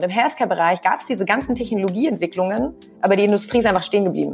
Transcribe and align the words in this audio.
Und 0.00 0.04
im 0.04 0.10
Healthcare-Bereich 0.12 0.80
gab 0.80 1.00
es 1.00 1.04
diese 1.04 1.26
ganzen 1.26 1.54
Technologieentwicklungen, 1.54 2.74
aber 3.02 3.16
die 3.16 3.24
Industrie 3.24 3.58
ist 3.58 3.66
einfach 3.66 3.82
stehen 3.82 4.06
geblieben. 4.06 4.32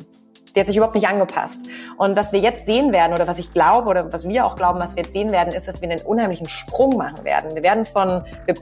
Die 0.54 0.60
hat 0.60 0.68
sich 0.68 0.76
überhaupt 0.76 0.94
nicht 0.94 1.08
angepasst. 1.08 1.62
Und 1.96 2.14
was 2.14 2.30
wir 2.30 2.38
jetzt 2.38 2.66
sehen 2.66 2.94
werden, 2.94 3.14
oder 3.14 3.26
was 3.26 3.40
ich 3.40 3.50
glaube, 3.50 3.88
oder 3.88 4.12
was 4.12 4.28
wir 4.28 4.46
auch 4.46 4.54
glauben, 4.54 4.78
was 4.78 4.94
wir 4.94 5.02
jetzt 5.02 5.12
sehen 5.12 5.32
werden, 5.32 5.52
ist, 5.52 5.66
dass 5.66 5.82
wir 5.82 5.90
einen 5.90 6.02
unheimlichen 6.02 6.48
Sprung 6.48 6.96
machen 6.96 7.24
werden. 7.24 7.52
Wir 7.56 7.64
werden 7.64 7.84
von, 7.84 8.22
wir 8.44 8.54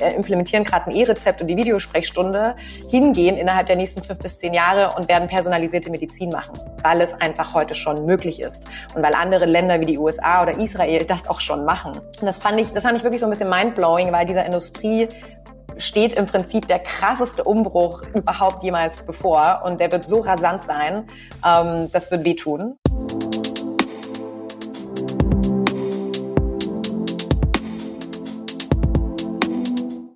äh, 0.00 0.14
implementieren 0.14 0.62
gerade 0.62 0.86
ein 0.86 0.92
E-Rezept 0.92 1.42
und 1.42 1.48
die 1.48 1.56
Videosprechstunde 1.56 2.54
hingehen 2.88 3.36
innerhalb 3.36 3.66
der 3.66 3.76
nächsten 3.76 4.02
fünf 4.02 4.20
bis 4.20 4.38
zehn 4.38 4.54
Jahre 4.54 4.96
und 4.96 5.08
werden 5.08 5.26
personalisierte 5.26 5.90
Medizin 5.90 6.30
machen, 6.30 6.58
weil 6.82 7.00
es 7.00 7.12
einfach 7.20 7.54
heute 7.54 7.74
schon 7.74 8.06
möglich 8.06 8.40
ist 8.40 8.68
und 8.94 9.02
weil 9.02 9.14
andere 9.14 9.46
Länder 9.46 9.80
wie 9.80 9.86
die 9.86 9.98
USA 9.98 10.42
oder 10.42 10.56
Israel 10.58 11.04
das 11.06 11.28
auch 11.28 11.40
schon 11.40 11.64
machen. 11.64 11.92
Und 12.20 12.26
das 12.26 12.38
fand 12.38 12.60
ich, 12.60 12.72
das 12.72 12.84
fand 12.84 12.96
ich 12.96 13.02
wirklich 13.02 13.20
so 13.20 13.26
ein 13.26 13.30
bisschen 13.30 13.50
mindblowing, 13.50 14.12
weil 14.12 14.26
dieser 14.26 14.44
Industrie 14.44 15.08
steht 15.76 16.12
im 16.14 16.26
Prinzip 16.26 16.66
der 16.66 16.78
krasseste 16.78 17.44
Umbruch 17.44 18.02
überhaupt 18.14 18.62
jemals 18.62 19.02
bevor 19.02 19.62
und 19.64 19.80
der 19.80 19.90
wird 19.92 20.04
so 20.04 20.20
rasant 20.20 20.64
sein, 20.64 21.04
ähm, 21.46 21.90
das 21.92 22.10
wird 22.10 22.24
wehtun. 22.24 22.76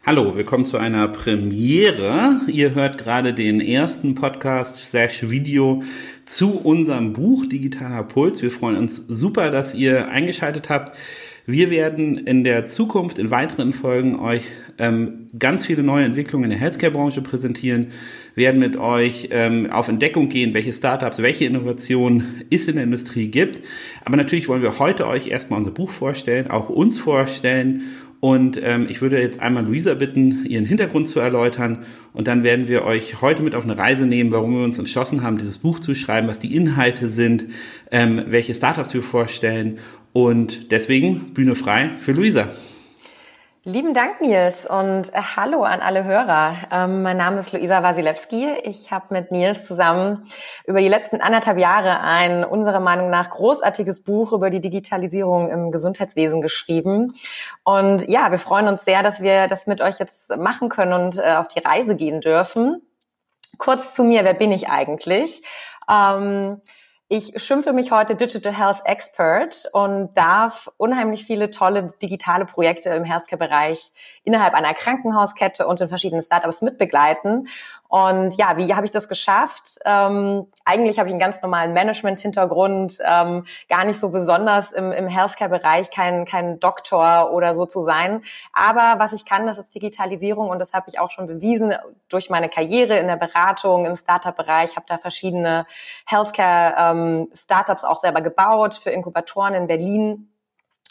Hallo, 0.04 0.36
willkommen 0.36 0.64
zu 0.66 0.76
einer 0.78 1.08
Premiere. 1.08 2.40
Ihr 2.46 2.76
hört 2.76 2.96
gerade 2.96 3.34
den 3.34 3.60
ersten 3.60 4.14
Podcast 4.14 4.76
slash 4.76 5.28
Video 5.30 5.82
zu 6.26 6.60
unserem 6.60 7.12
Buch 7.12 7.44
Digitaler 7.46 8.04
Puls. 8.04 8.40
Wir 8.40 8.52
freuen 8.52 8.76
uns 8.76 8.96
super, 9.08 9.50
dass 9.50 9.74
ihr 9.74 10.06
eingeschaltet 10.06 10.70
habt. 10.70 10.96
Wir 11.48 11.70
werden 11.70 12.18
in 12.18 12.42
der 12.42 12.66
Zukunft 12.66 13.20
in 13.20 13.30
weiteren 13.30 13.72
Folgen 13.72 14.18
euch 14.18 14.42
ähm, 14.78 15.30
ganz 15.38 15.64
viele 15.64 15.84
neue 15.84 16.04
Entwicklungen 16.04 16.42
in 16.42 16.50
der 16.50 16.58
Healthcare-Branche 16.58 17.22
präsentieren, 17.22 17.92
werden 18.34 18.58
mit 18.58 18.76
euch 18.76 19.28
ähm, 19.30 19.70
auf 19.70 19.86
Entdeckung 19.86 20.28
gehen, 20.28 20.54
welche 20.54 20.72
Startups, 20.72 21.18
welche 21.18 21.44
Innovationen 21.44 22.42
es 22.50 22.66
in 22.66 22.74
der 22.74 22.82
Industrie 22.82 23.28
gibt. 23.28 23.62
Aber 24.04 24.16
natürlich 24.16 24.48
wollen 24.48 24.62
wir 24.62 24.80
heute 24.80 25.06
euch 25.06 25.28
erstmal 25.28 25.60
unser 25.60 25.70
Buch 25.70 25.90
vorstellen, 25.90 26.50
auch 26.50 26.68
uns 26.68 26.98
vorstellen 26.98 27.84
und 28.18 28.58
ähm, 28.62 28.86
ich 28.88 29.02
würde 29.02 29.20
jetzt 29.20 29.40
einmal 29.40 29.64
Luisa 29.64 29.94
bitten, 29.94 30.46
ihren 30.46 30.64
Hintergrund 30.64 31.06
zu 31.06 31.20
erläutern. 31.20 31.84
Und 32.12 32.26
dann 32.26 32.44
werden 32.44 32.66
wir 32.66 32.84
euch 32.84 33.20
heute 33.20 33.42
mit 33.42 33.54
auf 33.54 33.64
eine 33.64 33.76
Reise 33.76 34.06
nehmen, 34.06 34.32
warum 34.32 34.56
wir 34.56 34.64
uns 34.64 34.78
entschlossen 34.78 35.22
haben, 35.22 35.38
dieses 35.38 35.58
Buch 35.58 35.80
zu 35.80 35.94
schreiben, 35.94 36.26
was 36.26 36.38
die 36.38 36.56
Inhalte 36.56 37.08
sind, 37.08 37.44
ähm, 37.90 38.24
welche 38.28 38.54
Startups 38.54 38.94
wir 38.94 39.02
vorstellen 39.02 39.78
und 40.16 40.72
deswegen 40.72 41.34
Bühne 41.34 41.54
frei 41.54 41.90
für 42.00 42.12
Luisa. 42.12 42.48
Lieben 43.64 43.92
Dank, 43.92 44.22
Nils, 44.22 44.64
und 44.64 45.12
äh, 45.12 45.20
hallo 45.36 45.62
an 45.62 45.80
alle 45.80 46.04
Hörer. 46.04 46.54
Ähm, 46.72 47.02
mein 47.02 47.18
Name 47.18 47.40
ist 47.40 47.52
Luisa 47.52 47.82
Wasilewski. 47.82 48.48
Ich 48.62 48.90
habe 48.90 49.12
mit 49.12 49.30
Nils 49.30 49.66
zusammen 49.66 50.26
über 50.64 50.80
die 50.80 50.88
letzten 50.88 51.20
anderthalb 51.20 51.58
Jahre 51.58 52.00
ein 52.00 52.44
unserer 52.44 52.80
Meinung 52.80 53.10
nach 53.10 53.28
großartiges 53.28 54.04
Buch 54.04 54.32
über 54.32 54.48
die 54.48 54.62
Digitalisierung 54.62 55.50
im 55.50 55.70
Gesundheitswesen 55.70 56.40
geschrieben. 56.40 57.12
Und 57.62 58.08
ja, 58.08 58.30
wir 58.30 58.38
freuen 58.38 58.68
uns 58.68 58.86
sehr, 58.86 59.02
dass 59.02 59.20
wir 59.20 59.48
das 59.48 59.66
mit 59.66 59.82
euch 59.82 59.98
jetzt 59.98 60.34
machen 60.34 60.70
können 60.70 60.94
und 60.94 61.18
äh, 61.18 61.34
auf 61.34 61.48
die 61.48 61.60
Reise 61.60 61.94
gehen 61.94 62.22
dürfen. 62.22 62.80
Kurz 63.58 63.94
zu 63.94 64.02
mir, 64.02 64.24
wer 64.24 64.34
bin 64.34 64.50
ich 64.50 64.70
eigentlich? 64.70 65.42
Ähm, 65.90 66.62
ich 67.08 67.40
schimpfe 67.40 67.72
mich 67.72 67.92
heute 67.92 68.16
Digital 68.16 68.52
Health 68.52 68.80
Expert 68.84 69.68
und 69.72 70.12
darf 70.14 70.68
unheimlich 70.76 71.24
viele 71.24 71.52
tolle 71.52 71.94
digitale 72.02 72.46
Projekte 72.46 72.90
im 72.90 73.04
Healthcare-Bereich 73.04 73.92
innerhalb 74.24 74.54
einer 74.54 74.74
Krankenhauskette 74.74 75.68
und 75.68 75.80
in 75.80 75.86
verschiedenen 75.86 76.22
Startups 76.22 76.62
mitbegleiten. 76.62 77.46
Und 77.88 78.36
ja, 78.36 78.56
wie 78.56 78.74
habe 78.74 78.84
ich 78.84 78.90
das 78.90 79.08
geschafft? 79.08 79.78
Ähm, 79.84 80.46
eigentlich 80.64 80.98
habe 80.98 81.08
ich 81.08 81.12
einen 81.12 81.20
ganz 81.20 81.42
normalen 81.42 81.72
Management-Hintergrund, 81.72 82.98
ähm, 83.04 83.46
gar 83.68 83.84
nicht 83.84 84.00
so 84.00 84.08
besonders 84.08 84.72
im, 84.72 84.92
im 84.92 85.08
Healthcare-Bereich, 85.08 85.90
kein, 85.90 86.24
kein 86.24 86.60
Doktor 86.60 87.32
oder 87.32 87.54
so 87.54 87.66
zu 87.66 87.82
sein. 87.84 88.22
Aber 88.52 88.98
was 88.98 89.12
ich 89.12 89.24
kann, 89.24 89.46
das 89.46 89.58
ist 89.58 89.74
Digitalisierung 89.74 90.48
und 90.48 90.58
das 90.58 90.72
habe 90.72 90.86
ich 90.88 90.98
auch 90.98 91.10
schon 91.10 91.26
bewiesen 91.26 91.74
durch 92.08 92.30
meine 92.30 92.48
Karriere 92.48 92.98
in 92.98 93.06
der 93.06 93.16
Beratung, 93.16 93.86
im 93.86 93.96
Startup-Bereich, 93.96 94.76
habe 94.76 94.86
da 94.88 94.98
verschiedene 94.98 95.66
Healthcare-Startups 96.06 97.82
ähm, 97.82 97.88
auch 97.88 97.98
selber 97.98 98.20
gebaut 98.20 98.74
für 98.74 98.90
Inkubatoren 98.90 99.54
in 99.54 99.66
Berlin 99.66 100.30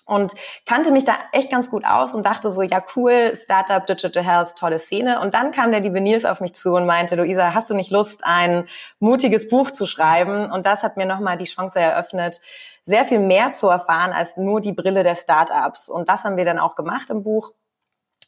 und 0.05 0.33
kannte 0.65 0.91
mich 0.91 1.03
da 1.03 1.13
echt 1.31 1.51
ganz 1.51 1.69
gut 1.69 1.83
aus 1.83 2.13
und 2.13 2.25
dachte 2.25 2.51
so, 2.51 2.61
ja 2.61 2.83
cool, 2.95 3.33
Startup, 3.35 3.85
Digital 3.85 4.23
Health, 4.23 4.55
tolle 4.55 4.79
Szene. 4.79 5.19
Und 5.19 5.33
dann 5.33 5.51
kam 5.51 5.71
der 5.71 5.81
liebe 5.81 5.99
Nils 5.99 6.25
auf 6.25 6.41
mich 6.41 6.53
zu 6.53 6.73
und 6.75 6.85
meinte, 6.85 7.15
Luisa, 7.15 7.53
hast 7.53 7.69
du 7.69 7.73
nicht 7.73 7.91
Lust, 7.91 8.21
ein 8.23 8.67
mutiges 8.99 9.49
Buch 9.49 9.71
zu 9.71 9.87
schreiben? 9.87 10.51
Und 10.51 10.65
das 10.65 10.83
hat 10.83 10.95
mir 10.95 11.05
nochmal 11.05 11.37
die 11.37 11.45
Chance 11.45 11.79
eröffnet, 11.79 12.39
sehr 12.85 13.03
viel 13.03 13.19
mehr 13.19 13.51
zu 13.51 13.67
erfahren 13.67 14.13
als 14.13 14.37
nur 14.37 14.61
die 14.61 14.73
Brille 14.73 15.03
der 15.03 15.15
Startups. 15.15 15.89
Und 15.89 16.07
das 16.07 16.23
haben 16.23 16.37
wir 16.37 16.45
dann 16.45 16.59
auch 16.59 16.75
gemacht 16.75 17.09
im 17.09 17.23
Buch. 17.23 17.51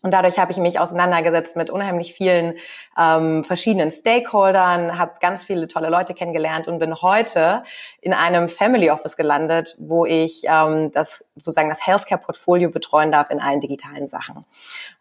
Und 0.03 0.13
dadurch 0.13 0.37
habe 0.37 0.51
ich 0.51 0.57
mich 0.57 0.79
auseinandergesetzt 0.79 1.55
mit 1.55 1.69
unheimlich 1.69 2.13
vielen 2.13 2.53
ähm, 2.97 3.43
verschiedenen 3.43 3.89
Stakeholdern, 3.89 4.99
habe 4.99 5.13
ganz 5.19 5.43
viele 5.43 5.67
tolle 5.67 5.89
Leute 5.89 6.13
kennengelernt 6.13 6.67
und 6.67 6.77
bin 6.77 6.93
heute 7.01 7.63
in 8.01 8.13
einem 8.13 8.47
Family 8.47 8.91
Office 8.91 9.17
gelandet, 9.17 9.75
wo 9.79 10.05
ich 10.05 10.43
ähm, 10.45 10.91
das 10.91 11.25
sozusagen 11.35 11.69
das 11.69 11.85
Healthcare-Portfolio 11.85 12.69
betreuen 12.69 13.11
darf 13.11 13.31
in 13.31 13.41
allen 13.41 13.59
digitalen 13.59 14.07
Sachen. 14.07 14.45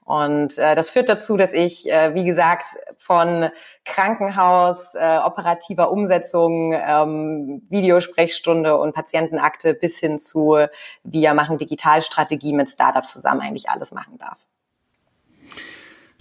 Und 0.05 0.57
äh, 0.59 0.75
das 0.75 0.89
führt 0.89 1.09
dazu, 1.09 1.37
dass 1.37 1.53
ich, 1.53 1.91
äh, 1.91 2.15
wie 2.15 2.25
gesagt, 2.25 2.65
von 2.97 3.51
Krankenhaus, 3.85 4.95
äh, 4.95 5.19
operativer 5.19 5.91
Umsetzung, 5.91 6.73
ähm, 6.73 7.67
Videosprechstunde 7.69 8.79
und 8.79 8.95
Patientenakte 8.95 9.75
bis 9.75 9.99
hin 9.99 10.19
zu 10.19 10.57
wir 11.03 11.35
machen 11.35 11.59
Digitalstrategie 11.59 12.53
mit 12.53 12.71
Startups 12.71 13.13
zusammen 13.13 13.41
eigentlich 13.41 13.69
alles 13.69 13.93
machen 13.93 14.17
darf. 14.19 14.39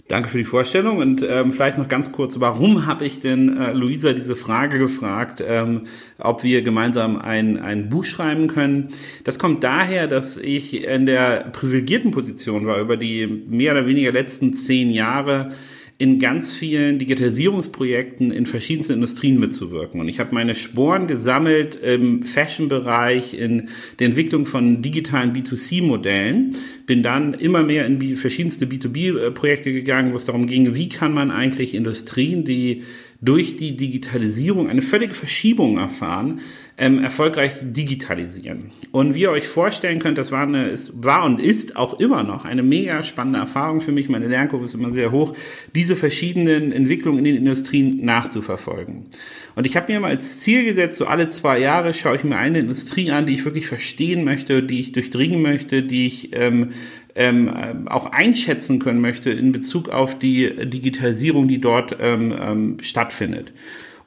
Danke 0.08 0.28
für 0.28 0.38
die 0.38 0.44
Vorstellung 0.44 0.98
und 0.98 1.26
ähm, 1.28 1.50
vielleicht 1.50 1.78
noch 1.78 1.88
ganz 1.88 2.12
kurz, 2.12 2.38
warum 2.38 2.86
habe 2.86 3.04
ich 3.04 3.18
denn 3.20 3.58
äh, 3.58 3.72
Luisa 3.72 4.12
diese 4.12 4.36
Frage 4.36 4.78
gefragt, 4.78 5.42
ähm, 5.44 5.88
ob 6.18 6.44
wir 6.44 6.62
gemeinsam 6.62 7.16
ein, 7.16 7.58
ein 7.58 7.88
Buch 7.88 8.04
schreiben 8.04 8.46
können? 8.46 8.90
Das 9.24 9.40
kommt 9.40 9.64
daher, 9.64 10.06
dass 10.06 10.36
ich 10.36 10.84
in 10.84 11.06
der 11.06 11.50
privilegierten 11.50 12.12
Position 12.12 12.66
war, 12.66 12.78
über 12.80 12.96
die 12.96 13.26
mehr 13.26 13.72
oder 13.72 13.86
weniger 13.86 14.12
letzten 14.12 14.54
zehn 14.54 14.90
Jahre 14.90 15.50
in 15.98 16.18
ganz 16.18 16.52
vielen 16.54 16.98
Digitalisierungsprojekten 16.98 18.30
in 18.30 18.44
verschiedensten 18.44 18.94
Industrien 18.94 19.40
mitzuwirken. 19.40 19.98
Und 19.98 20.08
ich 20.08 20.20
habe 20.20 20.34
meine 20.34 20.54
Sporen 20.54 21.06
gesammelt 21.06 21.74
im 21.76 22.22
Fashion-Bereich, 22.22 23.32
in 23.32 23.70
der 23.98 24.08
Entwicklung 24.08 24.44
von 24.44 24.82
digitalen 24.82 25.32
B2C-Modellen, 25.32 26.50
bin 26.84 27.02
dann 27.02 27.32
immer 27.32 27.62
mehr 27.62 27.86
in 27.86 28.16
verschiedenste 28.16 28.66
B2B-Projekte 28.66 29.72
gegangen, 29.72 30.12
wo 30.12 30.16
es 30.16 30.26
darum 30.26 30.46
ging, 30.46 30.74
wie 30.74 30.90
kann 30.90 31.14
man 31.14 31.30
eigentlich 31.30 31.74
Industrien, 31.74 32.44
die 32.44 32.82
durch 33.22 33.56
die 33.56 33.76
Digitalisierung 33.76 34.68
eine 34.68 34.82
völlige 34.82 35.14
Verschiebung 35.14 35.78
erfahren, 35.78 36.40
ähm, 36.78 37.02
erfolgreich 37.02 37.52
digitalisieren. 37.62 38.70
Und 38.92 39.14
wie 39.14 39.22
ihr 39.22 39.30
euch 39.30 39.48
vorstellen 39.48 39.98
könnt, 39.98 40.18
das 40.18 40.30
war, 40.30 40.42
eine, 40.42 40.68
ist, 40.68 40.92
war 41.02 41.24
und 41.24 41.40
ist 41.40 41.76
auch 41.76 41.98
immer 42.00 42.22
noch 42.22 42.44
eine 42.44 42.62
mega 42.62 43.02
spannende 43.02 43.38
Erfahrung 43.38 43.80
für 43.80 43.92
mich. 43.92 44.10
Meine 44.10 44.28
Lernkurve 44.28 44.66
ist 44.66 44.74
immer 44.74 44.90
sehr 44.90 45.10
hoch, 45.10 45.34
diese 45.74 45.96
verschiedenen 45.96 46.72
Entwicklungen 46.72 47.18
in 47.20 47.24
den 47.24 47.36
Industrien 47.36 48.04
nachzuverfolgen. 48.04 49.06
Und 49.54 49.66
ich 49.66 49.74
habe 49.74 49.90
mir 49.90 50.00
mal 50.00 50.10
als 50.10 50.40
Ziel 50.40 50.64
gesetzt, 50.64 50.98
so 50.98 51.06
alle 51.06 51.30
zwei 51.30 51.58
Jahre 51.58 51.94
schaue 51.94 52.16
ich 52.16 52.24
mir 52.24 52.36
eine 52.36 52.58
Industrie 52.58 53.10
an, 53.10 53.24
die 53.24 53.34
ich 53.34 53.44
wirklich 53.46 53.66
verstehen 53.66 54.24
möchte, 54.24 54.62
die 54.62 54.80
ich 54.80 54.92
durchdringen 54.92 55.40
möchte, 55.40 55.82
die 55.82 56.06
ich 56.06 56.36
ähm, 56.36 56.72
ähm, 57.14 57.88
auch 57.88 58.12
einschätzen 58.12 58.80
können 58.80 59.00
möchte 59.00 59.30
in 59.30 59.50
Bezug 59.50 59.88
auf 59.88 60.18
die 60.18 60.68
Digitalisierung, 60.68 61.48
die 61.48 61.58
dort 61.58 61.96
ähm, 61.98 62.34
ähm, 62.38 62.76
stattfindet. 62.82 63.52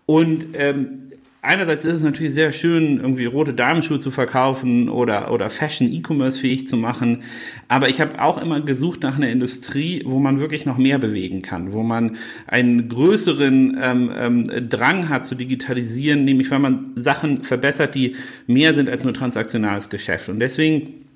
Und 0.05 0.45
ähm, 0.53 1.08
einerseits 1.49 1.83
ist 1.83 1.95
es 1.95 2.01
natürlich 2.01 2.33
sehr 2.33 2.51
schön, 2.51 2.99
irgendwie 2.99 3.25
rote 3.25 3.53
Damenschuhe 3.53 3.99
zu 3.99 4.11
verkaufen 4.11 4.87
oder, 4.87 5.31
oder 5.31 5.49
Fashion 5.49 5.91
E-Commerce 5.91 6.39
fähig 6.39 6.67
zu 6.67 6.77
machen. 6.77 7.23
Aber 7.67 7.89
ich 7.89 7.99
habe 7.99 8.21
auch 8.21 8.37
immer 8.37 8.61
gesucht 8.61 9.01
nach 9.01 9.15
einer 9.15 9.29
Industrie, 9.29 10.03
wo 10.05 10.19
man 10.19 10.39
wirklich 10.39 10.67
noch 10.67 10.77
mehr 10.77 10.99
bewegen 10.99 11.41
kann, 11.41 11.73
wo 11.73 11.81
man 11.81 12.17
einen 12.45 12.87
größeren 12.87 13.77
ähm, 13.81 14.11
ähm, 14.15 14.69
Drang 14.69 15.09
hat 15.09 15.25
zu 15.25 15.33
digitalisieren, 15.33 16.23
nämlich 16.23 16.51
weil 16.51 16.59
man 16.59 16.91
Sachen 16.95 17.43
verbessert, 17.43 17.95
die 17.95 18.15
mehr 18.45 18.75
sind 18.75 18.87
als 18.87 19.03
nur 19.03 19.15
transaktionales 19.15 19.89
Geschäft. 19.89 20.29
Und 20.29 20.39
deswegen 20.39 21.08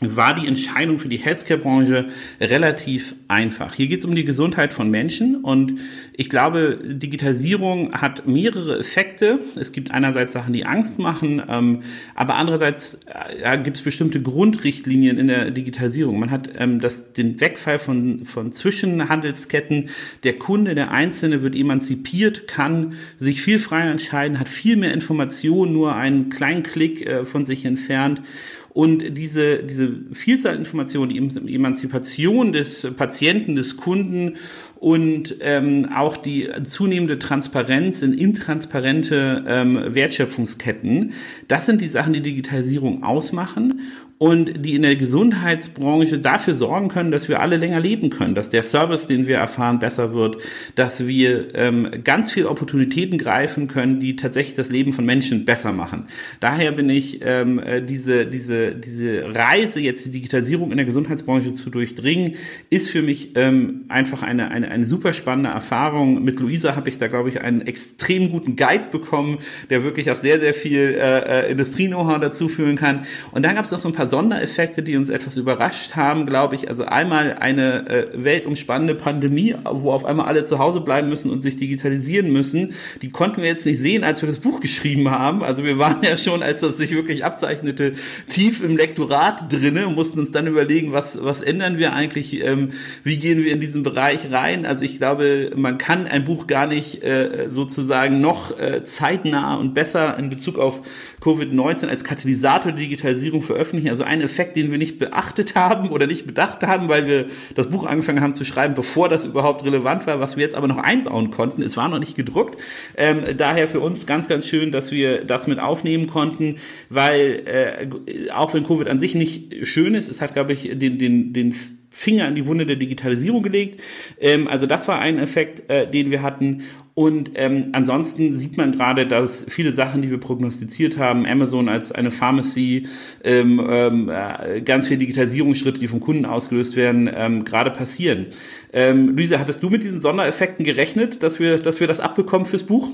war 0.00 0.34
die 0.34 0.46
Entscheidung 0.46 0.98
für 0.98 1.08
die 1.08 1.16
Healthcare-Branche 1.16 2.06
relativ 2.40 3.16
einfach. 3.26 3.74
Hier 3.74 3.88
geht 3.88 4.00
es 4.00 4.04
um 4.04 4.14
die 4.14 4.24
Gesundheit 4.24 4.72
von 4.72 4.90
Menschen 4.90 5.36
und 5.36 5.80
ich 6.12 6.28
glaube, 6.30 6.78
Digitalisierung 6.84 7.92
hat 7.92 8.26
mehrere 8.26 8.78
Effekte. 8.78 9.40
Es 9.56 9.72
gibt 9.72 9.90
einerseits 9.90 10.32
Sachen, 10.32 10.52
die 10.52 10.66
Angst 10.66 10.98
machen, 10.98 11.42
ähm, 11.48 11.82
aber 12.14 12.36
andererseits 12.36 13.00
äh, 13.42 13.58
gibt 13.58 13.76
es 13.76 13.82
bestimmte 13.82 14.22
Grundrichtlinien 14.22 15.18
in 15.18 15.26
der 15.26 15.50
Digitalisierung. 15.50 16.20
Man 16.20 16.30
hat 16.30 16.50
ähm, 16.56 16.80
das, 16.80 17.12
den 17.12 17.40
Wegfall 17.40 17.80
von, 17.80 18.24
von 18.24 18.52
Zwischenhandelsketten. 18.52 19.90
Der 20.22 20.34
Kunde, 20.34 20.76
der 20.76 20.92
Einzelne 20.92 21.42
wird 21.42 21.56
emanzipiert, 21.56 22.46
kann 22.46 22.94
sich 23.18 23.42
viel 23.42 23.58
freier 23.58 23.90
entscheiden, 23.90 24.38
hat 24.38 24.48
viel 24.48 24.76
mehr 24.76 24.92
Informationen, 24.92 25.72
nur 25.72 25.96
einen 25.96 26.30
kleinen 26.30 26.62
Klick 26.62 27.04
äh, 27.04 27.24
von 27.24 27.44
sich 27.44 27.64
entfernt. 27.64 28.22
Und 28.70 29.16
diese, 29.16 29.64
diese 29.64 29.92
Vielzahl 30.12 30.56
Informationen, 30.56 31.08
die 31.10 31.54
Emanzipation 31.54 32.52
des 32.52 32.86
Patienten, 32.96 33.56
des 33.56 33.76
Kunden 33.76 34.34
und 34.76 35.36
ähm, 35.40 35.88
auch 35.94 36.16
die 36.16 36.48
zunehmende 36.64 37.18
Transparenz 37.18 38.02
in 38.02 38.12
intransparente 38.12 39.44
ähm, 39.48 39.94
Wertschöpfungsketten, 39.94 41.12
das 41.48 41.66
sind 41.66 41.80
die 41.80 41.88
Sachen, 41.88 42.12
die 42.12 42.20
Digitalisierung 42.20 43.02
ausmachen 43.02 43.80
und 44.18 44.64
die 44.64 44.74
in 44.74 44.82
der 44.82 44.96
Gesundheitsbranche 44.96 46.18
dafür 46.18 46.54
sorgen 46.54 46.88
können, 46.88 47.12
dass 47.12 47.28
wir 47.28 47.40
alle 47.40 47.56
länger 47.56 47.78
leben 47.78 48.10
können, 48.10 48.34
dass 48.34 48.50
der 48.50 48.64
Service, 48.64 49.06
den 49.06 49.28
wir 49.28 49.36
erfahren, 49.36 49.78
besser 49.78 50.12
wird, 50.12 50.38
dass 50.74 51.06
wir 51.06 51.54
ähm, 51.54 51.88
ganz 52.02 52.32
viele 52.32 52.48
Opportunitäten 52.48 53.16
greifen 53.16 53.68
können, 53.68 54.00
die 54.00 54.16
tatsächlich 54.16 54.56
das 54.56 54.70
Leben 54.70 54.92
von 54.92 55.04
Menschen 55.04 55.44
besser 55.44 55.72
machen. 55.72 56.06
Daher 56.40 56.72
bin 56.72 56.90
ich 56.90 57.20
ähm, 57.22 57.60
äh, 57.60 57.80
diese, 57.80 58.26
diese, 58.26 58.74
diese 58.74 59.34
Reise, 59.34 59.78
jetzt 59.80 60.04
die 60.06 60.10
Digitalisierung 60.10 60.72
in 60.72 60.78
der 60.78 60.86
Gesundheitsbranche 60.86 61.54
zu 61.54 61.70
durchdringen, 61.70 62.34
ist 62.70 62.90
für 62.90 63.02
mich 63.02 63.36
ähm, 63.36 63.84
einfach 63.88 64.24
eine, 64.24 64.50
eine, 64.50 64.68
eine 64.68 64.84
super 64.84 65.12
spannende 65.12 65.50
Erfahrung. 65.50 66.24
Mit 66.24 66.40
Luisa 66.40 66.74
habe 66.74 66.88
ich 66.88 66.98
da, 66.98 67.06
glaube 67.06 67.28
ich, 67.28 67.40
einen 67.40 67.60
extrem 67.60 68.32
guten 68.32 68.56
Guide 68.56 68.86
bekommen, 68.90 69.38
der 69.70 69.84
wirklich 69.84 70.10
auch 70.10 70.16
sehr, 70.16 70.40
sehr 70.40 70.54
viel 70.54 70.96
äh, 70.98 71.46
äh 71.46 71.52
Industrie-Know-how 71.52 72.20
dazu 72.20 72.48
führen 72.48 72.74
kann. 72.74 73.06
Und 73.30 73.44
dann 73.44 73.54
gab 73.54 73.64
es 73.64 73.70
noch 73.70 73.80
so 73.80 73.88
ein 73.88 73.94
paar 73.94 74.07
Sondereffekte, 74.08 74.82
die 74.82 74.96
uns 74.96 75.10
etwas 75.10 75.36
überrascht 75.36 75.94
haben, 75.96 76.26
glaube 76.26 76.56
ich. 76.56 76.68
Also 76.68 76.84
einmal 76.84 77.34
eine 77.34 77.88
äh, 77.88 78.06
weltumspannende 78.14 78.94
Pandemie, 78.94 79.54
wo 79.64 79.92
auf 79.92 80.04
einmal 80.04 80.26
alle 80.26 80.44
zu 80.44 80.58
Hause 80.58 80.80
bleiben 80.80 81.08
müssen 81.08 81.30
und 81.30 81.42
sich 81.42 81.56
digitalisieren 81.56 82.32
müssen. 82.32 82.74
Die 83.02 83.10
konnten 83.10 83.42
wir 83.42 83.48
jetzt 83.48 83.66
nicht 83.66 83.78
sehen, 83.78 84.04
als 84.04 84.22
wir 84.22 84.28
das 84.28 84.38
Buch 84.38 84.60
geschrieben 84.60 85.10
haben. 85.10 85.42
Also 85.42 85.64
wir 85.64 85.78
waren 85.78 86.02
ja 86.02 86.16
schon, 86.16 86.42
als 86.42 86.60
das 86.60 86.76
sich 86.76 86.92
wirklich 86.92 87.24
abzeichnete, 87.24 87.94
tief 88.28 88.62
im 88.62 88.76
Lektorat 88.76 89.52
drinne 89.52 89.86
und 89.86 89.94
mussten 89.94 90.18
uns 90.18 90.30
dann 90.30 90.46
überlegen, 90.46 90.92
was, 90.92 91.22
was 91.22 91.40
ändern 91.40 91.78
wir 91.78 91.92
eigentlich, 91.92 92.42
ähm, 92.42 92.70
wie 93.04 93.18
gehen 93.18 93.44
wir 93.44 93.52
in 93.52 93.60
diesen 93.60 93.82
Bereich 93.82 94.32
rein. 94.32 94.66
Also 94.66 94.84
ich 94.84 94.98
glaube, 94.98 95.52
man 95.54 95.78
kann 95.78 96.06
ein 96.06 96.24
Buch 96.24 96.46
gar 96.46 96.66
nicht 96.66 97.02
äh, 97.02 97.48
sozusagen 97.50 98.20
noch 98.20 98.58
äh, 98.58 98.82
zeitnah 98.84 99.56
und 99.56 99.74
besser 99.74 100.18
in 100.18 100.30
Bezug 100.30 100.58
auf 100.58 100.80
Covid-19 101.20 101.88
als 101.88 102.04
Katalysator 102.04 102.72
der 102.72 102.80
Digitalisierung 102.80 103.42
veröffentlichen. 103.42 103.90
Also 103.90 103.97
ein 104.04 104.20
Effekt, 104.20 104.56
den 104.56 104.70
wir 104.70 104.78
nicht 104.78 104.98
beachtet 104.98 105.54
haben 105.54 105.90
oder 105.90 106.06
nicht 106.06 106.26
bedacht 106.26 106.62
haben, 106.62 106.88
weil 106.88 107.06
wir 107.06 107.26
das 107.54 107.68
Buch 107.68 107.86
angefangen 107.86 108.20
haben 108.20 108.34
zu 108.34 108.44
schreiben, 108.44 108.74
bevor 108.74 109.08
das 109.08 109.24
überhaupt 109.24 109.64
relevant 109.64 110.06
war, 110.06 110.20
was 110.20 110.36
wir 110.36 110.44
jetzt 110.44 110.54
aber 110.54 110.68
noch 110.68 110.78
einbauen 110.78 111.30
konnten. 111.30 111.62
Es 111.62 111.76
war 111.76 111.88
noch 111.88 111.98
nicht 111.98 112.16
gedruckt. 112.16 112.60
Ähm, 112.96 113.22
daher 113.36 113.68
für 113.68 113.80
uns 113.80 114.06
ganz, 114.06 114.28
ganz 114.28 114.46
schön, 114.46 114.72
dass 114.72 114.90
wir 114.90 115.24
das 115.24 115.46
mit 115.46 115.58
aufnehmen 115.58 116.06
konnten, 116.06 116.56
weil 116.88 117.42
äh, 117.46 118.30
auch 118.30 118.54
wenn 118.54 118.64
Covid 118.64 118.88
an 118.88 118.98
sich 118.98 119.14
nicht 119.14 119.66
schön 119.66 119.94
ist, 119.94 120.08
es 120.08 120.20
hat, 120.20 120.34
glaube 120.34 120.52
ich, 120.52 120.70
den, 120.78 120.98
den, 120.98 121.32
den 121.32 121.54
Finger 121.90 122.28
in 122.28 122.34
die 122.34 122.46
Wunde 122.46 122.66
der 122.66 122.76
Digitalisierung 122.76 123.42
gelegt. 123.42 123.80
Ähm, 124.20 124.48
also 124.48 124.66
das 124.66 124.88
war 124.88 124.98
ein 124.98 125.18
Effekt, 125.18 125.70
äh, 125.70 125.90
den 125.90 126.10
wir 126.10 126.22
hatten. 126.22 126.64
Und 126.94 127.30
ähm, 127.36 127.66
ansonsten 127.74 128.36
sieht 128.36 128.56
man 128.56 128.72
gerade, 128.72 129.06
dass 129.06 129.46
viele 129.48 129.70
Sachen, 129.70 130.02
die 130.02 130.10
wir 130.10 130.18
prognostiziert 130.18 130.98
haben, 130.98 131.26
Amazon 131.26 131.68
als 131.68 131.92
eine 131.92 132.10
Pharmacy, 132.10 132.88
ähm, 133.22 133.64
ähm, 133.70 134.10
äh, 134.10 134.60
ganz 134.62 134.88
viele 134.88 134.98
Digitalisierungsschritte, 134.98 135.78
die 135.78 135.86
vom 135.86 136.00
Kunden 136.00 136.24
ausgelöst 136.24 136.74
werden, 136.74 137.08
ähm, 137.14 137.44
gerade 137.44 137.70
passieren. 137.70 138.26
Ähm, 138.72 139.16
Luisa, 139.16 139.38
hattest 139.38 139.62
du 139.62 139.70
mit 139.70 139.84
diesen 139.84 140.00
Sondereffekten 140.00 140.64
gerechnet, 140.64 141.22
dass 141.22 141.38
wir, 141.38 141.58
dass 141.58 141.78
wir 141.78 141.86
das 141.86 142.00
abbekommen 142.00 142.46
fürs 142.46 142.64
Buch? 142.64 142.90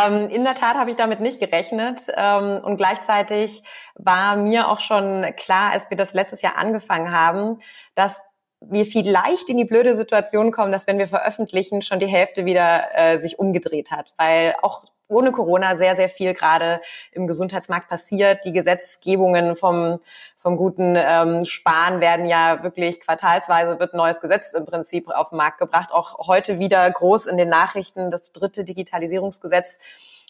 ähm, 0.06 0.29
in 0.29 0.44
der 0.44 0.55
Tat 0.55 0.76
habe 0.76 0.91
ich 0.91 0.96
damit 0.96 1.20
nicht 1.20 1.41
gerechnet. 1.41 2.06
Ähm, 2.17 2.61
und 2.64 2.76
gleichzeitig 2.76 3.62
war 3.94 4.37
mir 4.37 4.69
auch 4.69 4.81
schon 4.81 5.25
klar, 5.37 5.73
als 5.73 5.91
wir 5.91 5.96
das 5.96 6.14
letztes 6.14 6.43
Jahr 6.43 6.56
angefangen 6.58 7.12
haben, 7.12 7.58
dass 7.94 8.20
wir 8.61 8.87
vielleicht 8.87 9.49
in 9.49 9.56
die 9.56 9.64
blöde 9.64 9.94
Situation 9.94 10.50
kommen, 10.52 10.73
dass 10.73 10.87
wenn 10.87 10.99
wir 10.99 11.08
veröffentlichen, 11.08 11.82
schon 11.82 11.99
die 11.99 12.06
Hälfte 12.06 12.44
wieder 12.44 12.85
äh, 12.94 13.20
sich 13.20 13.38
umgedreht 13.38 13.91
hat, 13.91 14.14
weil 14.17 14.55
auch 14.62 14.85
ohne 15.09 15.33
Corona 15.33 15.77
sehr, 15.77 15.97
sehr 15.97 16.09
viel 16.09 16.35
gerade 16.35 16.81
im 17.12 17.27
Gesundheitsmarkt 17.27 17.89
passiert. 17.89 18.45
Die 18.45 18.53
Gesetzgebungen 18.53 19.56
vom, 19.56 20.01
vom 20.37 20.56
guten 20.56 20.95
ähm, 20.97 21.45
Sparen 21.45 22.01
werden 22.01 22.27
ja 22.27 22.62
wirklich 22.62 23.01
quartalsweise 23.01 23.79
wird 23.79 23.95
neues 23.95 24.21
Gesetz 24.21 24.53
im 24.53 24.65
Prinzip 24.65 25.09
auf 25.09 25.31
den 25.31 25.39
Markt 25.39 25.59
gebracht. 25.59 25.91
Auch 25.93 26.27
heute 26.27 26.59
wieder 26.59 26.91
groß 26.91 27.27
in 27.27 27.37
den 27.37 27.49
Nachrichten 27.49 28.11
das 28.11 28.33
dritte 28.33 28.65
Digitalisierungsgesetz. 28.65 29.79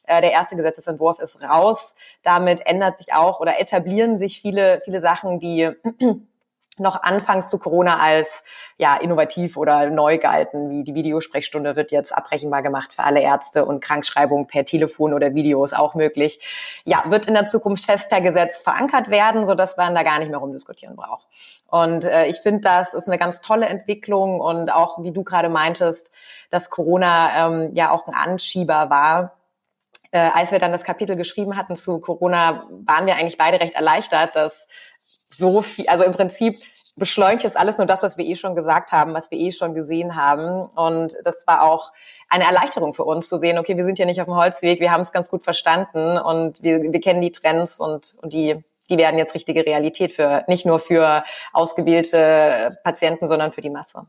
Äh, 0.07 0.21
der 0.21 0.33
erste 0.33 0.57
Gesetzesentwurf 0.57 1.19
ist 1.19 1.43
raus. 1.43 1.95
Damit 2.23 2.67
ändert 2.67 2.99
sich 2.99 3.15
auch 3.15 3.41
oder 3.41 3.61
etablieren 3.61 4.19
sich 4.19 4.41
viele, 4.41 4.81
viele 4.85 5.01
Sachen, 5.01 5.39
die 5.39 5.71
noch 6.81 7.03
anfangs 7.03 7.49
zu 7.51 7.59
Corona 7.59 7.99
als 7.99 8.45
ja 8.77 8.97
innovativ 8.97 9.57
oder 9.57 9.91
neu 9.91 10.19
galten, 10.19 10.71
wie 10.71 10.85
die 10.85 10.95
Videosprechstunde 10.95 11.77
wird 11.77 11.91
jetzt 11.91 12.17
abbrechenbar 12.17 12.63
gemacht 12.63 12.93
für 12.93 13.05
alle 13.05 13.21
Ärzte 13.21 13.65
und 13.65 13.81
Krankschreibung 13.81 14.47
per 14.47 14.65
Telefon 14.65 15.15
oder 15.15 15.35
Video 15.35 15.65
ist 15.65 15.77
auch 15.77 15.95
möglich. 15.95 16.83
Ja, 16.85 17.05
wird 17.07 17.27
in 17.27 17.35
der 17.35 17.47
Zukunft 17.47 17.85
fest 17.85 18.09
per 18.09 18.21
Gesetz 18.21 18.63
verankert 18.63 19.11
werden, 19.11 19.47
so 19.47 19.55
dass 19.55 19.77
man 19.77 19.95
da 19.95 20.03
gar 20.03 20.19
nicht 20.19 20.31
mehr 20.31 20.39
rumdiskutieren 20.39 20.97
braucht. 20.97 21.27
Und 21.69 22.05
äh, 22.05 22.27
ich 22.27 22.41
finde, 22.41 22.61
das 22.61 22.95
ist 22.95 23.09
eine 23.09 23.19
ganz 23.19 23.41
tolle 23.41 23.67
Entwicklung 23.67 24.41
und 24.41 24.73
auch 24.73 25.03
wie 25.03 25.13
du 25.13 25.25
gerade 25.25 25.49
meintest, 25.49 26.11
dass 26.51 26.71
Corona 26.71 27.49
ähm, 27.49 27.71
ja 27.75 27.91
auch 27.91 28.07
ein 28.07 28.15
Anschieber 28.15 28.91
war. 28.91 29.37
Äh, 30.15 30.31
als 30.33 30.53
wir 30.53 30.61
dann 30.61 30.71
das 30.71 30.85
Kapitel 30.85 31.17
geschrieben 31.17 31.57
hatten 31.57 31.75
zu 31.75 31.99
Corona, 31.99 32.69
waren 32.87 33.07
wir 33.07 33.17
eigentlich 33.17 33.37
beide 33.37 33.59
recht 33.59 33.75
erleichtert, 33.75 34.37
dass 34.37 34.69
so 35.37 35.63
viel, 35.63 35.89
also 35.89 36.05
im 36.05 36.13
Prinzip 36.13 36.57
beschleunigt 36.97 37.45
es 37.45 37.57
alles 37.57 37.79
nur 37.79 37.87
das, 37.87 38.03
was 38.03 38.17
wir 38.19 38.25
eh 38.25 38.37
schon 38.37 38.55
gesagt 38.55 38.93
haben, 38.93 39.15
was 39.15 39.31
wir 39.31 39.39
eh 39.39 39.53
schon 39.53 39.75
gesehen 39.75 40.17
haben. 40.17 40.69
Und 40.75 41.17
das 41.25 41.47
war 41.47 41.63
auch 41.63 41.93
eine 42.29 42.45
Erleichterung 42.45 42.95
für 42.95 43.05
uns 43.05 43.29
zu 43.29 43.39
sehen, 43.39 43.59
okay, 43.59 43.77
wir 43.77 43.85
sind 43.85 43.99
ja 43.99 44.07
nicht 44.07 44.21
auf 44.21 44.27
dem 44.27 44.37
Holzweg, 44.37 44.81
wir 44.81 44.91
haben 44.91 45.03
es 45.03 45.13
ganz 45.13 45.29
gut 45.29 45.45
verstanden 45.45 46.19
und 46.19 46.63
wir, 46.63 46.83
wir 46.83 47.01
kennen 47.01 47.21
die 47.21 47.33
Trends 47.33 47.81
und, 47.81 48.15
und 48.23 48.33
die, 48.33 48.65
die 48.89 48.99
werden 48.99 49.19
jetzt 49.19 49.35
richtige 49.35 49.67
Realität 49.67 50.13
für, 50.13 50.45
nicht 50.47 50.67
nur 50.67 50.81
für 50.81 51.25
ausgewählte 51.53 52.77
Patienten, 52.83 53.27
sondern 53.27 53.53
für 53.53 53.61
die 53.61 53.71
Masse. 53.71 54.07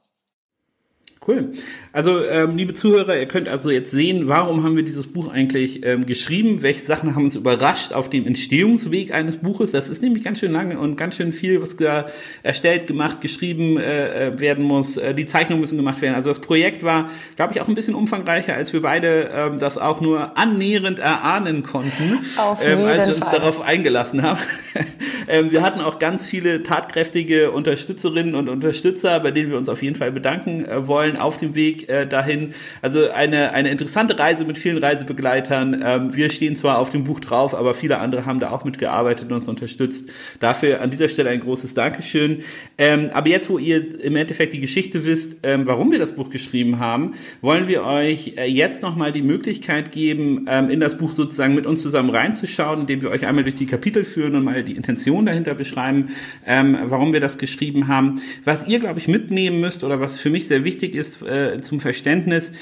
Cool. 1.27 1.53
Also, 1.91 2.23
ähm, 2.23 2.55
liebe 2.55 2.75
Zuhörer, 2.75 3.17
ihr 3.17 3.25
könnt 3.25 3.47
also 3.47 3.71
jetzt 3.71 3.89
sehen, 3.89 4.27
warum 4.27 4.63
haben 4.63 4.75
wir 4.75 4.83
dieses 4.83 5.07
Buch 5.07 5.27
eigentlich 5.27 5.83
ähm, 5.83 6.05
geschrieben? 6.05 6.61
Welche 6.61 6.81
Sachen 6.81 7.15
haben 7.15 7.23
uns 7.23 7.35
überrascht 7.35 7.93
auf 7.93 8.11
dem 8.11 8.27
Entstehungsweg 8.27 9.11
eines 9.11 9.37
Buches? 9.37 9.71
Das 9.71 9.89
ist 9.89 10.03
nämlich 10.03 10.23
ganz 10.23 10.39
schön 10.39 10.51
lange 10.51 10.77
und 10.77 10.97
ganz 10.97 11.15
schön 11.15 11.33
viel, 11.33 11.63
was 11.63 11.77
da 11.77 12.05
erstellt, 12.43 12.85
gemacht, 12.85 13.21
geschrieben 13.21 13.79
äh, 13.79 14.27
äh, 14.27 14.39
werden 14.39 14.63
muss. 14.63 14.97
Äh, 14.97 15.15
die 15.15 15.25
Zeichnungen 15.25 15.61
müssen 15.61 15.77
gemacht 15.77 15.99
werden. 16.01 16.13
Also 16.13 16.29
das 16.29 16.41
Projekt 16.41 16.83
war, 16.83 17.09
glaube 17.37 17.53
ich, 17.53 17.61
auch 17.61 17.67
ein 17.67 17.73
bisschen 17.75 17.95
umfangreicher, 17.95 18.53
als 18.53 18.71
wir 18.71 18.83
beide 18.83 19.31
ähm, 19.33 19.57
das 19.57 19.79
auch 19.79 20.01
nur 20.01 20.37
annähernd 20.37 20.99
erahnen 20.99 21.63
konnten, 21.63 22.19
ähm, 22.61 22.85
als 22.85 23.07
wir 23.07 23.15
uns 23.15 23.27
Fall. 23.27 23.39
darauf 23.39 23.61
eingelassen 23.61 24.21
haben. 24.21 24.39
ähm, 25.27 25.51
wir 25.51 25.63
hatten 25.63 25.81
auch 25.81 25.97
ganz 25.97 26.27
viele 26.27 26.61
tatkräftige 26.61 27.49
Unterstützerinnen 27.49 28.35
und 28.35 28.47
Unterstützer, 28.47 29.19
bei 29.21 29.31
denen 29.31 29.49
wir 29.49 29.57
uns 29.57 29.69
auf 29.69 29.81
jeden 29.81 29.95
Fall 29.95 30.11
bedanken 30.11 30.65
äh, 30.65 30.87
wollen 30.87 31.14
Meilen 31.15 31.21
auf 31.21 31.37
dem 31.37 31.55
Weg 31.55 31.89
äh, 31.89 32.05
dahin. 32.05 32.53
Also 32.81 33.11
eine, 33.11 33.53
eine 33.53 33.69
interessante 33.69 34.17
Reise 34.17 34.45
mit 34.45 34.57
vielen 34.57 34.77
Reisebegleitern. 34.77 35.81
Ähm, 35.83 36.15
wir 36.15 36.29
stehen 36.29 36.55
zwar 36.55 36.79
auf 36.79 36.89
dem 36.89 37.03
Buch 37.03 37.19
drauf, 37.19 37.55
aber 37.55 37.73
viele 37.73 37.97
andere 37.99 38.25
haben 38.25 38.39
da 38.39 38.51
auch 38.51 38.65
mitgearbeitet 38.65 39.31
und 39.31 39.37
uns 39.37 39.47
unterstützt. 39.47 40.09
Dafür 40.39 40.81
an 40.81 40.91
dieser 40.91 41.09
Stelle 41.09 41.29
ein 41.29 41.39
großes 41.39 41.73
Dankeschön. 41.73 42.43
Ähm, 42.77 43.09
aber 43.13 43.29
jetzt, 43.29 43.49
wo 43.49 43.57
ihr 43.57 44.01
im 44.01 44.15
Endeffekt 44.15 44.53
die 44.53 44.59
Geschichte 44.59 45.05
wisst, 45.05 45.37
ähm, 45.43 45.65
warum 45.65 45.91
wir 45.91 45.99
das 45.99 46.13
Buch 46.15 46.29
geschrieben 46.29 46.79
haben, 46.79 47.13
wollen 47.41 47.67
wir 47.67 47.83
euch 47.83 48.33
äh, 48.37 48.45
jetzt 48.45 48.83
nochmal 48.83 49.11
die 49.11 49.21
Möglichkeit 49.21 49.91
geben, 49.91 50.45
ähm, 50.49 50.69
in 50.69 50.79
das 50.79 50.97
Buch 50.97 51.13
sozusagen 51.13 51.55
mit 51.55 51.65
uns 51.65 51.81
zusammen 51.81 52.09
reinzuschauen, 52.09 52.81
indem 52.81 53.01
wir 53.01 53.09
euch 53.09 53.25
einmal 53.25 53.43
durch 53.43 53.55
die 53.55 53.65
Kapitel 53.65 54.03
führen 54.03 54.35
und 54.35 54.43
mal 54.43 54.63
die 54.63 54.75
Intention 54.75 55.25
dahinter 55.25 55.55
beschreiben, 55.55 56.09
ähm, 56.45 56.77
warum 56.85 57.13
wir 57.13 57.19
das 57.19 57.37
geschrieben 57.37 57.87
haben. 57.87 58.21
Was 58.43 58.67
ihr, 58.67 58.79
glaube 58.79 58.99
ich, 58.99 59.07
mitnehmen 59.07 59.59
müsst 59.59 59.83
oder 59.83 59.99
was 59.99 60.19
für 60.19 60.29
mich 60.29 60.47
sehr 60.47 60.63
wichtig 60.63 60.95
ist 60.95 61.04
äh, 61.21 61.61
zum 61.61 61.79
Verständnis, 61.79 62.53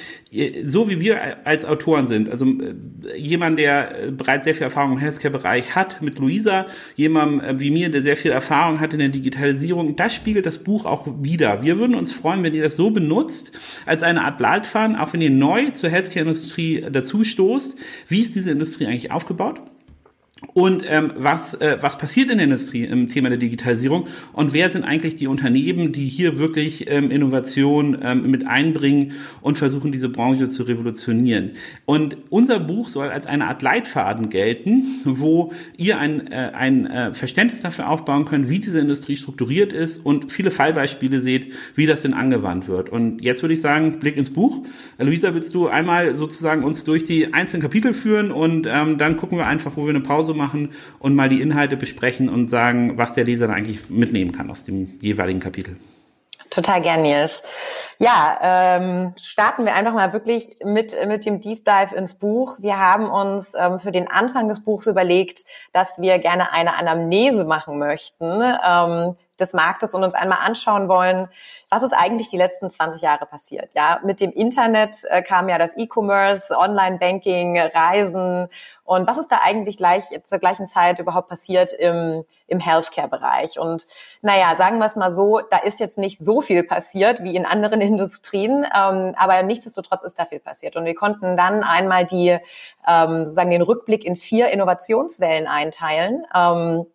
so 0.63 0.89
wie 0.89 0.99
wir 0.99 1.45
als 1.45 1.65
Autoren 1.65 2.07
sind, 2.07 2.29
also 2.29 2.45
äh, 2.45 3.17
jemand, 3.17 3.59
der 3.59 4.07
äh, 4.07 4.11
bereits 4.11 4.45
sehr 4.45 4.55
viel 4.55 4.63
Erfahrung 4.63 4.93
im 4.93 4.97
Healthcare-Bereich 4.97 5.75
hat, 5.75 6.01
mit 6.01 6.19
Luisa, 6.19 6.65
jemand 6.95 7.43
äh, 7.43 7.59
wie 7.59 7.71
mir, 7.71 7.89
der 7.89 8.01
sehr 8.01 8.17
viel 8.17 8.31
Erfahrung 8.31 8.79
hat 8.79 8.93
in 8.93 8.99
der 8.99 9.09
Digitalisierung, 9.09 9.95
das 9.95 10.13
spiegelt 10.15 10.45
das 10.45 10.59
Buch 10.59 10.85
auch 10.85 11.07
wieder. 11.21 11.61
Wir 11.63 11.77
würden 11.77 11.95
uns 11.95 12.11
freuen, 12.11 12.43
wenn 12.43 12.53
ihr 12.53 12.63
das 12.63 12.75
so 12.75 12.89
benutzt, 12.89 13.51
als 13.85 14.03
eine 14.03 14.23
Art 14.23 14.39
Leitfaden, 14.39 14.95
auch 14.95 15.13
wenn 15.13 15.21
ihr 15.21 15.29
neu 15.29 15.69
zur 15.71 15.89
Healthcare-Industrie 15.89 16.85
dazu 16.91 17.23
stoßt. 17.23 17.75
Wie 18.07 18.21
ist 18.21 18.35
diese 18.35 18.51
Industrie 18.51 18.85
eigentlich 18.85 19.11
aufgebaut? 19.11 19.61
Und 20.53 20.83
ähm, 20.87 21.13
was, 21.17 21.55
äh, 21.55 21.77
was 21.81 21.97
passiert 21.97 22.29
in 22.29 22.37
der 22.37 22.45
Industrie 22.45 22.83
im 22.83 23.07
Thema 23.07 23.29
der 23.29 23.39
Digitalisierung 23.39 24.07
und 24.33 24.53
wer 24.53 24.69
sind 24.69 24.83
eigentlich 24.83 25.15
die 25.15 25.27
Unternehmen, 25.27 25.93
die 25.93 26.07
hier 26.07 26.37
wirklich 26.37 26.89
ähm, 26.89 27.09
Innovation 27.09 27.97
ähm, 28.01 28.29
mit 28.29 28.45
einbringen 28.45 29.13
und 29.41 29.57
versuchen, 29.57 29.91
diese 29.91 30.09
Branche 30.09 30.49
zu 30.49 30.63
revolutionieren. 30.63 31.51
Und 31.85 32.17
unser 32.29 32.59
Buch 32.59 32.89
soll 32.89 33.09
als 33.09 33.25
eine 33.25 33.47
Art 33.47 33.61
Leitfaden 33.61 34.29
gelten, 34.29 35.01
wo 35.05 35.53
ihr 35.77 35.97
ein, 35.97 36.31
äh, 36.31 36.51
ein 36.53 36.85
äh, 36.85 37.13
Verständnis 37.13 37.61
dafür 37.61 37.89
aufbauen 37.89 38.25
könnt, 38.25 38.49
wie 38.49 38.59
diese 38.59 38.79
Industrie 38.79 39.17
strukturiert 39.17 39.73
ist 39.73 40.05
und 40.05 40.31
viele 40.31 40.51
Fallbeispiele 40.51 41.19
seht, 41.19 41.53
wie 41.75 41.87
das 41.87 42.03
denn 42.03 42.13
angewandt 42.13 42.67
wird. 42.67 42.89
Und 42.89 43.23
jetzt 43.23 43.41
würde 43.41 43.53
ich 43.53 43.61
sagen, 43.61 43.99
Blick 43.99 44.17
ins 44.17 44.29
Buch. 44.29 44.63
Luisa, 44.99 45.33
willst 45.33 45.55
du 45.55 45.67
einmal 45.67 46.15
sozusagen 46.15 46.63
uns 46.63 46.83
durch 46.83 47.05
die 47.05 47.33
einzelnen 47.33 47.61
Kapitel 47.63 47.93
führen 47.93 48.31
und 48.31 48.67
ähm, 48.69 48.97
dann 48.97 49.17
gucken 49.17 49.37
wir 49.37 49.47
einfach, 49.47 49.71
wo 49.75 49.85
wir 49.85 49.89
eine 49.89 50.01
Pause 50.01 50.32
machen 50.33 50.73
und 50.99 51.15
mal 51.15 51.29
die 51.29 51.41
Inhalte 51.41 51.77
besprechen 51.77 52.29
und 52.29 52.49
sagen, 52.49 52.97
was 52.97 53.13
der 53.13 53.23
Leser 53.23 53.47
da 53.47 53.53
eigentlich 53.53 53.89
mitnehmen 53.89 54.31
kann 54.31 54.49
aus 54.49 54.65
dem 54.65 54.99
jeweiligen 55.01 55.39
Kapitel. 55.39 55.77
Total 56.49 56.81
gern, 56.81 57.01
Nils. 57.01 57.41
Ja, 57.97 58.39
ähm, 58.41 59.13
starten 59.17 59.65
wir 59.65 59.73
einfach 59.73 59.93
mal 59.93 60.13
wirklich 60.13 60.57
mit, 60.63 60.93
mit 61.07 61.25
dem 61.25 61.39
Deep 61.39 61.65
Dive 61.65 61.95
ins 61.95 62.15
Buch. 62.15 62.57
Wir 62.59 62.77
haben 62.77 63.09
uns 63.09 63.53
ähm, 63.57 63.79
für 63.79 63.91
den 63.91 64.07
Anfang 64.09 64.47
des 64.49 64.63
Buchs 64.63 64.87
überlegt, 64.87 65.45
dass 65.71 65.99
wir 65.99 66.19
gerne 66.19 66.51
eine 66.51 66.75
Anamnese 66.75 67.45
machen 67.45 67.79
möchten. 67.79 68.25
Ähm, 68.25 69.15
des 69.43 69.53
Marktes 69.53 69.93
und 69.93 70.03
uns 70.03 70.13
einmal 70.13 70.39
anschauen 70.43 70.87
wollen, 70.87 71.27
was 71.69 71.83
ist 71.83 71.93
eigentlich 71.93 72.29
die 72.29 72.37
letzten 72.37 72.69
20 72.69 73.01
Jahre 73.01 73.25
passiert. 73.25 73.71
Ja, 73.75 73.99
mit 74.03 74.19
dem 74.19 74.31
Internet 74.31 74.97
äh, 75.09 75.21
kam 75.21 75.49
ja 75.49 75.57
das 75.57 75.71
E-Commerce, 75.77 76.57
Online-Banking, 76.57 77.59
Reisen 77.59 78.47
und 78.85 79.07
was 79.07 79.17
ist 79.17 79.31
da 79.31 79.39
eigentlich 79.43 79.77
gleich 79.77 80.03
zur 80.23 80.39
gleichen 80.39 80.67
Zeit 80.67 80.99
überhaupt 80.99 81.29
passiert 81.29 81.73
im, 81.73 82.25
im 82.47 82.59
Healthcare-Bereich? 82.59 83.57
Und 83.57 83.85
naja, 84.21 84.55
sagen 84.57 84.79
wir 84.79 84.85
es 84.85 84.95
mal 84.95 85.13
so, 85.15 85.39
da 85.39 85.57
ist 85.57 85.79
jetzt 85.79 85.97
nicht 85.97 86.19
so 86.19 86.41
viel 86.41 86.63
passiert 86.63 87.23
wie 87.23 87.35
in 87.35 87.45
anderen 87.45 87.81
Industrien, 87.93 88.65
ähm, 88.65 89.15
aber 89.17 89.41
nichtsdestotrotz 89.43 90.03
ist 90.03 90.19
da 90.19 90.25
viel 90.25 90.39
passiert. 90.39 90.75
Und 90.75 90.85
wir 90.85 90.95
konnten 90.95 91.37
dann 91.37 91.63
einmal 91.63 92.05
die 92.05 92.37
ähm, 92.87 93.25
sozusagen 93.25 93.51
den 93.51 93.61
Rückblick 93.61 94.03
in 94.05 94.15
vier 94.15 94.49
Innovationswellen 94.49 95.47
einteilen. 95.47 96.25
Ähm, 96.35 96.85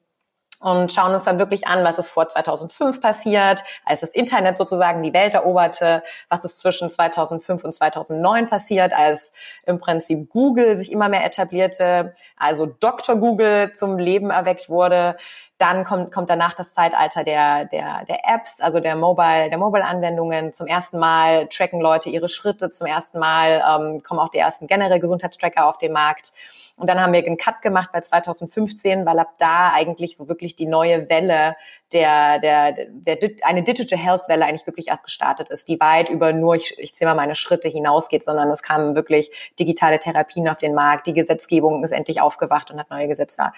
und 0.61 0.93
schauen 0.93 1.15
uns 1.15 1.25
dann 1.25 1.39
wirklich 1.39 1.67
an, 1.67 1.85
was 1.85 1.99
ist 1.99 2.09
vor 2.09 2.29
2005 2.29 3.01
passiert, 3.01 3.63
als 3.85 4.01
das 4.01 4.13
Internet 4.13 4.57
sozusagen 4.57 5.03
die 5.03 5.13
Welt 5.13 5.35
eroberte, 5.35 6.03
was 6.29 6.45
ist 6.45 6.59
zwischen 6.61 6.91
2005 6.91 7.65
und 7.65 7.73
2009 7.73 8.49
passiert, 8.49 8.93
als 8.93 9.33
im 9.67 9.79
Prinzip 9.81 10.31
Google 10.31 10.77
sich 10.77 10.93
immer 10.93 11.09
mehr 11.09 11.25
etablierte, 11.25 12.15
also 12.37 12.67
Dr. 12.67 13.17
Google 13.17 13.73
zum 13.75 13.99
Leben 13.99 14.31
erweckt 14.31 14.69
wurde. 14.69 15.17
Dann 15.59 15.85
kommt, 15.85 16.13
kommt 16.13 16.31
danach 16.31 16.55
das 16.55 16.73
Zeitalter 16.73 17.25
der, 17.25 17.65
der, 17.65 18.05
der 18.05 18.19
Apps, 18.25 18.61
also 18.61 18.79
der 18.79 18.95
Mobile, 18.95 19.51
der 19.51 19.59
Mobile-Anwendungen. 19.59 20.53
Zum 20.53 20.69
ersten 20.69 20.99
Mal 20.99 21.49
tracken 21.49 21.81
Leute 21.81 22.11
ihre 22.11 22.29
Schritte, 22.29 22.71
zum 22.71 22.87
ersten 22.87 23.19
Mal 23.19 23.63
ähm, 23.69 24.03
kommen 24.03 24.21
auch 24.21 24.29
die 24.29 24.39
ersten 24.39 24.69
generell 24.69 25.01
Gesundheitstracker 25.01 25.67
auf 25.67 25.77
den 25.77 25.93
Markt. 25.93 26.33
Und 26.79 26.89
dann 26.89 27.01
haben 27.01 27.13
wir 27.13 27.25
einen 27.25 27.37
Cut 27.37 27.61
gemacht 27.61 27.91
bei 27.93 28.01
2015, 28.01 29.05
weil 29.05 29.19
ab 29.19 29.33
da 29.39 29.73
eigentlich 29.73 30.17
so 30.17 30.29
wirklich 30.29 30.55
die 30.55 30.67
neue 30.67 31.09
Welle 31.09 31.57
der, 31.93 32.39
der, 32.39 32.73
der, 32.73 33.17
der 33.17 33.31
eine 33.43 33.65
Digital 33.65 33.99
Health 33.99 34.29
Welle 34.29 34.45
eigentlich 34.45 34.67
wirklich 34.67 34.87
erst 34.87 35.03
gestartet 35.03 35.51
ist, 35.51 35.69
die 35.69 35.81
weit 35.81 36.09
über 36.09 36.33
nur, 36.33 36.55
ich, 36.55 36.79
ich 36.79 36.95
zähle 36.95 37.11
mal 37.11 37.17
meine 37.17 37.35
Schritte 37.35 37.69
hinausgeht, 37.69 38.23
sondern 38.23 38.49
es 38.51 38.63
kamen 38.63 38.95
wirklich 38.95 39.53
digitale 39.59 39.99
Therapien 39.99 40.49
auf 40.49 40.59
den 40.59 40.75
Markt, 40.75 41.09
die 41.09 41.15
Gesetzgebung 41.15 41.83
ist 41.83 41.91
endlich 41.91 42.21
aufgewacht 42.21 42.71
und 42.71 42.79
hat 42.79 42.91
neue 42.91 43.09
Gesetze 43.09 43.51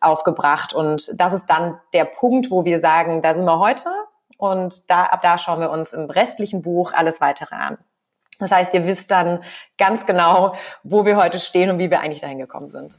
aufgebracht. 0.00 0.72
Und 0.72 1.12
das 1.18 1.32
ist 1.32 1.46
dann 1.46 1.78
der 1.92 2.04
Punkt, 2.04 2.50
wo 2.50 2.64
wir 2.64 2.80
sagen, 2.80 3.22
da 3.22 3.34
sind 3.34 3.44
wir 3.44 3.58
heute 3.58 3.90
und 4.38 4.90
da, 4.90 5.04
ab 5.04 5.22
da 5.22 5.38
schauen 5.38 5.60
wir 5.60 5.70
uns 5.70 5.92
im 5.92 6.04
restlichen 6.10 6.62
Buch 6.62 6.92
alles 6.94 7.20
weitere 7.20 7.54
an. 7.54 7.78
Das 8.38 8.50
heißt, 8.50 8.72
ihr 8.72 8.86
wisst 8.86 9.10
dann 9.10 9.40
ganz 9.76 10.06
genau, 10.06 10.54
wo 10.82 11.04
wir 11.04 11.16
heute 11.16 11.38
stehen 11.38 11.70
und 11.70 11.78
wie 11.78 11.90
wir 11.90 12.00
eigentlich 12.00 12.22
dahin 12.22 12.38
gekommen 12.38 12.70
sind. 12.70 12.98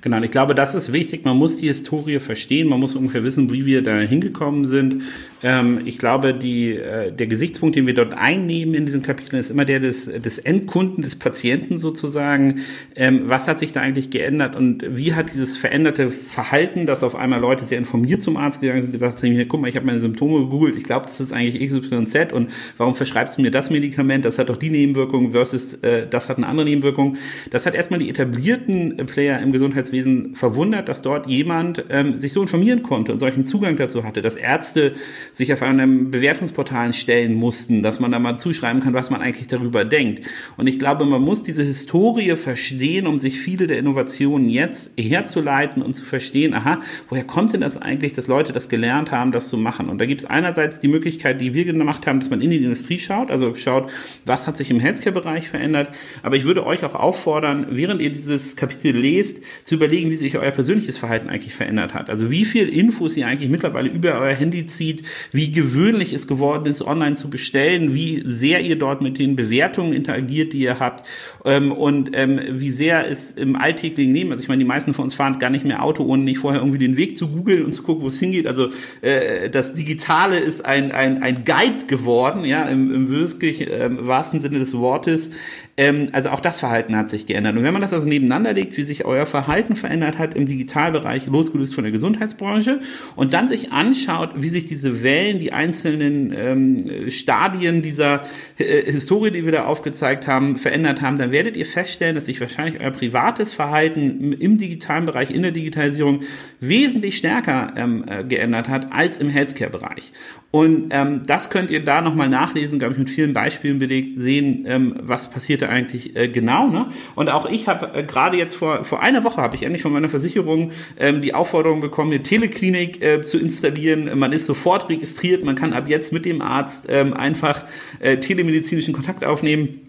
Genau, 0.00 0.18
und 0.18 0.24
ich 0.24 0.30
glaube, 0.30 0.54
das 0.54 0.74
ist 0.74 0.92
wichtig. 0.92 1.24
Man 1.24 1.36
muss 1.36 1.56
die 1.56 1.68
Historie 1.68 2.20
verstehen, 2.20 2.68
man 2.68 2.80
muss 2.80 2.94
ungefähr 2.94 3.24
wissen, 3.24 3.50
wie 3.52 3.66
wir 3.66 3.82
da 3.82 3.96
hingekommen 3.98 4.66
sind. 4.66 5.02
Ähm, 5.44 5.82
ich 5.84 5.98
glaube, 5.98 6.32
die, 6.32 6.72
äh, 6.72 7.12
der 7.12 7.26
Gesichtspunkt, 7.26 7.76
den 7.76 7.86
wir 7.86 7.92
dort 7.92 8.14
einnehmen 8.14 8.74
in 8.74 8.86
diesem 8.86 9.02
Kapitel, 9.02 9.36
ist 9.38 9.50
immer 9.50 9.66
der 9.66 9.78
des, 9.78 10.06
des 10.06 10.38
Endkunden, 10.38 11.02
des 11.02 11.16
Patienten 11.16 11.76
sozusagen. 11.76 12.62
Ähm, 12.96 13.24
was 13.26 13.46
hat 13.46 13.58
sich 13.58 13.72
da 13.72 13.82
eigentlich 13.82 14.08
geändert 14.08 14.56
und 14.56 14.84
wie 14.96 15.12
hat 15.12 15.34
dieses 15.34 15.58
veränderte 15.58 16.10
Verhalten, 16.10 16.86
dass 16.86 17.04
auf 17.04 17.14
einmal 17.14 17.40
Leute 17.40 17.66
sehr 17.66 17.76
informiert 17.76 18.22
zum 18.22 18.38
Arzt 18.38 18.62
gegangen 18.62 18.80
sind, 18.80 18.92
gesagt 18.92 19.22
haben, 19.22 19.46
guck 19.46 19.60
mal, 19.60 19.68
ich 19.68 19.76
habe 19.76 19.84
meine 19.84 20.00
Symptome 20.00 20.46
gegoogelt, 20.46 20.76
ich 20.78 20.84
glaube, 20.84 21.04
das 21.04 21.20
ist 21.20 21.34
eigentlich 21.34 21.60
XYZ 21.70 22.32
und 22.32 22.50
warum 22.78 22.94
verschreibst 22.94 23.36
du 23.36 23.42
mir 23.42 23.50
das 23.50 23.68
Medikament? 23.68 24.24
Das 24.24 24.38
hat 24.38 24.48
doch 24.48 24.56
die 24.56 24.70
Nebenwirkung 24.70 25.32
versus 25.32 25.74
äh, 25.82 26.06
das 26.08 26.30
hat 26.30 26.38
eine 26.38 26.46
andere 26.46 26.64
Nebenwirkung. 26.64 27.18
Das 27.50 27.66
hat 27.66 27.74
erstmal 27.74 28.00
die 28.00 28.08
etablierten 28.08 28.96
Player 29.06 29.42
im 29.42 29.52
Gesundheitswesen 29.52 30.36
verwundert, 30.36 30.88
dass 30.88 31.02
dort 31.02 31.26
jemand 31.26 31.84
ähm, 31.90 32.16
sich 32.16 32.32
so 32.32 32.40
informieren 32.40 32.82
konnte 32.82 33.12
und 33.12 33.18
solchen 33.18 33.44
Zugang 33.44 33.76
dazu 33.76 34.04
hatte, 34.04 34.22
dass 34.22 34.36
Ärzte 34.36 34.94
sich 35.34 35.52
auf 35.52 35.62
einem 35.62 36.12
Bewertungsportalen 36.12 36.92
stellen 36.92 37.34
mussten, 37.34 37.82
dass 37.82 37.98
man 37.98 38.12
da 38.12 38.20
mal 38.20 38.38
zuschreiben 38.38 38.82
kann, 38.82 38.94
was 38.94 39.10
man 39.10 39.20
eigentlich 39.20 39.48
darüber 39.48 39.84
denkt. 39.84 40.24
Und 40.56 40.68
ich 40.68 40.78
glaube, 40.78 41.04
man 41.04 41.20
muss 41.20 41.42
diese 41.42 41.64
Historie 41.64 42.36
verstehen, 42.36 43.08
um 43.08 43.18
sich 43.18 43.40
viele 43.40 43.66
der 43.66 43.78
Innovationen 43.78 44.48
jetzt 44.48 44.92
herzuleiten 44.96 45.82
und 45.82 45.94
zu 45.94 46.04
verstehen, 46.04 46.54
aha, 46.54 46.80
woher 47.08 47.24
kommt 47.24 47.52
denn 47.52 47.60
das 47.60 47.82
eigentlich, 47.82 48.12
dass 48.12 48.28
Leute 48.28 48.52
das 48.52 48.68
gelernt 48.68 49.10
haben, 49.10 49.32
das 49.32 49.48
zu 49.48 49.56
machen? 49.56 49.88
Und 49.88 49.98
da 49.98 50.06
gibt 50.06 50.20
es 50.20 50.26
einerseits 50.26 50.78
die 50.78 50.88
Möglichkeit, 50.88 51.40
die 51.40 51.52
wir 51.52 51.64
gemacht 51.64 52.06
haben, 52.06 52.20
dass 52.20 52.30
man 52.30 52.40
in 52.40 52.50
die 52.50 52.58
Industrie 52.58 53.00
schaut, 53.00 53.32
also 53.32 53.56
schaut, 53.56 53.90
was 54.24 54.46
hat 54.46 54.56
sich 54.56 54.70
im 54.70 54.78
Healthcare-Bereich 54.78 55.48
verändert. 55.48 55.88
Aber 56.22 56.36
ich 56.36 56.44
würde 56.44 56.64
euch 56.64 56.84
auch 56.84 56.94
auffordern, 56.94 57.66
während 57.70 58.00
ihr 58.00 58.10
dieses 58.10 58.54
Kapitel 58.54 58.96
lest, 58.96 59.42
zu 59.64 59.74
überlegen, 59.74 60.10
wie 60.10 60.14
sich 60.14 60.38
euer 60.38 60.52
persönliches 60.52 60.96
Verhalten 60.96 61.28
eigentlich 61.28 61.54
verändert 61.54 61.92
hat. 61.92 62.08
Also 62.08 62.30
wie 62.30 62.44
viel 62.44 62.68
Infos 62.68 63.16
ihr 63.16 63.26
eigentlich 63.26 63.50
mittlerweile 63.50 63.88
über 63.88 64.20
euer 64.20 64.34
Handy 64.34 64.66
zieht, 64.66 65.02
wie 65.32 65.52
gewöhnlich 65.52 66.12
es 66.12 66.26
geworden 66.26 66.66
ist, 66.66 66.82
online 66.82 67.16
zu 67.16 67.30
bestellen, 67.30 67.94
wie 67.94 68.22
sehr 68.26 68.60
ihr 68.60 68.76
dort 68.76 69.02
mit 69.02 69.18
den 69.18 69.36
Bewertungen 69.36 69.92
interagiert, 69.92 70.52
die 70.52 70.60
ihr 70.60 70.78
habt 70.78 71.06
ähm, 71.44 71.72
und 71.72 72.10
ähm, 72.12 72.40
wie 72.52 72.70
sehr 72.70 73.08
es 73.08 73.30
im 73.32 73.56
alltäglichen 73.56 74.14
Leben, 74.14 74.30
also 74.32 74.42
ich 74.42 74.48
meine, 74.48 74.60
die 74.60 74.68
meisten 74.68 74.94
von 74.94 75.04
uns 75.04 75.14
fahren 75.14 75.38
gar 75.38 75.50
nicht 75.50 75.64
mehr 75.64 75.82
Auto, 75.82 76.04
ohne 76.04 76.22
nicht 76.22 76.38
vorher 76.38 76.60
irgendwie 76.60 76.78
den 76.78 76.96
Weg 76.96 77.18
zu 77.18 77.28
googeln 77.28 77.64
und 77.64 77.72
zu 77.72 77.82
gucken, 77.82 78.04
wo 78.04 78.08
es 78.08 78.18
hingeht. 78.18 78.46
Also 78.46 78.68
äh, 79.00 79.50
das 79.50 79.74
Digitale 79.74 80.38
ist 80.38 80.64
ein, 80.64 80.92
ein, 80.92 81.22
ein 81.22 81.44
Guide 81.44 81.86
geworden, 81.86 82.44
ja, 82.44 82.62
im, 82.62 82.92
im 82.94 83.10
wirklich 83.10 83.68
ähm, 83.70 84.06
wahrsten 84.06 84.40
Sinne 84.40 84.58
des 84.58 84.76
Wortes. 84.76 85.30
Ähm, 85.76 86.08
also 86.12 86.30
auch 86.30 86.40
das 86.40 86.60
Verhalten 86.60 86.96
hat 86.96 87.10
sich 87.10 87.26
geändert. 87.26 87.56
Und 87.56 87.64
wenn 87.64 87.72
man 87.72 87.82
das 87.82 87.92
also 87.92 88.06
nebeneinander 88.06 88.52
legt, 88.52 88.76
wie 88.76 88.84
sich 88.84 89.04
euer 89.04 89.26
Verhalten 89.26 89.74
verändert 89.74 90.18
hat 90.18 90.34
im 90.34 90.46
Digitalbereich, 90.46 91.26
losgelöst 91.26 91.74
von 91.74 91.82
der 91.82 91.92
Gesundheitsbranche, 91.92 92.80
und 93.16 93.32
dann 93.32 93.48
sich 93.48 93.72
anschaut, 93.72 94.30
wie 94.36 94.48
sich 94.48 94.66
diese 94.66 95.02
Wellen, 95.02 95.40
die 95.40 95.52
einzelnen 95.52 96.32
ähm, 96.36 97.10
Stadien 97.10 97.82
dieser 97.82 98.24
äh, 98.58 98.82
Historie, 98.90 99.32
die 99.32 99.44
wir 99.44 99.52
da 99.52 99.64
aufgezeigt 99.64 100.28
haben, 100.28 100.56
verändert 100.56 101.02
haben, 101.02 101.18
dann 101.18 101.32
werdet 101.32 101.56
ihr 101.56 101.66
feststellen, 101.66 102.14
dass 102.14 102.26
sich 102.26 102.40
wahrscheinlich 102.40 102.80
euer 102.80 102.92
privates 102.92 103.52
Verhalten 103.52 104.32
im 104.32 104.58
digitalen 104.58 105.06
Bereich, 105.06 105.32
in 105.32 105.42
der 105.42 105.50
Digitalisierung 105.50 106.20
wesentlich 106.60 107.16
stärker 107.16 107.72
ähm, 107.76 108.04
äh, 108.06 108.22
geändert 108.22 108.68
hat 108.68 108.92
als 108.92 109.18
im 109.18 109.28
Healthcare-Bereich. 109.28 110.12
Und 110.54 110.90
ähm, 110.90 111.22
das 111.26 111.50
könnt 111.50 111.72
ihr 111.72 111.84
da 111.84 112.00
nochmal 112.00 112.28
nachlesen, 112.28 112.78
glaube 112.78 112.92
ich, 112.92 112.98
mit 113.00 113.10
vielen 113.10 113.32
Beispielen 113.32 113.80
belegt, 113.80 114.20
sehen, 114.20 114.64
ähm, 114.68 114.94
was 115.00 115.28
passierte 115.64 115.68
eigentlich 115.68 116.16
äh, 116.16 116.28
genau. 116.28 116.68
Ne? 116.68 116.86
Und 117.14 117.28
auch 117.28 117.46
ich 117.46 117.68
habe 117.68 117.98
äh, 117.98 118.04
gerade 118.04 118.36
jetzt 118.36 118.54
vor, 118.54 118.84
vor 118.84 119.02
einer 119.02 119.24
Woche 119.24 119.40
habe 119.40 119.56
ich 119.56 119.62
endlich 119.62 119.82
von 119.82 119.92
meiner 119.92 120.08
Versicherung 120.08 120.72
ähm, 120.98 121.22
die 121.22 121.34
Aufforderung 121.34 121.80
bekommen, 121.80 122.12
eine 122.12 122.22
Teleklinik 122.22 123.02
äh, 123.02 123.24
zu 123.24 123.38
installieren. 123.38 124.18
Man 124.18 124.32
ist 124.32 124.46
sofort 124.46 124.88
registriert, 124.88 125.44
man 125.44 125.56
kann 125.56 125.72
ab 125.72 125.88
jetzt 125.88 126.12
mit 126.12 126.24
dem 126.24 126.40
Arzt 126.42 126.86
ähm, 126.88 127.14
einfach 127.14 127.64
äh, 128.00 128.18
telemedizinischen 128.18 128.94
Kontakt 128.94 129.24
aufnehmen. 129.24 129.80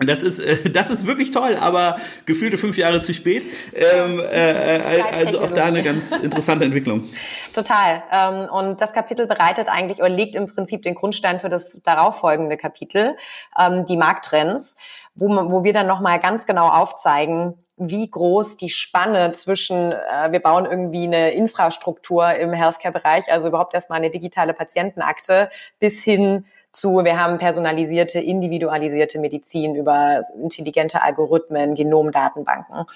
Das 0.00 0.24
ist, 0.24 0.40
äh, 0.40 0.56
das 0.70 0.90
ist 0.90 1.06
wirklich 1.06 1.30
toll, 1.30 1.56
aber 1.56 1.96
gefühlte 2.26 2.58
fünf 2.58 2.76
Jahre 2.76 3.00
zu 3.00 3.14
spät. 3.14 3.44
Ähm, 3.74 4.18
äh, 4.18 4.78
äh 4.78 5.02
also 5.12 5.40
auch 5.40 5.52
da 5.52 5.66
eine 5.66 5.82
ganz 5.82 6.10
interessante 6.10 6.64
Entwicklung. 6.64 7.08
Total. 7.52 8.02
Ähm, 8.10 8.48
und 8.50 8.80
das 8.80 8.92
Kapitel 8.92 9.26
bereitet 9.26 9.68
eigentlich 9.68 9.98
oder 9.98 10.08
legt 10.08 10.34
im 10.34 10.46
Prinzip 10.46 10.82
den 10.82 10.94
Grundstein 10.94 11.38
für 11.38 11.48
das 11.48 11.80
darauffolgende 11.84 12.56
Kapitel, 12.56 13.16
ähm, 13.58 13.86
die 13.86 13.96
Markttrends, 13.96 14.76
wo, 15.14 15.28
wo 15.50 15.64
wir 15.64 15.72
dann 15.72 15.86
nochmal 15.86 16.20
ganz 16.20 16.46
genau 16.46 16.68
aufzeigen, 16.68 17.64
wie 17.76 18.08
groß 18.08 18.56
die 18.56 18.70
Spanne 18.70 19.32
zwischen, 19.32 19.92
äh, 19.92 20.30
wir 20.30 20.40
bauen 20.40 20.64
irgendwie 20.64 21.04
eine 21.04 21.30
Infrastruktur 21.30 22.32
im 22.34 22.52
Healthcare-Bereich, 22.52 23.32
also 23.32 23.48
überhaupt 23.48 23.74
erstmal 23.74 23.98
eine 23.98 24.10
digitale 24.10 24.54
Patientenakte, 24.54 25.50
bis 25.80 26.04
hin 26.04 26.46
zu, 26.70 27.04
wir 27.04 27.22
haben 27.22 27.38
personalisierte, 27.38 28.18
individualisierte 28.18 29.18
Medizin 29.18 29.74
über 29.74 30.20
intelligente 30.40 31.02
Algorithmen, 31.02 31.74
Genomdatenbanken. 31.74 32.86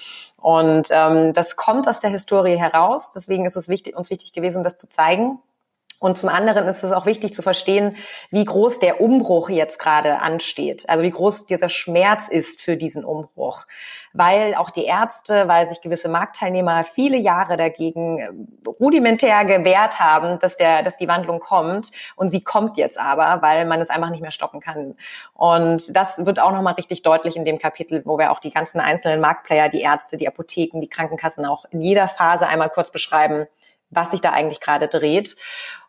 Und 0.41 0.89
ähm, 0.91 1.33
das 1.33 1.57
kommt 1.57 1.89
aus 1.89 2.01
der 2.01 2.11
Historie 2.11 2.57
heraus. 2.57 3.13
Deswegen 3.13 3.47
ist 3.47 3.57
es 3.57 3.69
wichtig, 3.69 3.97
uns 3.97 4.11
wichtig 4.11 4.33
gewesen, 4.33 4.65
das 4.65 4.77
zu 4.77 4.89
zeigen. 4.89 5.39
Und 6.01 6.17
zum 6.17 6.29
anderen 6.29 6.69
ist 6.69 6.85
es 6.85 6.93
auch 6.93 7.07
wichtig 7.07 7.33
zu 7.33 7.43
verstehen, 7.43 7.97
wie 8.31 8.45
groß 8.45 8.79
der 8.79 9.01
Umbruch 9.01 9.49
jetzt 9.49 9.81
gerade 9.81 10.21
ansteht. 10.21 10.89
Also 10.89 11.03
wie 11.03 11.11
groß 11.11 11.47
dieser 11.47 11.69
Schmerz 11.69 12.29
ist 12.29 12.63
für 12.63 12.77
diesen 12.77 13.05
Umbruch. 13.05 13.67
Weil 14.13 14.55
auch 14.55 14.71
die 14.71 14.85
Ärzte, 14.85 15.49
weil 15.49 15.69
sich 15.69 15.81
gewisse 15.81 16.09
Marktteilnehmer 16.09 16.85
viele 16.85 17.17
Jahre 17.17 17.57
dagegen 17.57 18.19
äh, 18.19 18.31
rudimentär 18.69 19.45
gewehrt 19.45 19.99
haben, 19.99 20.39
dass 20.39 20.57
der, 20.57 20.85
dass 20.85 20.97
die 20.99 21.09
Wandlung 21.09 21.41
kommt. 21.41 21.91
Und 22.15 22.31
sie 22.31 22.45
kommt 22.45 22.77
jetzt 22.77 22.99
aber, 22.99 23.43
weil 23.43 23.65
man 23.65 23.81
es 23.81 23.91
einfach 23.91 24.11
nicht 24.11 24.23
mehr 24.23 24.31
stoppen 24.31 24.61
kann. 24.61 24.95
Und 25.35 25.97
das 25.97 26.25
wird 26.25 26.39
auch 26.39 26.53
nochmal 26.53 26.75
richtig 26.75 27.03
deutlich 27.03 27.37
in 27.37 27.45
dem 27.45 27.59
Kapitel, 27.59 28.03
wo 28.05 28.19
wir 28.19 28.31
auch 28.31 28.39
die 28.39 28.53
ganzen 28.53 28.81
einzelnen 28.81 29.21
Marktplayer, 29.21 29.69
die 29.69 29.83
Ärzte, 29.83 30.17
die 30.17 30.29
Apotheken, 30.29 30.81
die 30.81 30.89
Krankenkassen 30.89 31.45
auch 31.45 31.65
in 31.71 31.81
jeder 31.81 32.07
Phase 32.07 32.47
einmal 32.47 32.71
kurz 32.71 32.93
beschreiben, 32.93 33.47
was 33.91 34.13
sich 34.13 34.21
da 34.21 34.31
eigentlich 34.31 34.61
gerade 34.61 34.87
dreht. 34.87 35.37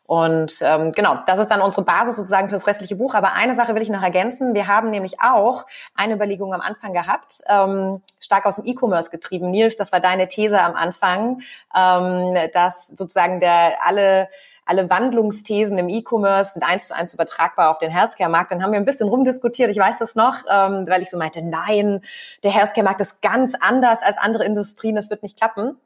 Und 0.09 0.63
ähm, 0.63 0.89
genau, 0.89 1.19
das 1.27 1.37
ist 1.37 1.51
dann 1.51 1.61
unsere 1.61 1.83
Basis 1.83 2.15
sozusagen 2.15 2.49
für 2.49 2.55
das 2.55 2.65
restliche 2.65 2.95
Buch. 2.95 3.13
Aber 3.13 3.33
eine 3.33 3.55
Sache 3.55 3.75
will 3.75 3.83
ich 3.83 3.89
noch 3.89 4.01
ergänzen. 4.01 4.55
Wir 4.55 4.65
haben 4.65 4.89
nämlich 4.89 5.21
auch 5.21 5.67
eine 5.93 6.15
Überlegung 6.15 6.51
am 6.51 6.61
Anfang 6.61 6.93
gehabt, 6.93 7.43
ähm, 7.47 8.01
stark 8.19 8.47
aus 8.47 8.55
dem 8.55 8.65
E-Commerce 8.65 9.11
getrieben. 9.11 9.51
Nils, 9.51 9.77
das 9.77 9.91
war 9.91 9.99
deine 9.99 10.27
These 10.27 10.59
am 10.59 10.73
Anfang, 10.73 11.41
ähm, 11.77 12.35
dass 12.53 12.87
sozusagen 12.87 13.39
der 13.39 13.85
alle 13.85 14.29
alle 14.65 14.89
Wandlungsthesen 14.89 15.77
im 15.77 15.89
E-Commerce 15.89 16.53
sind 16.53 16.63
eins 16.63 16.87
zu 16.87 16.95
eins 16.95 17.13
übertragbar 17.13 17.69
auf 17.69 17.77
den 17.77 17.91
Healthcare-Markt. 17.91 18.51
Dann 18.51 18.63
haben 18.63 18.71
wir 18.71 18.79
ein 18.79 18.85
bisschen 18.85 19.09
rumdiskutiert, 19.09 19.69
ich 19.69 19.77
weiß 19.77 19.97
das 19.99 20.13
noch, 20.15 20.43
ähm, 20.49 20.85
weil 20.87 21.01
ich 21.03 21.09
so 21.09 21.17
meinte, 21.17 21.43
nein, 21.43 22.01
der 22.43 22.51
Healthcare-Markt 22.51 23.01
ist 23.01 23.21
ganz 23.21 23.53
anders 23.59 23.99
als 24.03 24.17
andere 24.17 24.45
Industrien, 24.45 24.95
das 24.95 25.09
wird 25.09 25.23
nicht 25.23 25.37
klappen. 25.37 25.77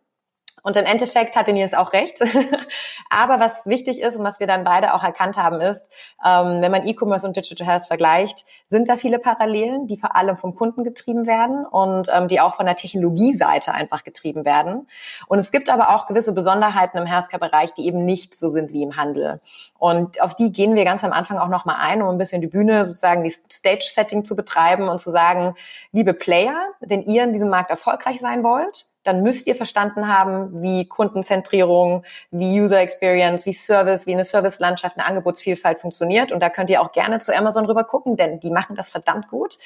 Und 0.62 0.78
im 0.78 0.86
Endeffekt 0.86 1.36
hatte 1.36 1.52
Nils 1.52 1.74
auch 1.74 1.94
recht. 1.94 2.22
Aber 3.10 3.40
was 3.40 3.66
wichtig 3.66 4.00
ist 4.00 4.16
und 4.16 4.24
was 4.24 4.40
wir 4.40 4.48
dann 4.48 4.64
beide 4.64 4.94
auch 4.94 5.04
erkannt 5.04 5.36
haben, 5.36 5.60
ist, 5.60 5.86
ähm, 6.26 6.62
wenn 6.62 6.72
man 6.72 6.88
E-Commerce 6.88 7.26
und 7.26 7.36
Digital 7.36 7.68
Health 7.68 7.84
vergleicht, 7.84 8.46
sind 8.70 8.88
da 8.88 8.96
viele 8.96 9.20
Parallelen, 9.20 9.88
die 9.88 9.98
vor 9.98 10.16
allem 10.16 10.38
vom 10.38 10.56
Kunden 10.56 10.84
getrieben 10.84 11.28
werden 11.28 11.66
und 11.66 12.10
ähm, 12.14 12.28
die 12.28 12.40
auch 12.40 12.54
von 12.54 12.66
der 12.66 12.76
Technologieseite 12.76 13.74
einfach 13.74 14.04
getrieben 14.04 14.46
werden. 14.46 14.88
Und 15.28 15.40
es 15.40 15.52
gibt 15.52 15.70
aber 15.70 15.90
auch 15.90 16.08
gewisse 16.08 16.34
Besonderheiten 16.34 16.98
im 16.98 17.06
Healthcare-Bereich, 17.06 17.74
die 17.74 17.86
eben 17.86 18.06
nicht 18.06 18.36
so 18.36 18.50
sind 18.50 18.72
wie 18.72 18.84
im 18.84 18.96
Handel. 18.96 19.42
Und 19.78 20.22
auf 20.22 20.36
die 20.36 20.52
gehen 20.52 20.76
wir 20.76 20.86
ganz 20.86 21.04
am 21.04 21.12
Anfang 21.12 21.38
auch 21.38 21.50
nochmal 21.50 21.78
ein, 21.80 22.02
um 22.02 22.10
ein 22.10 22.18
bisschen 22.18 22.42
die 22.42 22.48
Bühne, 22.48 22.86
sozusagen 22.86 23.24
die 23.24 23.32
Stage-Setting 23.32 24.24
zu 24.24 24.36
betreiben 24.36 24.88
und 24.88 25.00
zu 25.00 25.10
sagen, 25.10 25.56
liebe 25.92 26.14
Player, 26.14 26.56
wenn 26.80 27.02
ihr 27.02 27.24
in 27.24 27.34
diesem 27.34 27.50
Markt 27.50 27.70
erfolgreich 27.70 28.20
sein 28.20 28.44
wollt, 28.44 28.86
dann 29.04 29.22
müsst 29.22 29.48
ihr 29.48 29.56
verstanden 29.56 30.08
haben, 30.08 30.62
wie 30.62 30.88
Kundenzentrierung, 30.88 32.04
wie 32.32 32.62
User 32.62 32.80
Experience, 32.80 33.46
wie 33.46 33.54
Service, 33.54 34.08
wie 34.08 34.14
eine 34.14 34.24
Servicelandschaft, 34.24 34.98
eine 34.98 35.08
Angebotsvielfalt 35.08 35.80
funktioniert. 35.80 36.32
Und 36.32 36.40
da 36.40 36.50
könnt 36.50 36.70
ihr 36.70 36.82
auch 36.82 36.92
gerne 36.92 37.20
zu 37.20 37.36
Amazon 37.36 37.66
rüber 37.66 37.84
gucken, 37.84 38.18
denn 38.18 38.40
die 38.40 38.52
machen 38.52 38.76
das 38.76 38.92
verdammt 38.92 39.28
gut. 39.28 39.58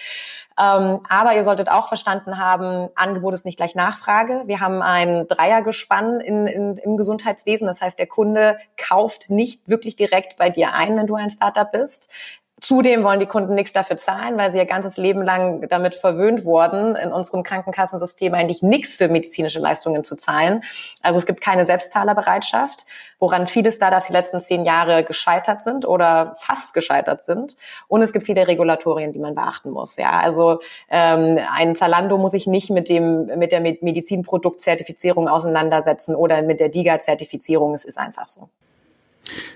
Ähm, 0.60 1.02
aber 1.08 1.36
ihr 1.36 1.44
solltet 1.44 1.70
auch 1.70 1.88
verstanden 1.88 2.40
haben, 2.40 2.90
Angebot 2.96 3.34
ist 3.34 3.46
nicht 3.46 3.58
gleich 3.58 3.76
Nachfrage. 3.76 4.44
Wir 4.46 4.60
haben 4.60 4.82
ein 4.82 5.28
Dreiergespann 5.28 6.20
in, 6.20 6.48
in, 6.48 6.78
im 6.78 6.98
Gesundheitswesen. 6.98 7.68
Das 7.68 7.82
heißt, 7.82 8.00
der 8.00 8.08
Kunde 8.08 8.58
kauft 8.76 9.30
nicht 9.30 9.70
wirklich 9.70 9.96
direkt 9.96 10.38
bei 10.38 10.50
dir 10.50 10.74
ein, 10.74 10.98
wenn 10.98 11.08
du 11.08 11.16
ein 11.16 11.30
Startup 11.30 11.72
bist. 11.72 12.10
Zudem 12.60 13.04
wollen 13.04 13.20
die 13.20 13.28
Kunden 13.28 13.54
nichts 13.54 13.72
dafür 13.72 13.98
zahlen, 13.98 14.36
weil 14.36 14.52
sie 14.52 14.58
ihr 14.58 14.66
ganzes 14.66 14.98
Leben 14.98 15.22
lang 15.22 15.68
damit 15.68 15.94
verwöhnt 15.94 16.44
wurden, 16.44 16.96
in 16.96 17.12
unserem 17.12 17.44
Krankenkassensystem 17.44 18.34
eigentlich 18.34 18.64
nichts 18.64 18.96
für 18.96 19.10
medizinische 19.10 19.60
Leistungen 19.60 20.04
zu 20.04 20.16
zahlen. 20.16 20.64
Also 21.04 21.20
es 21.20 21.28
gibt 21.28 21.40
keine 21.40 21.68
Selbstzahlerbereitschaft, 21.68 22.88
woran 23.20 23.46
viele 23.46 23.72
Startups 23.72 24.08
die 24.08 24.14
letzten 24.14 24.40
zehn 24.40 24.66
Jahre 24.66 25.04
gescheitert 25.04 25.62
sind 25.62 25.88
oder 25.88 26.36
fast 26.40 26.74
gescheitert 26.74 27.24
sind. 27.24 27.58
Und 27.88 28.02
es 28.02 28.12
gibt 28.12 28.26
viele 28.26 28.48
Regulatorien, 28.48 29.14
die 29.14 29.20
man 29.20 29.36
beachten 29.36 29.70
muss. 29.70 29.96
Ja, 29.98 30.20
also 30.20 30.60
ähm, 30.90 31.40
ein 31.54 31.76
Zalando 31.76 32.18
muss 32.18 32.32
sich 32.32 32.48
nicht 32.48 32.72
mit 32.72 32.90
dem 32.90 33.28
mit 33.38 33.52
der 33.52 33.62
Medizinproduktzertifizierung 33.62 35.28
auseinandersetzen 35.28 36.16
oder 36.16 36.42
mit 36.42 36.60
der 36.60 36.70
DIGA-Zertifizierung. 36.70 37.76
Es 37.76 37.86
ist 37.86 38.00
einfach 38.00 38.28
so. 38.28 38.50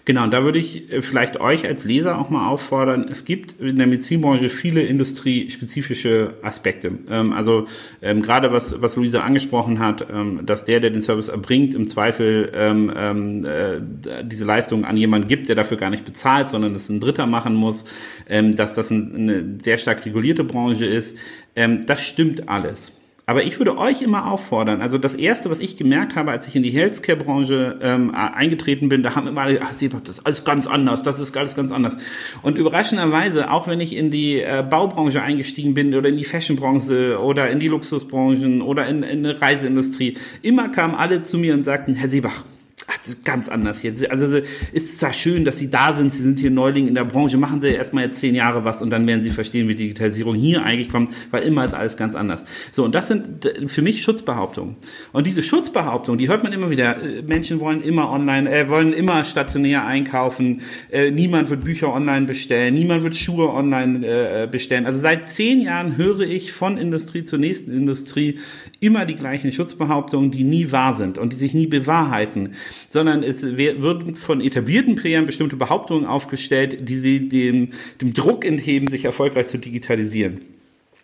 Genau, 0.06 0.28
da 0.28 0.44
würde 0.44 0.60
ich 0.60 0.92
äh, 0.92 1.02
vielleicht 1.02 1.40
euch 1.40 1.66
als 1.66 1.86
Leser 1.86 2.20
auch 2.20 2.30
mal 2.30 2.50
auffordern. 2.50 3.08
Es 3.10 3.26
gibt 3.26 3.60
in 3.60 3.78
der 3.78 3.88
Medizinbranche 3.88 4.50
viele 4.50 4.82
industriespezifische 4.82 6.36
Aspekte. 6.42 6.92
Ähm, 7.10 7.34
also 7.34 7.68
ähm, 8.02 8.22
gerade 8.22 8.52
was, 8.52 8.82
was 8.82 8.96
Luisa 8.96 9.22
angesprochen 9.22 9.80
hat, 9.80 10.08
ähm, 10.12 10.46
dass 10.46 10.66
der, 10.66 10.80
der 10.80 10.90
den 10.90 11.02
Service 11.02 11.30
erbringt, 11.30 11.76
im 11.76 11.88
Zweifel 11.88 12.52
äh, 12.54 14.24
diese 14.24 14.46
Leistung 14.46 14.86
an 14.86 14.98
jemanden 14.98 15.28
gibt, 15.28 15.50
der 15.50 15.56
dafür 15.56 15.78
gar 15.78 15.90
nicht 15.90 16.06
bezahlt, 16.06 16.50
sondern 16.50 16.74
es 16.76 16.90
ein 16.90 17.00
Dritter 17.00 17.26
machen 17.26 17.56
muss, 17.56 17.86
dass 18.28 18.74
das 18.74 18.90
ein, 18.92 19.16
eine 19.16 19.58
sehr 19.62 19.78
stark 19.78 20.06
regulierte 20.06 20.44
Branche 20.44 20.86
ist. 20.86 21.18
Das 21.56 22.06
stimmt 22.06 22.50
alles. 22.50 22.94
Aber 23.26 23.44
ich 23.44 23.60
würde 23.60 23.78
euch 23.78 24.02
immer 24.02 24.32
auffordern, 24.32 24.82
also 24.82 24.98
das 24.98 25.16
Erste, 25.16 25.50
was 25.50 25.60
ich 25.60 25.78
gemerkt 25.78 26.16
habe, 26.16 26.32
als 26.32 26.48
ich 26.48 26.56
in 26.56 26.64
die 26.64 26.72
Healthcare-Branche 26.72 27.80
ähm, 27.82 28.14
eingetreten 28.14 28.90
bin, 28.90 29.04
da 29.04 29.16
haben 29.16 29.28
immer 29.28 29.42
alle, 29.42 29.62
ach, 29.62 29.70
das 29.70 30.18
ist 30.18 30.26
alles 30.26 30.44
ganz 30.44 30.68
anders, 30.68 31.04
das 31.04 31.20
ist 31.20 31.38
alles 31.38 31.56
ganz 31.56 31.72
anders. 31.72 31.98
Und 32.42 32.58
überraschenderweise, 32.58 33.52
auch 33.52 33.68
wenn 33.68 33.80
ich 33.80 33.96
in 33.96 34.12
die 34.12 34.42
äh, 34.42 34.66
Baubranche 34.68 35.22
eingestiegen 35.22 35.74
bin 35.74 35.94
oder 35.94 36.10
in 36.10 36.18
die 36.18 36.26
Fashionbranche 36.26 37.20
oder 37.20 37.50
in 37.50 37.60
die 37.60 37.68
Luxusbranchen 37.68 38.62
oder 38.62 38.88
in, 38.88 39.04
in 39.04 39.26
eine 39.26 39.40
Reiseindustrie, 39.40 40.18
immer 40.42 40.70
kamen 40.70 40.96
alle 40.96 41.24
zu 41.24 41.38
mir 41.38 41.54
und 41.54 41.64
sagten, 41.64 41.94
Herr 41.94 42.10
Seebach, 42.10 42.44
Ach, 42.88 42.98
das 42.98 43.10
ist 43.10 43.26
ganz 43.26 43.48
anders 43.48 43.84
jetzt. 43.84 44.10
Also 44.10 44.40
ist 44.72 45.00
zwar 45.00 45.14
schön, 45.14 45.46
dass 45.46 45.58
Sie 45.58 45.70
da 45.70 45.94
sind, 45.94 46.14
Sie 46.14 46.24
sind 46.24 46.40
hier 46.40 46.50
Neuling 46.50 46.88
in 46.88 46.96
der 46.96 47.06
Branche, 47.06 47.38
machen 47.38 47.62
Sie 47.62 47.70
erstmal 47.70 48.06
jetzt 48.06 48.20
zehn 48.20 48.34
Jahre 48.34 48.66
was 48.66 48.82
und 48.82 48.90
dann 48.90 49.06
werden 49.06 49.22
Sie 49.22 49.30
verstehen, 49.30 49.68
wie 49.68 49.76
Digitalisierung 49.76 50.36
hier 50.36 50.64
eigentlich 50.64 50.90
kommt, 50.90 51.12
weil 51.30 51.44
immer 51.44 51.64
ist 51.64 51.74
alles 51.74 51.96
ganz 51.96 52.16
anders. 52.16 52.44
So, 52.72 52.84
und 52.84 52.96
das 52.96 53.08
sind 53.08 53.48
für 53.68 53.82
mich 53.82 54.02
Schutzbehauptungen. 54.02 54.78
Und 55.12 55.28
diese 55.28 55.44
Schutzbehauptungen, 55.44 56.18
die 56.18 56.28
hört 56.28 56.44
man 56.44 56.54
immer 56.54 56.70
wieder. 56.70 57.02
Äh, 57.02 57.22
Menschen 57.22 57.60
wollen 57.60 57.82
immer 57.84 58.10
online, 58.10 58.52
äh, 58.52 58.68
wollen 58.70 58.94
immer 58.94 59.24
stationär 59.24 59.86
einkaufen, 59.86 60.62
äh, 60.92 61.12
niemand 61.12 61.50
wird 61.50 61.64
Bücher 61.64 61.94
online 61.94 62.26
bestellen, 62.26 62.74
niemand 62.74 63.04
wird 63.04 63.16
Schuhe 63.16 63.50
online 63.50 64.06
äh, 64.06 64.48
bestellen. 64.50 64.86
Also 64.86 65.00
seit 65.00 65.28
zehn 65.28 65.62
Jahren 65.62 65.98
höre 65.98 66.22
ich 66.22 66.52
von 66.52 66.78
Industrie 66.78 67.24
zur 67.24 67.38
nächsten 67.38 67.72
Industrie 67.72 68.40
immer 68.80 69.06
die 69.06 69.16
gleichen 69.16 69.52
Schutzbehauptungen, 69.52 70.32
die 70.32 70.44
nie 70.44 70.72
wahr 70.72 70.96
sind 70.96 71.18
und 71.18 71.34
die 71.34 71.38
sich 71.38 71.54
nie 71.54 71.68
bewahrheiten 71.68 72.56
sondern 72.90 73.24
es 73.24 73.44
wird 73.58 74.18
von 74.18 74.42
etablierten 74.42 74.96
Playern 74.96 75.26
bestimmte 75.26 75.56
Behauptungen 75.56 76.06
aufgestellt, 76.06 76.90
die 76.90 76.98
sie 76.98 77.30
dem, 77.30 77.70
dem 78.02 78.14
Druck 78.14 78.46
entheben, 78.46 78.88
sich 78.88 79.06
erfolgreich 79.06 79.48
zu 79.48 79.58
digitalisieren. 79.58 80.42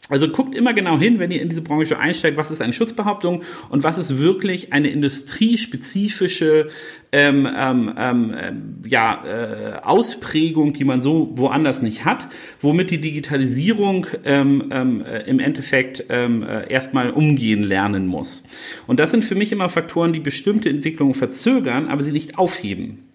Also 0.10 0.30
guckt 0.30 0.56
immer 0.56 0.74
genau 0.74 0.98
hin, 0.98 1.20
wenn 1.20 1.32
ihr 1.32 1.42
in 1.42 1.50
diese 1.50 1.62
Branche 1.62 2.00
einsteigt, 2.00 2.38
was 2.38 2.52
ist 2.52 2.62
eine 2.62 2.74
Schutzbehauptung 2.74 3.44
und 3.70 3.84
was 3.84 3.98
ist 3.98 4.18
wirklich 4.18 4.72
eine 4.72 4.90
industriespezifische 4.90 6.70
ähm, 7.12 7.48
ähm, 7.58 7.94
ähm, 7.98 8.76
ja, 8.86 9.24
äh, 9.26 9.80
Ausprägung, 9.84 10.74
die 10.74 10.84
man 10.84 11.02
so 11.02 11.32
woanders 11.36 11.82
nicht 11.82 12.06
hat, 12.06 12.28
womit 12.62 12.92
die 12.92 13.00
Digitalisierung 13.00 14.08
ähm, 14.26 14.70
ähm, 14.72 15.06
äh, 15.06 15.22
im 15.24 15.40
Endeffekt 15.40 16.06
ähm, 16.10 16.44
äh, 16.44 16.72
erstmal 16.72 17.12
umgehen 17.12 17.64
lernen 17.64 18.08
muss. 18.08 18.44
Und 18.88 19.00
das 19.00 19.12
sind 19.12 19.26
für 19.26 19.36
mich 19.36 19.52
immer 19.52 19.70
Faktoren, 19.70 20.14
die 20.14 20.20
bestimmte 20.20 20.70
Entwicklungen 20.70 21.14
verzögern, 21.14 21.88
aber 21.88 22.04
sie 22.04 22.12
nicht 22.12 22.38
aufheben. 22.38 23.07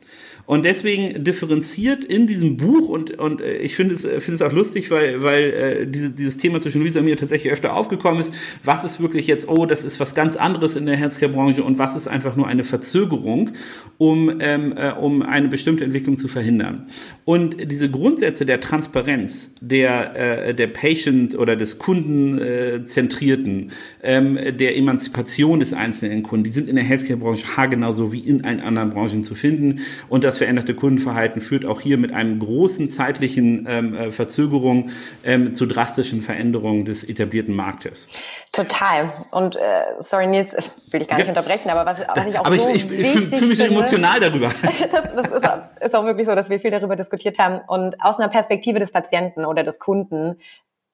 Und 0.52 0.66
deswegen 0.66 1.24
differenziert 1.24 2.04
in 2.04 2.26
diesem 2.26 2.58
Buch 2.58 2.90
und, 2.90 3.18
und 3.18 3.40
äh, 3.40 3.56
ich 3.56 3.74
finde 3.74 3.94
es, 3.94 4.02
finde 4.02 4.34
es 4.34 4.42
auch 4.42 4.52
lustig, 4.52 4.90
weil, 4.90 5.22
weil 5.22 5.44
äh, 5.44 5.86
diese, 5.86 6.10
dieses 6.10 6.36
Thema 6.36 6.60
zwischen 6.60 6.82
Luisa 6.82 7.00
und 7.00 7.06
mir 7.06 7.16
tatsächlich 7.16 7.50
öfter 7.50 7.74
aufgekommen 7.74 8.20
ist. 8.20 8.34
Was 8.62 8.84
ist 8.84 9.00
wirklich 9.00 9.26
jetzt, 9.26 9.48
oh, 9.48 9.64
das 9.64 9.82
ist 9.82 9.98
was 9.98 10.14
ganz 10.14 10.36
anderes 10.36 10.76
in 10.76 10.84
der 10.84 10.96
Healthcare-Branche 10.96 11.62
und 11.62 11.78
was 11.78 11.96
ist 11.96 12.06
einfach 12.06 12.36
nur 12.36 12.48
eine 12.48 12.64
Verzögerung, 12.64 13.52
um, 13.96 14.40
ähm, 14.40 14.76
äh, 14.76 14.90
um 14.90 15.22
eine 15.22 15.48
bestimmte 15.48 15.84
Entwicklung 15.84 16.18
zu 16.18 16.28
verhindern. 16.28 16.86
Und 17.24 17.56
diese 17.72 17.90
Grundsätze 17.90 18.44
der 18.44 18.60
Transparenz, 18.60 19.54
der, 19.62 20.48
äh, 20.48 20.54
der 20.54 20.66
Patient 20.66 21.34
oder 21.34 21.56
des 21.56 21.78
Kundenzentrierten, 21.78 23.70
ähm, 24.02 24.38
der 24.58 24.76
Emanzipation 24.76 25.60
des 25.60 25.72
einzelnen 25.72 26.22
Kunden, 26.22 26.44
die 26.44 26.50
sind 26.50 26.68
in 26.68 26.76
der 26.76 26.84
Healthcare-Branche 26.84 27.56
haargenauso 27.56 28.12
wie 28.12 28.20
in 28.20 28.44
allen 28.44 28.60
anderen 28.60 28.90
Branchen 28.90 29.24
zu 29.24 29.34
finden. 29.34 29.80
Und 30.10 30.24
das 30.24 30.41
veränderte 30.42 30.74
Kundenverhalten 30.74 31.40
führt 31.40 31.64
auch 31.64 31.80
hier 31.80 31.98
mit 31.98 32.12
einem 32.12 32.40
großen 32.40 32.88
zeitlichen 32.88 33.64
ähm, 33.70 33.94
äh, 33.94 34.10
Verzögerung 34.10 34.90
ähm, 35.22 35.54
zu 35.54 35.66
drastischen 35.66 36.20
Veränderungen 36.20 36.84
des 36.84 37.04
etablierten 37.04 37.54
Marktes. 37.54 38.08
Total. 38.50 39.08
Und 39.30 39.54
äh, 39.54 39.60
sorry 40.00 40.26
Nils, 40.26 40.52
will 40.92 41.00
ich 41.00 41.06
gar 41.06 41.18
nicht 41.18 41.28
ja. 41.28 41.32
unterbrechen, 41.32 41.70
aber 41.70 41.86
was, 41.86 42.00
was 42.00 42.26
ich 42.26 42.36
auch 42.36 42.44
aber 42.44 42.56
so 42.56 42.68
ich, 42.70 42.90
ich, 42.90 43.14
ich 43.14 43.28
fühle 43.36 43.46
mich 43.46 43.58
so 43.58 43.64
emotional 43.64 44.18
darüber. 44.18 44.48
das, 44.62 44.80
das 44.90 45.30
ist, 45.30 45.48
ist 45.80 45.94
auch 45.94 46.04
wirklich 46.04 46.26
so, 46.26 46.34
dass 46.34 46.50
wir 46.50 46.58
viel 46.58 46.72
darüber 46.72 46.96
diskutiert 46.96 47.38
haben. 47.38 47.60
Und 47.68 48.02
aus 48.02 48.18
einer 48.18 48.28
Perspektive 48.28 48.80
des 48.80 48.90
Patienten 48.90 49.44
oder 49.44 49.62
des 49.62 49.78
Kunden 49.78 50.40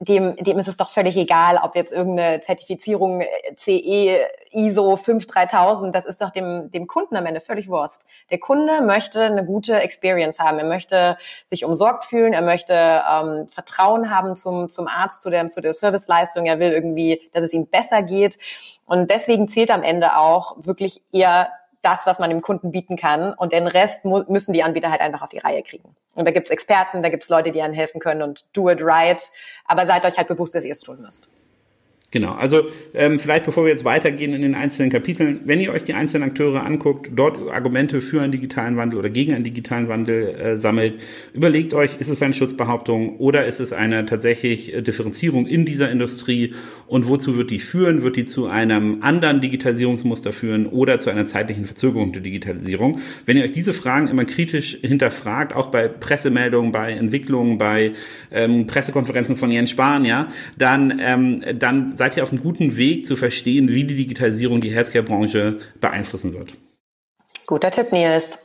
dem, 0.01 0.37
dem 0.37 0.59
ist 0.61 0.69
es 0.69 0.77
doch 0.77 0.91
völlig 0.91 1.17
egal, 1.17 1.59
ob 1.61 1.75
jetzt 1.75 1.93
irgendeine 1.93 2.41
Zertifizierung 2.41 3.25
CE, 3.57 4.21
ISO 4.53 4.97
53000, 4.97 5.93
das 5.93 6.07
ist 6.07 6.21
doch 6.21 6.31
dem, 6.31 6.71
dem 6.71 6.87
Kunden 6.87 7.17
am 7.17 7.27
Ende 7.27 7.41
völlig 7.41 7.69
Wurst. 7.69 8.07
Der 8.31 8.39
Kunde 8.39 8.81
möchte 8.81 9.23
eine 9.23 9.45
gute 9.45 9.81
Experience 9.81 10.39
haben, 10.39 10.59
er 10.59 10.67
möchte 10.67 11.19
sich 11.51 11.65
umsorgt 11.65 12.05
fühlen, 12.05 12.33
er 12.33 12.43
möchte 12.43 12.75
ähm, 12.75 13.49
Vertrauen 13.49 14.11
haben 14.11 14.37
zum, 14.37 14.69
zum 14.69 14.87
Arzt, 14.87 15.21
zu 15.21 15.31
der, 15.31 15.51
zu 15.51 15.61
der 15.61 15.73
Serviceleistung, 15.73 16.47
er 16.47 16.61
will 16.61 16.71
irgendwie, 16.71 17.21
dass 17.33 17.43
es 17.43 17.53
ihm 17.53 17.67
besser 17.67 18.03
geht. 18.03 18.39
Und 18.87 19.11
deswegen 19.11 19.49
zählt 19.49 19.71
am 19.71 19.83
Ende 19.83 20.17
auch 20.17 20.57
wirklich 20.61 21.03
eher 21.13 21.49
das, 21.83 22.07
was 22.07 22.19
man 22.19 22.31
dem 22.31 22.43
Kunden 22.43 22.73
bieten 22.73 22.97
kann. 22.97 23.33
Und 23.33 23.53
den 23.53 23.67
Rest 23.67 24.05
müssen 24.05 24.53
die 24.53 24.63
Anbieter 24.63 24.91
halt 24.91 25.01
einfach 25.01 25.23
auf 25.23 25.29
die 25.29 25.39
Reihe 25.39 25.63
kriegen. 25.63 25.95
Und 26.15 26.25
da 26.25 26.31
gibt's 26.31 26.51
Experten, 26.51 27.03
da 27.03 27.09
gibt's 27.09 27.29
Leute, 27.29 27.51
die 27.51 27.63
einen 27.63 27.75
helfen 27.75 28.01
können 28.01 28.23
und 28.23 28.45
do 28.53 28.69
it 28.69 28.81
right. 28.83 29.23
Aber 29.65 29.87
seid 29.87 30.05
euch 30.05 30.17
halt 30.17 30.29
bewusst, 30.29 30.55
dass 30.55 30.65
ihr 30.65 30.73
es 30.73 30.81
tun 30.81 31.01
müsst. 31.01 31.29
Genau, 32.11 32.33
also 32.33 32.63
ähm, 32.95 33.21
vielleicht 33.21 33.45
bevor 33.45 33.65
wir 33.65 33.71
jetzt 33.71 33.85
weitergehen 33.85 34.33
in 34.33 34.41
den 34.41 34.55
einzelnen 34.55 34.89
Kapiteln, 34.91 35.41
wenn 35.45 35.61
ihr 35.61 35.73
euch 35.73 35.85
die 35.85 35.93
einzelnen 35.93 36.31
Akteure 36.31 36.65
anguckt, 36.65 37.11
dort 37.15 37.51
Argumente 37.51 38.01
für 38.01 38.23
einen 38.23 38.33
digitalen 38.33 38.79
Wandel 38.79 38.99
oder 38.99 39.11
gegen 39.11 39.35
einen 39.35 39.45
digitalen 39.45 39.89
Wandel 39.89 40.29
äh, 40.29 40.57
sammelt, 40.57 40.95
überlegt 41.35 41.75
euch, 41.75 41.97
ist 42.01 42.09
es 42.09 42.23
eine 42.23 42.33
Schutzbehauptung 42.33 43.19
oder 43.19 43.45
ist 43.45 43.61
es 43.61 43.75
eine 43.75 44.07
tatsächlich 44.07 44.73
äh, 44.73 44.81
Differenzierung 44.81 45.47
in 45.47 45.67
dieser 45.67 45.91
Industrie 45.91 46.55
und 46.87 47.09
wozu 47.09 47.37
wird 47.37 47.51
die 47.51 47.59
führen? 47.59 48.03
Wird 48.03 48.17
die 48.17 48.25
zu 48.25 48.47
einem 48.47 49.03
anderen 49.03 49.43
Digitalisierungsmuster 49.43 50.33
führen 50.33 50.65
oder 50.65 51.01
zu 51.01 51.11
einer 51.11 51.27
zeitlichen 51.27 51.67
Verzögerung 51.67 52.15
der 52.15 52.23
Digitalisierung? 52.23 53.03
Wenn 53.27 53.37
ihr 53.37 53.45
euch 53.45 53.53
diese 53.53 53.75
Fragen 53.75 54.09
immer 54.09 54.25
kritisch 54.25 54.79
hinterfragt, 54.81 55.55
auch 55.55 55.67
bei 55.67 55.89
Pressemeldungen, 55.89 56.73
bei 56.73 56.93
Entwicklungen, 56.93 57.59
bei 57.59 57.93
ähm, 58.31 58.67
Pressekonferenzen 58.67 59.37
von 59.37 59.51
Jens 59.51 59.69
Spahn, 59.69 60.07
ja, 60.07 60.29
dann, 60.57 60.99
ähm, 61.05 61.45
dann 61.59 61.98
seid 61.99 62.17
ihr 62.17 62.23
auf 62.23 62.31
einem 62.31 62.41
guten 62.41 62.77
Weg 62.77 63.07
zu 63.07 63.17
verstehen, 63.17 63.69
wie 63.69 63.83
die 63.83 63.97
Digitalisierung 63.97 64.61
die 64.61 64.71
Healthcare-Branche 64.71 65.59
beeinflussen 65.81 66.33
wird. 66.33 66.57
Guter 67.49 67.71
Tipp, 67.71 67.93
Nils. 67.93 68.41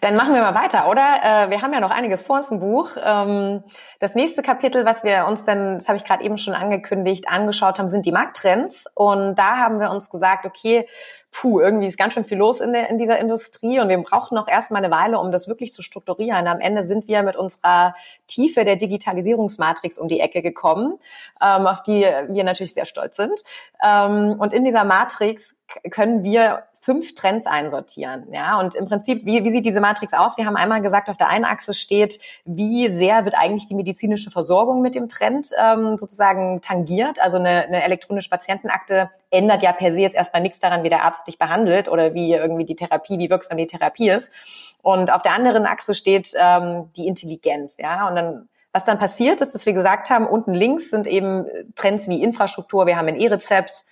Dann 0.00 0.16
machen 0.16 0.32
wir 0.32 0.40
mal 0.40 0.54
weiter, 0.54 0.88
oder? 0.88 1.20
Äh, 1.22 1.50
wir 1.50 1.60
haben 1.60 1.74
ja 1.74 1.80
noch 1.80 1.90
einiges 1.90 2.22
vor 2.22 2.36
uns 2.36 2.50
im 2.50 2.60
Buch. 2.60 2.92
Ähm, 2.98 3.62
das 3.98 4.14
nächste 4.14 4.40
Kapitel, 4.40 4.86
was 4.86 5.04
wir 5.04 5.26
uns 5.26 5.44
dann, 5.44 5.74
das 5.74 5.86
habe 5.86 5.98
ich 5.98 6.04
gerade 6.04 6.24
eben 6.24 6.38
schon 6.38 6.54
angekündigt, 6.54 7.28
angeschaut 7.28 7.78
haben, 7.78 7.90
sind 7.90 8.06
die 8.06 8.10
Markttrends. 8.10 8.86
Und 8.94 9.34
da 9.34 9.58
haben 9.58 9.80
wir 9.80 9.90
uns 9.90 10.08
gesagt, 10.08 10.46
okay, 10.46 10.88
puh, 11.30 11.60
irgendwie 11.60 11.88
ist 11.88 11.98
ganz 11.98 12.14
schön 12.14 12.24
viel 12.24 12.38
los 12.38 12.62
in, 12.62 12.72
der, 12.72 12.88
in 12.88 12.96
dieser 12.96 13.18
Industrie 13.18 13.80
und 13.80 13.90
wir 13.90 13.98
brauchen 13.98 14.34
noch 14.34 14.48
erstmal 14.48 14.82
eine 14.82 14.90
Weile, 14.90 15.18
um 15.18 15.30
das 15.30 15.46
wirklich 15.46 15.74
zu 15.74 15.82
strukturieren. 15.82 16.48
Am 16.48 16.60
Ende 16.60 16.86
sind 16.86 17.06
wir 17.06 17.22
mit 17.22 17.36
unserer 17.36 17.94
Tiefe 18.28 18.64
der 18.64 18.76
Digitalisierungsmatrix 18.76 19.98
um 19.98 20.08
die 20.08 20.20
Ecke 20.20 20.40
gekommen, 20.40 20.98
ähm, 21.42 21.66
auf 21.66 21.82
die 21.82 22.00
wir 22.00 22.44
natürlich 22.44 22.72
sehr 22.72 22.86
stolz 22.86 23.16
sind. 23.16 23.42
Ähm, 23.84 24.36
und 24.38 24.54
in 24.54 24.64
dieser 24.64 24.84
Matrix 24.84 25.54
können 25.90 26.24
wir 26.24 26.64
fünf 26.80 27.14
Trends 27.14 27.46
einsortieren. 27.46 28.28
Ja, 28.32 28.58
und 28.58 28.74
im 28.74 28.86
Prinzip, 28.86 29.26
wie, 29.26 29.44
wie 29.44 29.50
sieht 29.50 29.66
diese 29.66 29.80
Matrix 29.80 30.12
aus? 30.14 30.38
Wir 30.38 30.46
haben 30.46 30.56
einmal 30.56 30.80
gesagt, 30.80 31.10
auf 31.10 31.16
der 31.16 31.28
einen 31.28 31.44
Achse 31.44 31.74
steht, 31.74 32.18
wie 32.44 32.90
sehr 32.90 33.24
wird 33.24 33.34
eigentlich 33.36 33.66
die 33.66 33.74
medizinische 33.74 34.30
Versorgung 34.30 34.80
mit 34.80 34.94
dem 34.94 35.08
Trend 35.08 35.50
ähm, 35.62 35.98
sozusagen 35.98 36.62
tangiert. 36.62 37.20
Also 37.20 37.36
eine, 37.36 37.64
eine 37.66 37.82
elektronische 37.84 38.30
Patientenakte 38.30 39.10
ändert 39.30 39.62
ja 39.62 39.72
per 39.72 39.92
se 39.92 40.00
jetzt 40.00 40.16
erstmal 40.16 40.40
nichts 40.40 40.60
daran, 40.60 40.82
wie 40.82 40.88
der 40.88 41.04
Arzt 41.04 41.26
dich 41.26 41.38
behandelt 41.38 41.88
oder 41.88 42.14
wie 42.14 42.32
irgendwie 42.32 42.64
die 42.64 42.76
Therapie, 42.76 43.18
wie 43.18 43.28
wirksam 43.28 43.58
die 43.58 43.66
Therapie 43.66 44.08
ist. 44.08 44.32
Und 44.80 45.12
auf 45.12 45.20
der 45.22 45.34
anderen 45.34 45.66
Achse 45.66 45.94
steht 45.94 46.32
ähm, 46.38 46.90
die 46.96 47.06
Intelligenz. 47.06 47.76
Ja, 47.78 48.08
und 48.08 48.16
dann 48.16 48.48
was 48.72 48.84
dann 48.84 48.98
passiert 48.98 49.40
ist, 49.40 49.54
dass 49.54 49.66
wir 49.66 49.72
gesagt 49.72 50.10
haben, 50.10 50.26
unten 50.26 50.52
links 50.52 50.90
sind 50.90 51.06
eben 51.06 51.46
Trends 51.74 52.06
wie 52.06 52.22
Infrastruktur, 52.22 52.86
wir 52.86 52.96
haben 52.96 53.08
ein 53.08 53.18
E-Rezept, 53.18 53.86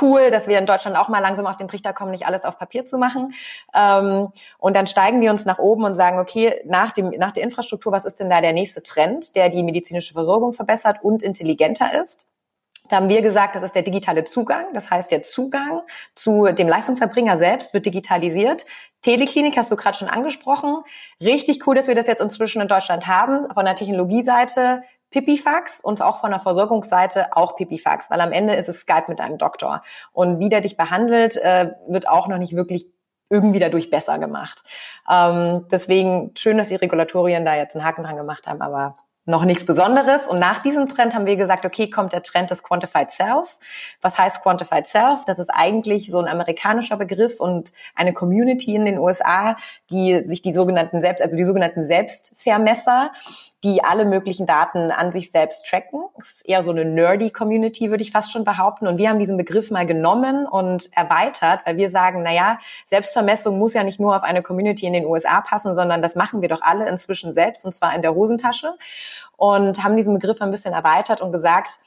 cool, 0.00 0.30
dass 0.30 0.48
wir 0.48 0.58
in 0.58 0.66
Deutschland 0.66 0.96
auch 0.96 1.08
mal 1.08 1.20
langsam 1.20 1.46
auf 1.46 1.56
den 1.56 1.68
Trichter 1.68 1.92
kommen, 1.92 2.10
nicht 2.10 2.26
alles 2.26 2.44
auf 2.44 2.58
Papier 2.58 2.84
zu 2.86 2.98
machen. 2.98 3.34
Ähm, 3.74 4.28
und 4.58 4.76
dann 4.76 4.86
steigen 4.86 5.20
wir 5.20 5.30
uns 5.30 5.44
nach 5.44 5.58
oben 5.58 5.84
und 5.84 5.94
sagen, 5.94 6.18
okay, 6.18 6.60
nach, 6.64 6.92
dem, 6.92 7.10
nach 7.10 7.32
der 7.32 7.42
Infrastruktur, 7.42 7.92
was 7.92 8.04
ist 8.04 8.20
denn 8.20 8.30
da 8.30 8.40
der 8.40 8.52
nächste 8.52 8.82
Trend, 8.82 9.36
der 9.36 9.48
die 9.48 9.62
medizinische 9.62 10.12
Versorgung 10.12 10.52
verbessert 10.52 10.98
und 11.02 11.22
intelligenter 11.22 12.00
ist? 12.00 12.28
Da 12.88 12.96
haben 12.96 13.08
wir 13.08 13.22
gesagt, 13.22 13.56
das 13.56 13.62
ist 13.62 13.74
der 13.74 13.82
digitale 13.82 14.24
Zugang. 14.24 14.66
Das 14.72 14.90
heißt, 14.90 15.10
der 15.10 15.22
Zugang 15.22 15.82
zu 16.14 16.52
dem 16.52 16.68
Leistungserbringer 16.68 17.38
selbst 17.38 17.74
wird 17.74 17.86
digitalisiert. 17.86 18.64
Teleklinik 19.02 19.56
hast 19.56 19.70
du 19.70 19.76
gerade 19.76 19.96
schon 19.96 20.08
angesprochen. 20.08 20.78
Richtig 21.20 21.66
cool, 21.66 21.74
dass 21.74 21.88
wir 21.88 21.94
das 21.94 22.06
jetzt 22.06 22.20
inzwischen 22.20 22.62
in 22.62 22.68
Deutschland 22.68 23.06
haben. 23.06 23.52
Von 23.52 23.64
der 23.64 23.74
Technologieseite 23.74 24.82
Pipifax 25.16 25.80
und 25.80 26.02
auch 26.02 26.18
von 26.18 26.30
der 26.30 26.40
Versorgungsseite 26.40 27.34
auch 27.34 27.56
Pipifax, 27.56 28.10
weil 28.10 28.20
am 28.20 28.32
Ende 28.32 28.54
ist 28.54 28.68
es 28.68 28.80
Skype 28.80 29.06
mit 29.08 29.18
einem 29.18 29.38
Doktor. 29.38 29.80
Und 30.12 30.40
wie 30.40 30.50
der 30.50 30.60
dich 30.60 30.76
behandelt, 30.76 31.36
äh, 31.36 31.72
wird 31.88 32.06
auch 32.06 32.28
noch 32.28 32.36
nicht 32.36 32.54
wirklich 32.54 32.86
irgendwie 33.30 33.58
dadurch 33.58 33.88
besser 33.88 34.18
gemacht. 34.18 34.62
Ähm, 35.10 35.66
deswegen 35.70 36.32
schön, 36.36 36.58
dass 36.58 36.68
die 36.68 36.76
Regulatorien 36.76 37.46
da 37.46 37.54
jetzt 37.56 37.74
einen 37.74 37.84
Haken 37.86 38.04
dran 38.04 38.16
gemacht 38.16 38.46
haben, 38.46 38.60
aber 38.60 38.96
noch 39.26 39.44
nichts 39.44 39.66
Besonderes. 39.66 40.28
Und 40.28 40.38
nach 40.38 40.60
diesem 40.60 40.88
Trend 40.88 41.14
haben 41.14 41.26
wir 41.26 41.36
gesagt, 41.36 41.66
okay, 41.66 41.90
kommt 41.90 42.12
der 42.12 42.22
Trend 42.22 42.50
des 42.50 42.62
Quantified 42.62 43.10
Self. 43.10 43.58
Was 44.00 44.18
heißt 44.18 44.42
Quantified 44.42 44.86
Self? 44.86 45.24
Das 45.26 45.38
ist 45.38 45.50
eigentlich 45.50 46.10
so 46.10 46.18
ein 46.18 46.28
amerikanischer 46.28 46.96
Begriff 46.96 47.40
und 47.40 47.72
eine 47.94 48.12
Community 48.12 48.74
in 48.76 48.86
den 48.86 48.98
USA, 48.98 49.56
die 49.90 50.22
sich 50.24 50.42
die 50.42 50.52
sogenannten 50.52 51.00
Selbst, 51.00 51.22
also 51.22 51.36
die 51.36 51.44
sogenannten 51.44 51.84
Selbstvermesser, 51.86 53.10
die 53.64 53.82
alle 53.82 54.04
möglichen 54.04 54.46
Daten 54.46 54.92
an 54.92 55.10
sich 55.10 55.32
selbst 55.32 55.66
tracken. 55.66 56.04
Das 56.16 56.30
ist 56.34 56.48
eher 56.48 56.62
so 56.62 56.70
eine 56.70 56.84
nerdy 56.84 57.30
Community, 57.30 57.90
würde 57.90 58.02
ich 58.02 58.12
fast 58.12 58.30
schon 58.30 58.44
behaupten. 58.44 58.86
Und 58.86 58.98
wir 58.98 59.08
haben 59.08 59.18
diesen 59.18 59.36
Begriff 59.36 59.72
mal 59.72 59.86
genommen 59.86 60.46
und 60.46 60.88
erweitert, 60.94 61.66
weil 61.66 61.76
wir 61.76 61.90
sagen, 61.90 62.22
na 62.22 62.32
ja, 62.32 62.58
Selbstvermessung 62.88 63.58
muss 63.58 63.74
ja 63.74 63.82
nicht 63.82 63.98
nur 63.98 64.14
auf 64.14 64.22
eine 64.22 64.42
Community 64.42 64.86
in 64.86 64.92
den 64.92 65.06
USA 65.06 65.40
passen, 65.40 65.74
sondern 65.74 66.00
das 66.00 66.14
machen 66.14 66.42
wir 66.42 66.48
doch 66.48 66.60
alle 66.62 66.88
inzwischen 66.88 67.32
selbst 67.32 67.64
und 67.64 67.72
zwar 67.72 67.94
in 67.94 68.02
der 68.02 68.14
Hosentasche. 68.14 68.74
Und 69.36 69.82
haben 69.82 69.96
diesen 69.96 70.14
Begriff 70.14 70.40
ein 70.40 70.50
bisschen 70.50 70.72
erweitert 70.72 71.20
und 71.20 71.32
gesagt, 71.32 71.78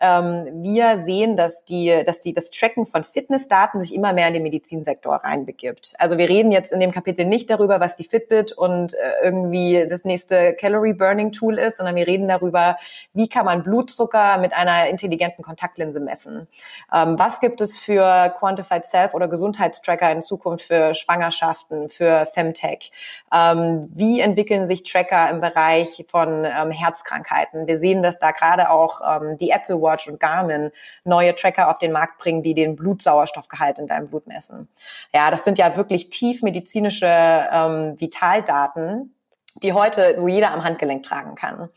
ähm, 0.00 0.62
wir 0.62 1.02
sehen, 1.04 1.36
dass 1.36 1.64
die, 1.64 2.02
dass 2.04 2.20
die, 2.20 2.34
das 2.34 2.50
Tracken 2.50 2.84
von 2.84 3.02
Fitnessdaten 3.02 3.80
sich 3.80 3.94
immer 3.94 4.12
mehr 4.12 4.28
in 4.28 4.34
den 4.34 4.42
Medizinsektor 4.42 5.16
reinbegibt. 5.16 5.94
Also 5.98 6.18
wir 6.18 6.28
reden 6.28 6.52
jetzt 6.52 6.70
in 6.72 6.80
dem 6.80 6.92
Kapitel 6.92 7.24
nicht 7.24 7.48
darüber, 7.48 7.80
was 7.80 7.96
die 7.96 8.04
Fitbit 8.04 8.52
und 8.52 8.94
äh, 8.94 8.98
irgendwie 9.22 9.86
das 9.88 10.04
nächste 10.04 10.54
Calorie 10.54 10.92
Burning 10.92 11.32
Tool 11.32 11.58
ist, 11.58 11.78
sondern 11.78 11.96
wir 11.96 12.06
reden 12.06 12.28
darüber, 12.28 12.76
wie 13.14 13.28
kann 13.28 13.46
man 13.46 13.62
Blutzucker 13.62 14.38
mit 14.38 14.52
einer 14.52 14.88
intelligenten 14.88 15.42
Kontaktlinse 15.42 16.00
messen. 16.00 16.46
Ähm, 16.92 17.18
was 17.18 17.40
gibt 17.40 17.60
es 17.60 17.78
für 17.78 18.34
Quantified 18.38 18.84
Self 18.84 19.14
oder 19.14 19.28
Gesundheitstracker 19.28 20.10
in 20.10 20.20
Zukunft 20.20 20.66
für 20.66 20.92
Schwangerschaften, 20.92 21.88
für 21.88 22.26
Femtech? 22.26 22.92
Ähm, 23.32 23.88
wie 23.94 24.20
entwickeln 24.20 24.66
sich 24.66 24.82
Tracker 24.82 25.30
im 25.30 25.40
Bereich 25.40 26.04
von 26.08 26.44
ähm, 26.44 26.70
Herzkrankheiten? 26.70 27.66
Wir 27.66 27.78
sehen, 27.78 28.02
dass 28.02 28.18
da 28.18 28.32
gerade 28.32 28.70
auch 28.70 29.00
ähm, 29.00 29.36
die 29.38 29.50
Apple 29.50 29.85
Watch 29.86 30.08
und 30.08 30.20
Garmin 30.20 30.70
neue 31.04 31.34
Tracker 31.34 31.70
auf 31.70 31.78
den 31.78 31.92
Markt 31.92 32.18
bringen, 32.18 32.42
die 32.42 32.52
den 32.52 32.76
Blutsauerstoffgehalt 32.76 33.78
in 33.78 33.86
deinem 33.86 34.08
Blut 34.08 34.26
messen. 34.26 34.68
Ja, 35.14 35.30
das 35.30 35.44
sind 35.44 35.56
ja 35.56 35.76
wirklich 35.76 36.10
tief 36.10 36.42
medizinische 36.42 37.06
ähm, 37.06 37.98
Vitaldaten, 37.98 39.14
die 39.62 39.72
heute 39.72 40.16
so 40.16 40.28
jeder 40.28 40.52
am 40.52 40.64
Handgelenk 40.64 41.02
tragen 41.02 41.34
kann. 41.34 41.70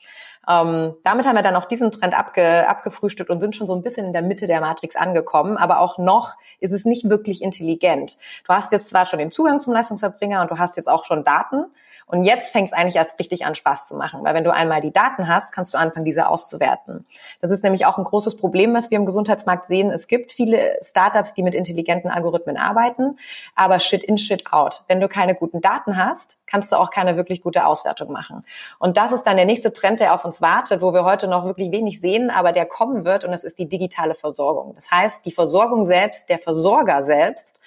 Ähm, 0.50 0.96
damit 1.04 1.28
haben 1.28 1.36
wir 1.36 1.44
dann 1.44 1.56
auch 1.56 1.66
diesen 1.66 1.92
Trend 1.92 2.18
abge, 2.18 2.68
abgefrühstückt 2.68 3.30
und 3.30 3.40
sind 3.40 3.56
schon 3.56 3.68
so 3.68 3.76
ein 3.76 3.84
bisschen 3.84 4.08
in 4.08 4.14
der 4.14 4.24
Mitte 4.24 4.48
der 4.48 4.62
Matrix 4.62 4.96
angekommen. 4.96 5.58
Aber 5.58 5.80
auch 5.80 6.00
noch 6.00 6.36
ist 6.60 6.72
es 6.72 6.86
nicht 6.86 7.10
wirklich 7.10 7.44
intelligent. 7.44 8.18
Du 8.48 8.54
hast 8.54 8.72
jetzt 8.72 8.90
zwar 8.90 9.06
schon 9.06 9.20
den 9.20 9.30
Zugang 9.30 9.60
zum 9.60 9.74
Leistungserbringer 9.74 10.42
und 10.42 10.50
du 10.52 10.58
hast 10.58 10.76
jetzt 10.76 10.90
auch 10.90 11.06
schon 11.06 11.24
Daten. 11.24 11.66
Und 12.12 12.24
jetzt 12.24 12.52
fängst 12.52 12.74
eigentlich 12.74 12.96
erst 12.96 13.20
richtig 13.20 13.46
an 13.46 13.54
Spaß 13.54 13.88
zu 13.88 13.96
machen, 13.96 14.24
weil 14.24 14.34
wenn 14.34 14.44
du 14.44 14.52
einmal 14.52 14.82
die 14.82 14.92
Daten 14.92 15.28
hast, 15.28 15.54
kannst 15.54 15.76
du 15.76 15.78
anfangen, 15.78 16.06
diese 16.06 16.28
auszuwerten. 16.28 17.06
Das 17.40 17.52
ist 17.52 17.64
nämlich 17.64 17.86
auch 17.86 18.00
ein 18.00 18.04
großes 18.04 18.36
Problem, 18.38 18.74
was 18.74 18.90
wir 18.90 18.98
im 18.98 19.06
Gesundheitsmarkt 19.06 19.68
sehen. 19.68 19.92
Es 19.92 20.08
gibt 20.08 20.32
viele 20.32 20.80
Startups, 20.82 21.36
die 21.36 21.44
mit 21.44 21.54
intelligenten 21.54 22.10
Algorithmen 22.10 22.58
arbeiten, 22.58 23.20
aber 23.56 23.80
shit 23.80 24.04
in, 24.04 24.18
shit 24.18 24.52
out. 24.52 24.82
Wenn 24.88 25.00
du 25.00 25.08
keine 25.08 25.36
guten 25.36 25.62
Daten 25.62 26.04
hast, 26.04 26.40
kannst 26.48 26.72
du 26.72 26.78
auch 26.78 26.90
keine 26.90 27.16
wirklich 27.16 27.44
gute 27.44 27.68
Auswertung 27.68 28.12
machen. 28.12 28.42
Und 28.80 28.98
das 28.98 29.12
ist 29.12 29.24
dann 29.24 29.38
der 29.38 29.46
nächste 29.46 29.72
Trend, 29.72 30.00
der 30.00 30.16
auf 30.16 30.26
uns 30.26 30.39
wartet, 30.42 30.82
wo 30.82 30.94
wir 30.94 31.04
heute 31.04 31.28
noch 31.28 31.46
wirklich 31.46 31.72
wenig 31.72 32.02
sehen, 32.02 32.30
aber 32.30 32.52
der 32.52 32.66
kommen 32.66 33.06
wird 33.06 33.24
und 33.24 33.32
das 33.32 33.44
ist 33.44 33.60
die 33.60 33.68
digitale 33.68 34.16
Versorgung. 34.16 34.74
Das 34.76 34.92
heißt, 34.92 35.26
die 35.26 35.32
Versorgung 35.32 35.86
selbst, 35.86 36.30
der 36.30 36.40
Versorger 36.40 37.04
selbst 37.04 37.60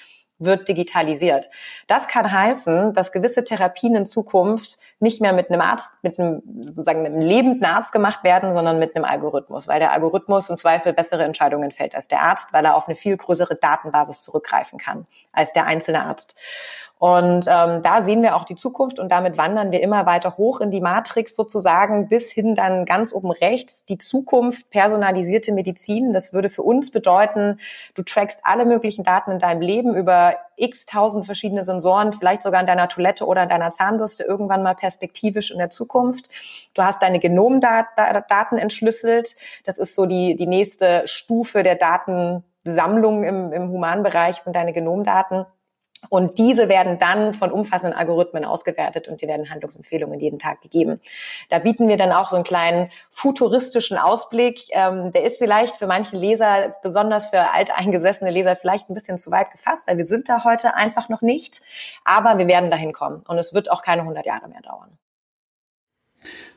wird 0.45 0.69
digitalisiert. 0.69 1.51
Das 1.87 2.09
kann 2.09 2.31
heißen, 2.31 2.95
dass 2.95 3.13
gewisse 3.13 3.45
Therapien 3.45 3.95
in 3.95 4.07
Zukunft 4.07 4.79
nicht 4.99 5.21
mehr 5.21 5.33
mit 5.33 5.51
einem 5.51 5.61
Arzt, 5.61 5.93
mit 6.03 6.19
einem, 6.19 6.43
sozusagen 6.61 7.07
einem 7.07 7.21
lebenden 7.21 7.65
Arzt 7.65 7.93
gemacht 7.93 8.25
werden, 8.25 8.53
sondern 8.53 8.79
mit 8.79 8.97
einem 8.97 9.05
Algorithmus, 9.05 9.69
weil 9.69 9.79
der 9.79 9.93
Algorithmus 9.93 10.51
im 10.51 10.57
Zweifel 10.57 10.93
bessere 10.93 11.25
Entscheidungen 11.25 11.71
fällt 11.71 11.95
als 11.95 12.09
der 12.09 12.23
Arzt, 12.23 12.53
weil 12.53 12.65
er 12.65 12.77
auf 12.77 12.89
eine 12.89 12.97
viel 12.97 13.17
größere 13.17 13.57
Datenbasis 13.57 14.23
zurückgreifen 14.23 14.79
kann 14.79 15.07
als 15.33 15.53
der 15.53 15.65
einzelne 15.67 16.03
Arzt. 16.03 16.35
Und 17.03 17.49
ähm, 17.49 17.83
da 17.83 18.03
sehen 18.03 18.23
wir 18.23 18.37
auch 18.37 18.45
die 18.45 18.55
Zukunft 18.55 19.01
und 19.01 19.11
damit 19.11 19.37
wandern 19.37 19.73
wir 19.73 19.83
immer 19.83 20.07
weiter 20.07 20.37
hoch 20.37 20.61
in 20.61 20.71
die 20.71 20.81
Matrix 20.81 21.35
sozusagen 21.35 22.07
bis 22.07 22.31
hin 22.31 22.55
dann 22.55 22.85
ganz 22.85 23.13
oben 23.13 23.33
rechts 23.33 23.85
die 23.85 23.99
Zukunft 23.99 24.71
personalisierte 24.71 25.51
Medizin. 25.51 26.13
Das 26.13 26.33
würde 26.33 26.49
für 26.49 26.63
uns 26.63 26.93
bedeuten, 26.93 27.59
du 27.97 28.05
trackst 28.05 28.43
alle 28.45 28.65
möglichen 28.67 29.03
Daten 29.03 29.33
in 29.33 29.41
deinem 29.41 29.63
Leben 29.63 29.97
über 29.97 30.37
x 30.55 30.87
tausend 30.87 31.27
verschiedene 31.27 31.65
Sensoren, 31.65 32.13
vielleicht 32.13 32.45
sogar 32.45 32.61
in 32.61 32.69
deiner 32.69 32.87
Toilette 32.87 33.27
oder 33.27 33.43
in 33.43 33.49
deiner 33.49 33.73
Zahnbürste 33.73 34.23
irgendwann 34.23 34.63
mal 34.63 34.77
perspektivisch 34.77 35.51
in 35.51 35.59
der 35.59 35.71
Zukunft. 35.71 36.31
Du 36.73 36.85
hast 36.85 37.03
deine 37.03 37.19
Genomdaten 37.19 38.59
entschlüsselt. 38.59 39.35
Das 39.65 39.77
ist 39.77 39.97
so 39.97 40.07
die, 40.07 40.37
die 40.37 40.47
nächste 40.47 41.03
Stufe 41.07 41.65
der 41.65 41.75
Datensammlung 41.75 43.25
im, 43.25 43.53
im 43.53 43.71
Humanbereich, 43.71 44.37
sind 44.37 44.55
deine 44.55 44.73
Genomdaten. 44.73 45.47
Und 46.09 46.39
diese 46.39 46.69
werden 46.69 46.99
dann 46.99 47.35
von 47.35 47.51
umfassenden 47.51 47.99
Algorithmen 47.99 48.45
ausgewertet 48.45 49.09
und 49.09 49.21
dir 49.21 49.29
werden 49.29 49.51
Handlungsempfehlungen 49.51 50.19
jeden 50.21 50.39
Tag 50.39 50.61
gegeben. 50.61 51.01
Da 51.49 51.59
bieten 51.59 51.89
wir 51.89 51.97
dann 51.97 52.13
auch 52.13 52.31
so 52.31 52.37
einen 52.37 52.45
kleinen 52.45 52.91
futuristischen 53.11 53.97
Ausblick. 53.99 54.65
Ähm, 54.71 55.13
der 55.13 55.25
ist 55.25 55.39
vielleicht 55.39 55.77
für 55.77 55.87
manche 55.87 56.17
Leser, 56.17 56.77
besonders 56.83 57.27
für 57.27 57.53
alteingesessene 57.53 58.31
Leser, 58.31 58.57
vielleicht 58.57 58.91
ein 58.91 58.95
bisschen 58.95 59.19
zu 59.19 59.31
weit 59.31 59.51
gefasst, 59.51 59.89
weil 59.89 59.99
wir 59.99 60.07
sind 60.07 60.29
da 60.29 60.45
heute 60.45 60.75
einfach 60.75 61.09
noch 61.09 61.23
nicht. 61.23 61.61
Aber 62.05 62.39
wir 62.39 62.49
werden 62.49 62.71
dahin 62.71 62.93
kommen 62.93 63.23
und 63.29 63.39
es 63.39 63.55
wird 63.55 63.71
auch 63.71 63.83
keine 63.83 64.03
100 64.03 64.27
Jahre 64.27 64.49
mehr 64.49 64.63
dauern. 64.63 64.99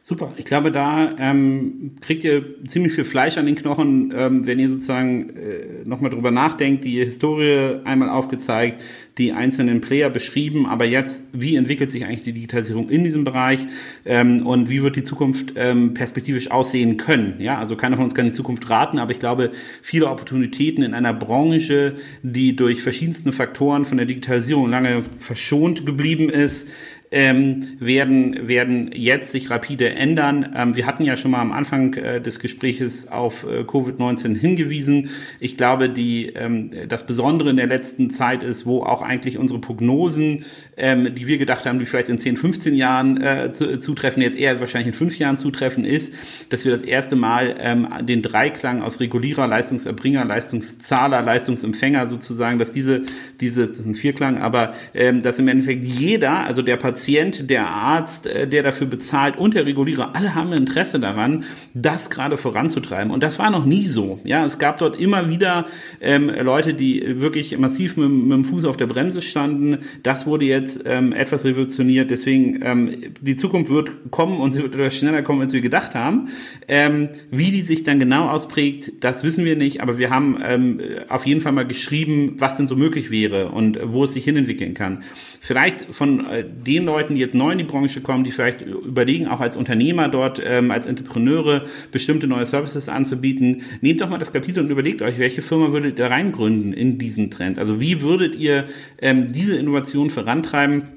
Super. 0.07 0.33
Ich 0.37 0.45
glaube, 0.45 0.71
da 0.71 1.15
ähm, 1.17 1.95
kriegt 1.99 2.23
ihr 2.23 2.63
ziemlich 2.67 2.93
viel 2.93 3.05
Fleisch 3.05 3.39
an 3.39 3.47
den 3.47 3.55
Knochen, 3.55 4.13
ähm, 4.15 4.45
wenn 4.45 4.59
ihr 4.59 4.69
sozusagen 4.69 5.31
äh, 5.31 5.83
nochmal 5.83 6.11
drüber 6.11 6.29
nachdenkt, 6.29 6.85
die 6.85 7.03
Historie 7.03 7.79
einmal 7.85 8.09
aufgezeigt, 8.09 8.83
die 9.17 9.31
einzelnen 9.31 9.81
Player 9.81 10.11
beschrieben, 10.11 10.67
aber 10.67 10.85
jetzt, 10.85 11.23
wie 11.33 11.55
entwickelt 11.55 11.89
sich 11.89 12.05
eigentlich 12.05 12.21
die 12.21 12.33
Digitalisierung 12.33 12.89
in 12.89 13.03
diesem 13.03 13.23
Bereich 13.23 13.65
ähm, 14.05 14.45
und 14.45 14.69
wie 14.69 14.83
wird 14.83 14.95
die 14.95 15.03
Zukunft 15.03 15.53
ähm, 15.55 15.95
perspektivisch 15.95 16.51
aussehen 16.51 16.97
können? 16.97 17.37
Ja, 17.39 17.57
also 17.57 17.75
keiner 17.75 17.95
von 17.95 18.05
uns 18.05 18.13
kann 18.13 18.27
die 18.27 18.33
Zukunft 18.33 18.69
raten, 18.69 18.99
aber 18.99 19.11
ich 19.11 19.19
glaube, 19.19 19.53
viele 19.81 20.07
Opportunitäten 20.11 20.83
in 20.83 20.93
einer 20.93 21.15
Branche, 21.15 21.95
die 22.21 22.55
durch 22.55 22.83
verschiedenste 22.83 23.31
Faktoren 23.31 23.85
von 23.85 23.97
der 23.97 24.05
Digitalisierung 24.05 24.69
lange 24.69 25.01
verschont 25.17 25.83
geblieben 25.83 26.29
ist, 26.29 26.69
ähm, 27.11 27.77
werden, 27.79 28.47
werden 28.47 28.91
jetzt 28.93 29.31
sich 29.31 29.49
rapide 29.49 29.89
ändern. 29.89 30.53
Ähm, 30.55 30.75
wir 30.75 30.85
hatten 30.85 31.03
ja 31.03 31.15
schon 31.15 31.31
mal 31.31 31.39
am 31.39 31.51
Anfang 31.51 31.93
äh, 31.93 32.21
des 32.21 32.39
Gespräches 32.39 33.11
auf 33.11 33.43
äh, 33.43 33.61
Covid-19 33.61 34.37
hingewiesen. 34.37 35.09
Ich 35.39 35.57
glaube, 35.57 35.89
die, 35.89 36.27
ähm, 36.35 36.71
das 36.87 37.05
Besondere 37.05 37.49
in 37.49 37.57
der 37.57 37.67
letzten 37.67 38.09
Zeit 38.09 38.43
ist, 38.43 38.65
wo 38.65 38.83
auch 38.83 39.01
eigentlich 39.01 39.37
unsere 39.37 39.59
Prognosen, 39.59 40.45
ähm, 40.77 41.13
die 41.15 41.27
wir 41.27 41.37
gedacht 41.37 41.65
haben, 41.65 41.79
die 41.79 41.85
vielleicht 41.85 42.09
in 42.09 42.19
10, 42.19 42.37
15 42.37 42.75
Jahren 42.75 43.21
äh, 43.21 43.53
zutreffen, 43.53 44.21
jetzt 44.21 44.37
eher 44.37 44.59
wahrscheinlich 44.59 44.87
in 44.87 44.93
fünf 44.93 45.17
Jahren 45.17 45.37
zutreffen, 45.37 45.85
ist, 45.85 46.13
dass 46.49 46.65
wir 46.65 46.71
das 46.71 46.81
erste 46.81 47.15
Mal 47.15 47.55
ähm, 47.59 47.87
den 48.01 48.23
Dreiklang 48.23 48.81
aus 48.81 48.99
Regulierer, 48.99 49.47
Leistungserbringer, 49.47 50.25
Leistungszahler, 50.25 51.21
Leistungsempfänger 51.21 52.07
sozusagen, 52.07 52.59
dass 52.59 52.71
diese, 52.71 53.03
diese, 53.39 53.67
das 53.67 53.77
ist 53.77 53.85
ein 53.85 53.95
Vierklang, 53.95 54.39
aber 54.39 54.73
ähm, 54.93 55.21
dass 55.21 55.39
im 55.39 55.47
Endeffekt 55.47 55.83
jeder, 55.83 56.39
also 56.45 56.61
der 56.61 56.77
Patient, 56.77 56.94
Patient, 56.95 57.49
der 57.49 57.67
Arzt, 57.67 58.25
äh, 58.25 58.47
der 58.47 58.63
dafür 58.63 58.87
bezahlt 58.87 59.37
und 59.37 59.53
der 59.53 59.65
Regulierer, 59.65 60.15
alle 60.15 60.33
haben 60.33 60.53
Interesse 60.53 60.97
daran, 60.97 61.43
das 61.73 62.09
gerade 62.09 62.37
voranzutreiben. 62.37 63.11
Und 63.11 63.21
das 63.21 63.37
war 63.37 63.49
noch 63.49 63.65
nie 63.65 63.87
so. 63.87 64.21
Ja, 64.23 64.45
es 64.45 64.59
gab 64.59 64.77
dort 64.77 64.97
immer 64.97 65.29
wieder 65.29 65.65
ähm, 65.99 66.29
Leute, 66.29 66.73
die 66.73 67.19
wirklich 67.19 67.57
massiv 67.57 67.97
mit, 67.97 68.09
mit, 68.09 68.31
dem 68.31 68.45
Fuß 68.45 68.63
auf 68.63 68.77
der 68.77 68.87
Bremse 68.87 69.21
standen. 69.21 69.79
Das 70.03 70.25
wurde 70.25 70.45
jetzt 70.45 70.83
ähm, 70.85 71.11
etwas 71.11 71.43
revolutioniert. 71.43 72.09
Deswegen 72.11 72.61
ähm, 72.63 73.13
die 73.19 73.35
Zukunft 73.35 73.69
wird 73.69 73.91
kommen 74.09 74.39
und 74.39 74.53
sie 74.53 74.63
wird 74.63 74.73
etwas 74.73 74.95
schneller 74.95 75.21
kommen, 75.21 75.41
als 75.41 75.51
wir 75.51 75.61
gedacht 75.61 75.95
haben. 75.95 76.29
Ähm, 76.69 77.09
wie 77.29 77.51
die 77.51 77.61
sich 77.61 77.83
dann 77.83 77.99
genau 77.99 78.29
ausprägt, 78.29 79.03
das 79.03 79.25
wissen 79.25 79.43
wir 79.43 79.57
nicht. 79.57 79.81
Aber 79.81 79.97
wir 79.97 80.11
haben 80.11 80.37
ähm, 80.41 80.79
auf 81.09 81.25
jeden 81.25 81.41
Fall 81.41 81.51
mal 81.51 81.67
geschrieben, 81.67 82.35
was 82.37 82.55
denn 82.55 82.67
so 82.67 82.77
möglich 82.77 83.11
wäre 83.11 83.49
und 83.49 83.79
wo 83.83 84.05
es 84.05 84.13
sich 84.13 84.23
hinentwickeln 84.23 84.73
kann. 84.75 85.03
Vielleicht 85.41 85.93
von 85.93 86.25
äh, 86.27 86.45
den 86.45 86.84
Leuten, 86.85 87.15
die 87.15 87.21
jetzt 87.21 87.35
neu 87.35 87.51
in 87.51 87.57
die 87.57 87.63
Branche 87.63 88.01
kommen, 88.01 88.23
die 88.23 88.31
vielleicht 88.31 88.61
überlegen, 88.61 89.27
auch 89.27 89.41
als 89.41 89.57
Unternehmer 89.57 90.07
dort, 90.07 90.41
ähm, 90.43 90.71
als 90.71 90.87
Entrepreneure 90.87 91.65
bestimmte 91.91 92.27
neue 92.27 92.45
Services 92.45 92.89
anzubieten, 92.89 93.63
nehmt 93.81 94.01
doch 94.01 94.09
mal 94.09 94.17
das 94.17 94.33
Kapitel 94.33 94.63
und 94.63 94.69
überlegt 94.69 95.01
euch, 95.01 95.19
welche 95.19 95.41
Firma 95.41 95.71
würdet 95.71 95.99
ihr 95.99 96.05
reingründen 96.05 96.73
in 96.73 96.97
diesen 96.97 97.31
Trend? 97.31 97.59
Also 97.59 97.79
wie 97.79 98.01
würdet 98.01 98.35
ihr 98.35 98.65
ähm, 99.01 99.27
diese 99.31 99.57
Innovation 99.57 100.09
vorantreiben? 100.09 100.95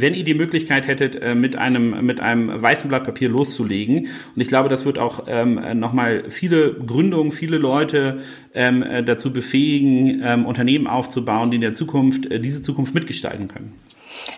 wenn 0.00 0.14
ihr 0.14 0.24
die 0.24 0.34
Möglichkeit 0.34 0.86
hättet, 0.86 1.16
äh, 1.16 1.34
mit 1.34 1.56
einem, 1.56 2.04
mit 2.04 2.20
einem 2.20 2.62
weißen 2.62 2.88
Blatt 2.88 3.04
Papier 3.04 3.28
loszulegen. 3.28 4.08
Und 4.34 4.40
ich 4.40 4.48
glaube, 4.48 4.68
das 4.68 4.84
wird 4.84 4.98
auch 4.98 5.24
ähm, 5.28 5.60
nochmal 5.78 6.24
viele 6.30 6.74
Gründungen, 6.74 7.32
viele 7.32 7.58
Leute 7.58 8.18
ähm, 8.54 8.82
äh, 8.82 9.02
dazu 9.02 9.32
befähigen, 9.32 10.20
ähm, 10.22 10.46
Unternehmen 10.46 10.86
aufzubauen, 10.86 11.50
die 11.50 11.56
in 11.56 11.60
der 11.60 11.74
Zukunft 11.74 12.26
äh, 12.26 12.40
diese 12.40 12.62
Zukunft 12.62 12.94
mitgestalten 12.94 13.48
können. 13.48 13.72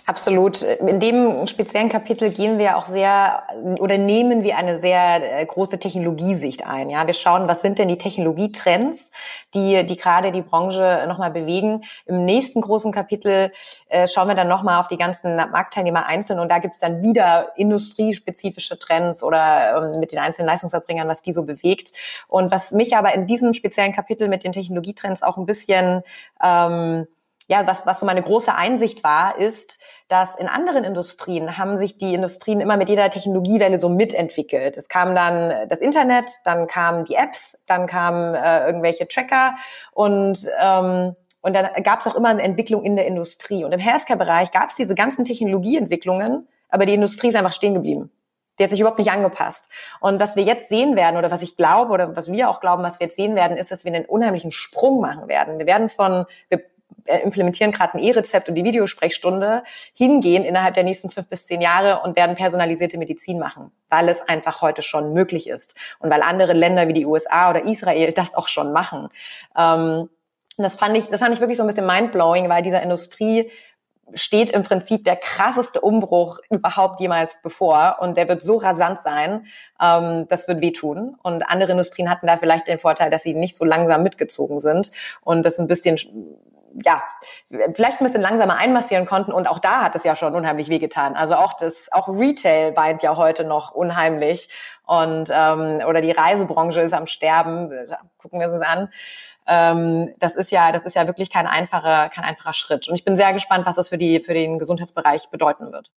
Absolut. 0.05 0.62
In 0.62 1.01
dem 1.01 1.46
speziellen 1.46 1.88
Kapitel 1.88 2.31
gehen 2.31 2.59
wir 2.59 2.77
auch 2.77 2.87
sehr 2.87 3.42
oder 3.81 3.99
nehmen 3.99 4.42
wir 4.42 4.57
eine 4.57 4.81
sehr 4.81 5.40
äh, 5.40 5.44
große 5.44 5.79
Technologiesicht 5.79 6.66
ein. 6.66 6.90
Ja, 6.90 7.07
wir 7.07 7.14
schauen, 7.14 7.49
was 7.49 7.61
sind 7.61 7.79
denn 7.79 7.88
die 7.88 7.99
Technologietrends, 7.99 9.11
die 9.55 9.85
die 9.85 9.96
gerade 9.96 10.31
die 10.33 10.42
Branche 10.42 11.05
nochmal 11.09 11.31
bewegen. 11.31 11.83
Im 12.07 12.25
nächsten 12.25 12.61
großen 12.61 12.92
Kapitel 12.92 13.53
äh, 13.88 14.07
schauen 14.07 14.29
wir 14.29 14.35
dann 14.35 14.49
nochmal 14.49 14.79
auf 14.81 14.88
die 14.88 14.96
ganzen 14.96 15.37
Marktteilnehmer 15.37 16.07
einzeln 16.07 16.38
und 16.38 16.49
da 16.51 16.59
gibt 16.59 16.75
es 16.75 16.81
dann 16.81 17.03
wieder 17.03 17.53
industriespezifische 17.57 18.79
Trends 18.79 19.22
oder 19.22 19.92
ähm, 19.92 20.01
mit 20.01 20.12
den 20.12 20.18
einzelnen 20.18 20.49
Leistungserbringern, 20.49 21.09
was 21.09 21.22
die 21.22 21.33
so 21.33 21.44
bewegt. 21.44 21.92
Und 22.29 22.51
was 22.51 22.72
mich 22.72 22.96
aber 22.96 23.12
in 23.14 23.27
diesem 23.27 23.53
speziellen 23.53 23.92
Kapitel 23.92 24.29
mit 24.29 24.44
den 24.44 24.53
Technologietrends 24.53 25.22
auch 25.22 25.37
ein 25.37 25.46
bisschen 25.46 26.03
ähm, 26.42 27.07
ja, 27.48 27.66
was, 27.66 27.87
was 27.87 28.00
so 28.00 28.06
meine 28.06 28.22
große 28.22 28.54
Einsicht 28.54 29.04
war, 29.04 29.38
ist, 29.38 29.80
dass 30.09 30.37
in 30.37 30.48
anderen 30.48 30.85
Industrien 30.85 31.59
haben 31.59 31.78
sich 31.78 31.96
die 31.96 32.14
Industrien 32.14 32.61
immer 32.61 32.76
mit 32.76 32.88
jeder 32.88 33.09
Technologiewelle 33.09 33.78
so 33.78 33.88
mitentwickelt. 33.88 34.76
Es 34.76 34.88
kam 34.88 35.14
dann 35.14 35.68
das 35.68 35.80
Internet, 35.80 36.30
dann 36.44 36.66
kamen 36.66 37.04
die 37.04 37.14
Apps, 37.14 37.59
dann 37.66 37.87
kamen 37.87 38.35
äh, 38.35 38.66
irgendwelche 38.66 39.06
Tracker 39.06 39.56
und 39.92 40.46
ähm, 40.61 41.14
und 41.42 41.52
dann 41.54 41.80
gab 41.85 42.00
es 42.00 42.09
auch 42.09 42.16
immer 42.16 42.30
eine 42.30 42.42
Entwicklung 42.42 42.82
in 42.82 42.96
der 42.96 43.06
Industrie. 43.06 43.62
Und 43.62 43.70
im 43.70 43.78
Healthcare-Bereich 43.78 44.50
gab 44.50 44.70
es 44.70 44.74
diese 44.74 44.96
ganzen 44.96 45.24
Technologieentwicklungen, 45.24 46.48
aber 46.68 46.87
die 46.87 46.94
Industrie 46.94 47.28
ist 47.28 47.37
einfach 47.37 47.52
stehen 47.52 47.74
geblieben. 47.74 48.11
Die 48.59 48.64
hat 48.64 48.70
sich 48.70 48.80
überhaupt 48.80 48.98
nicht 48.98 49.12
angepasst. 49.12 49.70
Und 50.00 50.18
was 50.18 50.35
wir 50.35 50.42
jetzt 50.42 50.68
sehen 50.68 50.96
werden, 50.96 51.16
oder 51.16 51.30
was 51.30 51.42
ich 51.42 51.56
glaube, 51.56 51.92
oder 51.92 52.16
was 52.16 52.32
wir 52.32 52.50
auch 52.50 52.61
glauben, 52.61 52.82
was 52.82 52.98
wir 52.98 53.06
jetzt 53.06 53.14
sehen 53.14 53.37
werden, 53.37 53.56
ist, 53.56 53.70
dass 53.70 53.85
wir 53.85 53.94
einen 53.94 54.06
unheimlichen 54.06 54.50
Sprung 54.50 55.00
machen 55.00 55.28
werden. 55.28 55.59
Wir 55.61 55.66
werden 55.66 55.88
von, 55.88 56.26
wir 56.48 56.64
implementieren 57.07 57.73
gerade 57.73 57.95
ein 57.95 58.01
E-Rezept 58.01 58.49
und 58.49 58.55
die 58.55 58.64
Videosprechstunde 58.64 59.62
hingehen 59.95 60.45
innerhalb 60.45 60.75
der 60.75 60.85
nächsten 60.85 61.11
fünf 61.11 61.29
bis 61.29 61.47
zehn 61.47 61.61
Jahre 61.61 62.01
und 62.03 62.16
werden 62.16 62.37
personalisierte 62.37 62.99
Medizin 62.99 63.38
machen, 63.38 63.73
weil 63.88 64.09
es 64.09 64.21
einfach 64.21 64.62
heute 64.62 64.83
schon 64.83 65.12
möglich 65.12 65.49
ist 65.49 65.75
und 65.99 66.11
weil 66.11 66.23
andere 66.23 66.53
Länder 66.53 66.88
wie 66.88 66.92
die 66.92 67.07
USA 67.07 67.51
oder 67.51 67.64
Israel 67.64 68.12
das 68.12 68.35
auch 68.35 68.49
schon 68.49 68.73
machen. 68.73 69.09
Ähm, 69.57 70.09
das 70.59 70.77
fand 70.77 70.97
ich, 70.97 71.09
das 71.09 71.21
fand 71.21 71.35
ich 71.35 71.40
wirklich 71.40 71.59
so 71.59 71.64
ein 71.64 71.66
bisschen 71.66 71.87
mindblowing, 71.87 72.49
weil 72.49 72.62
dieser 72.62 72.83
Industrie 72.83 73.51
steht 74.14 74.51
im 74.51 74.62
Prinzip 74.62 75.05
der 75.05 75.16
krasseste 75.16 75.81
Umbruch 75.81 76.38
überhaupt 76.51 77.01
jemals 77.01 77.38
bevor 77.42 77.97
und 78.01 78.16
der 78.16 78.29
wird 78.29 78.42
so 78.42 78.57
rasant 78.57 79.01
sein, 79.01 79.47
ähm, 79.81 80.27
das 80.29 80.47
wird 80.49 80.61
wehtun. 80.61 81.16
Und 81.23 81.42
andere 81.42 81.73
Industrien 81.73 82.09
hatten 82.09 82.27
da 82.27 82.37
vielleicht 82.37 82.69
den 82.69 82.79
Vorteil, 82.79 83.11
dass 83.11 83.25
sie 83.25 83.35
nicht 83.35 83.57
so 83.57 83.64
langsam 83.64 84.03
mitgezogen 84.03 84.61
sind 84.61 84.92
und 85.23 85.45
das 85.45 85.59
ein 85.59 85.66
bisschen 85.66 85.99
ja, 86.84 87.02
vielleicht 87.46 88.00
ein 88.00 88.06
bisschen 88.06 88.20
langsamer 88.20 88.56
einmassieren 88.56 89.06
konnten 89.06 89.32
und 89.32 89.46
auch 89.46 89.58
da 89.58 89.82
hat 89.82 89.94
es 89.94 90.04
ja 90.04 90.14
schon 90.16 90.34
unheimlich 90.34 90.68
wehgetan. 90.68 91.14
Also 91.14 91.34
auch 91.34 91.54
das, 91.54 91.90
auch 91.92 92.08
Retail 92.08 92.76
weint 92.76 93.02
ja 93.02 93.16
heute 93.16 93.44
noch 93.44 93.72
unheimlich 93.72 94.48
und 94.84 95.30
ähm, 95.32 95.80
oder 95.86 96.00
die 96.00 96.12
Reisebranche 96.12 96.80
ist 96.80 96.92
am 96.92 97.06
Sterben. 97.06 97.70
Gucken 98.18 98.40
wir 98.40 98.48
uns 98.48 98.58
das 98.58 98.68
an 98.68 98.88
ähm, 99.46 100.14
das 100.18 100.34
ist 100.34 100.50
ja, 100.50 100.72
das 100.72 100.84
ist 100.84 100.96
ja 100.96 101.06
wirklich 101.06 101.30
kein 101.30 101.46
einfacher, 101.46 102.08
kein 102.08 102.24
einfacher 102.24 102.52
Schritt. 102.52 102.88
Und 102.88 102.94
ich 102.96 103.04
bin 103.04 103.16
sehr 103.16 103.32
gespannt, 103.32 103.64
was 103.64 103.76
das 103.76 103.88
für 103.88 103.98
die, 103.98 104.20
für 104.20 104.34
den 104.34 104.58
Gesundheitsbereich 104.58 105.30
bedeuten 105.30 105.72
wird. 105.72 105.90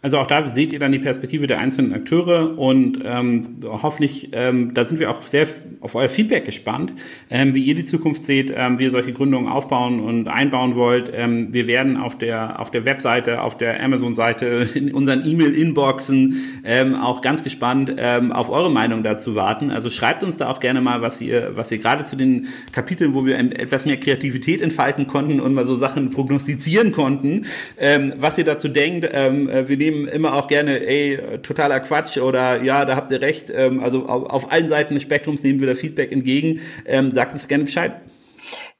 Also 0.00 0.18
auch 0.18 0.28
da 0.28 0.46
seht 0.48 0.72
ihr 0.72 0.78
dann 0.78 0.92
die 0.92 1.00
Perspektive 1.00 1.48
der 1.48 1.58
einzelnen 1.58 1.92
Akteure 1.92 2.56
und 2.56 3.00
ähm, 3.04 3.56
hoffentlich, 3.64 4.28
ähm, 4.30 4.72
da 4.72 4.84
sind 4.84 5.00
wir 5.00 5.10
auch 5.10 5.22
sehr 5.22 5.48
auf 5.80 5.96
euer 5.96 6.08
Feedback 6.08 6.44
gespannt, 6.44 6.92
ähm, 7.30 7.52
wie 7.56 7.64
ihr 7.64 7.74
die 7.74 7.84
Zukunft 7.84 8.24
seht, 8.24 8.52
ähm, 8.54 8.78
wie 8.78 8.84
ihr 8.84 8.90
solche 8.92 9.12
Gründungen 9.12 9.48
aufbauen 9.48 9.98
und 9.98 10.28
einbauen 10.28 10.76
wollt. 10.76 11.10
Ähm, 11.12 11.52
wir 11.52 11.66
werden 11.66 11.96
auf 11.96 12.16
der 12.16 12.60
auf 12.60 12.70
der 12.70 12.84
Webseite, 12.84 13.42
auf 13.42 13.56
der 13.56 13.82
Amazon-Seite, 13.82 14.68
in 14.74 14.94
unseren 14.94 15.26
E-Mail-Inboxen 15.26 16.62
ähm, 16.64 16.94
auch 16.94 17.20
ganz 17.20 17.42
gespannt 17.42 17.92
ähm, 17.96 18.30
auf 18.30 18.50
eure 18.50 18.70
Meinung 18.70 19.02
dazu 19.02 19.34
warten. 19.34 19.72
Also 19.72 19.90
schreibt 19.90 20.22
uns 20.22 20.36
da 20.36 20.48
auch 20.48 20.60
gerne 20.60 20.80
mal, 20.80 21.02
was 21.02 21.20
ihr 21.20 21.56
was 21.56 21.72
ihr 21.72 21.78
gerade 21.78 22.04
zu 22.04 22.14
den 22.14 22.46
Kapiteln, 22.70 23.14
wo 23.14 23.26
wir 23.26 23.36
etwas 23.36 23.84
mehr 23.84 23.96
Kreativität 23.96 24.62
entfalten 24.62 25.08
konnten 25.08 25.40
und 25.40 25.54
mal 25.54 25.66
so 25.66 25.74
Sachen 25.74 26.10
prognostizieren 26.10 26.92
konnten, 26.92 27.46
ähm, 27.78 28.12
was 28.16 28.38
ihr 28.38 28.44
dazu 28.44 28.68
denkt. 28.68 29.08
Ähm, 29.12 29.48
wir 29.48 29.76
nehmen 29.76 29.87
immer 29.88 30.34
auch 30.34 30.48
gerne, 30.48 30.86
ey, 30.86 31.38
totaler 31.42 31.80
Quatsch 31.80 32.18
oder 32.18 32.62
ja, 32.62 32.84
da 32.84 32.96
habt 32.96 33.12
ihr 33.12 33.20
recht. 33.20 33.50
Ähm, 33.50 33.82
also 33.82 34.06
auf, 34.06 34.30
auf, 34.30 34.52
allen 34.52 34.68
Seiten 34.68 34.94
des 34.94 35.02
Spektrums 35.02 35.42
nehmen 35.42 35.60
wir 35.60 35.66
da 35.66 35.74
Feedback 35.74 36.12
entgegen. 36.12 36.60
Ähm, 36.84 37.12
sagt 37.12 37.32
uns 37.32 37.48
gerne 37.48 37.64
Bescheid. 37.64 38.00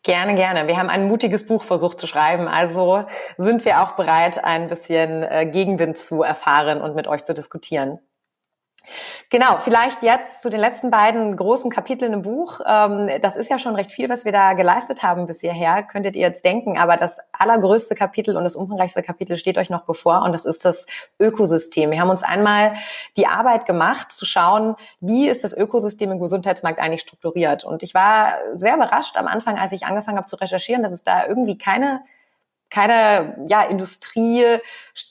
Gerne, 0.02 0.36
gerne. 0.36 0.68
Wir 0.68 0.76
haben 0.78 0.88
ein 0.88 1.08
mutiges 1.08 1.44
Buch 1.44 1.64
versucht 1.64 2.00
zu 2.00 2.06
schreiben, 2.06 2.46
also 2.46 3.04
sind 3.36 3.64
wir 3.64 3.82
auch 3.82 3.92
bereit, 3.92 4.42
ein 4.42 4.68
bisschen 4.68 5.22
äh, 5.22 5.44
Gegenwind 5.52 5.98
zu 5.98 6.22
erfahren 6.22 6.80
und 6.80 6.94
mit 6.94 7.08
euch 7.08 7.24
zu 7.24 7.34
diskutieren. 7.34 7.98
Genau, 9.30 9.58
vielleicht 9.58 10.02
jetzt 10.02 10.42
zu 10.42 10.48
den 10.48 10.60
letzten 10.60 10.90
beiden 10.90 11.36
großen 11.36 11.70
Kapiteln 11.70 12.14
im 12.14 12.22
Buch. 12.22 12.60
Ähm, 12.66 13.10
das 13.20 13.36
ist 13.36 13.50
ja 13.50 13.58
schon 13.58 13.74
recht 13.74 13.92
viel, 13.92 14.08
was 14.08 14.24
wir 14.24 14.32
da 14.32 14.54
geleistet 14.54 15.02
haben 15.02 15.26
bis 15.26 15.40
hierher, 15.40 15.82
könntet 15.82 16.16
ihr 16.16 16.22
jetzt 16.22 16.44
denken. 16.44 16.78
Aber 16.78 16.96
das 16.96 17.18
allergrößte 17.32 17.94
Kapitel 17.94 18.36
und 18.36 18.44
das 18.44 18.56
umfangreichste 18.56 19.02
Kapitel 19.02 19.36
steht 19.36 19.58
euch 19.58 19.68
noch 19.68 19.84
bevor 19.84 20.22
und 20.22 20.32
das 20.32 20.46
ist 20.46 20.64
das 20.64 20.86
Ökosystem. 21.20 21.90
Wir 21.90 22.00
haben 22.00 22.10
uns 22.10 22.22
einmal 22.22 22.74
die 23.16 23.26
Arbeit 23.26 23.66
gemacht, 23.66 24.12
zu 24.12 24.24
schauen, 24.24 24.76
wie 25.00 25.28
ist 25.28 25.44
das 25.44 25.52
Ökosystem 25.52 26.10
im 26.10 26.20
Gesundheitsmarkt 26.20 26.80
eigentlich 26.80 27.02
strukturiert. 27.02 27.64
Und 27.64 27.82
ich 27.82 27.92
war 27.94 28.38
sehr 28.56 28.76
überrascht 28.76 29.18
am 29.18 29.26
Anfang, 29.26 29.58
als 29.58 29.72
ich 29.72 29.84
angefangen 29.84 30.16
habe 30.16 30.26
zu 30.26 30.36
recherchieren, 30.36 30.82
dass 30.82 30.92
es 30.92 31.04
da 31.04 31.26
irgendwie 31.26 31.58
keine 31.58 32.00
keine 32.70 33.46
ja, 33.48 33.62
Industrie, 33.62 34.58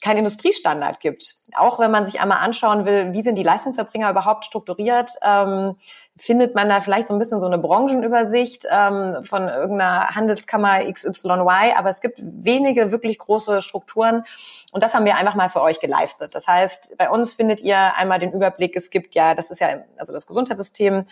kein 0.00 0.16
Industriestandard 0.16 1.00
gibt. 1.00 1.34
Auch 1.56 1.80
wenn 1.80 1.90
man 1.90 2.06
sich 2.06 2.20
einmal 2.20 2.38
anschauen 2.38 2.84
will, 2.84 3.12
wie 3.12 3.22
sind 3.22 3.34
die 3.34 3.42
Leistungserbringer 3.42 4.10
überhaupt 4.10 4.44
strukturiert, 4.44 5.10
ähm, 5.22 5.76
findet 6.16 6.54
man 6.54 6.68
da 6.68 6.80
vielleicht 6.80 7.08
so 7.08 7.14
ein 7.14 7.18
bisschen 7.18 7.40
so 7.40 7.46
eine 7.46 7.58
Branchenübersicht 7.58 8.66
ähm, 8.70 9.24
von 9.24 9.48
irgendeiner 9.48 10.14
Handelskammer 10.14 10.80
XYY, 10.92 11.74
aber 11.76 11.90
es 11.90 12.00
gibt 12.00 12.18
wenige 12.20 12.92
wirklich 12.92 13.18
große 13.18 13.62
Strukturen 13.62 14.24
und 14.72 14.82
das 14.82 14.94
haben 14.94 15.04
wir 15.04 15.16
einfach 15.16 15.34
mal 15.34 15.48
für 15.48 15.62
euch 15.62 15.80
geleistet. 15.80 16.34
Das 16.34 16.46
heißt, 16.46 16.96
bei 16.98 17.10
uns 17.10 17.34
findet 17.34 17.60
ihr 17.60 17.96
einmal 17.96 18.18
den 18.18 18.32
Überblick, 18.32 18.76
es 18.76 18.90
gibt 18.90 19.14
ja, 19.14 19.34
das 19.34 19.50
ist 19.50 19.60
ja 19.60 19.84
also 19.96 20.12
das 20.12 20.26
Gesundheitssystem, 20.26 21.06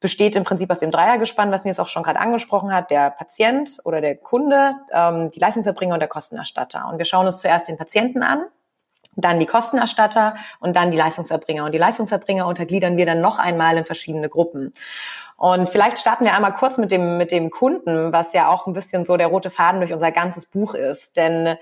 besteht 0.00 0.36
im 0.36 0.44
Prinzip 0.44 0.70
aus 0.70 0.78
dem 0.78 0.90
Dreiergespann, 0.90 1.50
was 1.50 1.64
Nils 1.64 1.80
auch 1.80 1.88
schon 1.88 2.02
gerade 2.02 2.20
angesprochen 2.20 2.72
hat, 2.72 2.90
der 2.90 3.10
Patient 3.10 3.78
oder 3.84 4.00
der 4.00 4.16
Kunde, 4.16 4.74
ähm, 4.92 5.30
die 5.30 5.40
Leistungserbringer 5.40 5.94
und 5.94 6.00
der 6.00 6.08
Kostenerstatter. 6.08 6.88
Und 6.90 6.98
wir 6.98 7.04
schauen 7.04 7.26
uns 7.26 7.40
zuerst 7.40 7.68
den 7.68 7.78
Patienten 7.78 8.22
an, 8.22 8.44
dann 9.16 9.38
die 9.38 9.46
Kostenerstatter 9.46 10.36
und 10.60 10.76
dann 10.76 10.90
die 10.90 10.98
Leistungserbringer. 10.98 11.64
Und 11.64 11.72
die 11.72 11.78
Leistungserbringer 11.78 12.46
untergliedern 12.46 12.98
wir 12.98 13.06
dann 13.06 13.22
noch 13.22 13.38
einmal 13.38 13.78
in 13.78 13.86
verschiedene 13.86 14.28
Gruppen. 14.28 14.74
Und 15.36 15.68
vielleicht 15.68 15.98
starten 15.98 16.24
wir 16.24 16.34
einmal 16.34 16.52
kurz 16.52 16.76
mit 16.78 16.90
dem, 16.90 17.16
mit 17.16 17.30
dem 17.30 17.50
Kunden, 17.50 18.12
was 18.12 18.32
ja 18.34 18.48
auch 18.48 18.66
ein 18.66 18.74
bisschen 18.74 19.04
so 19.06 19.16
der 19.16 19.28
rote 19.28 19.50
Faden 19.50 19.80
durch 19.80 19.92
unser 19.92 20.12
ganzes 20.12 20.46
Buch 20.46 20.74
ist. 20.74 21.16
Denn 21.16 21.56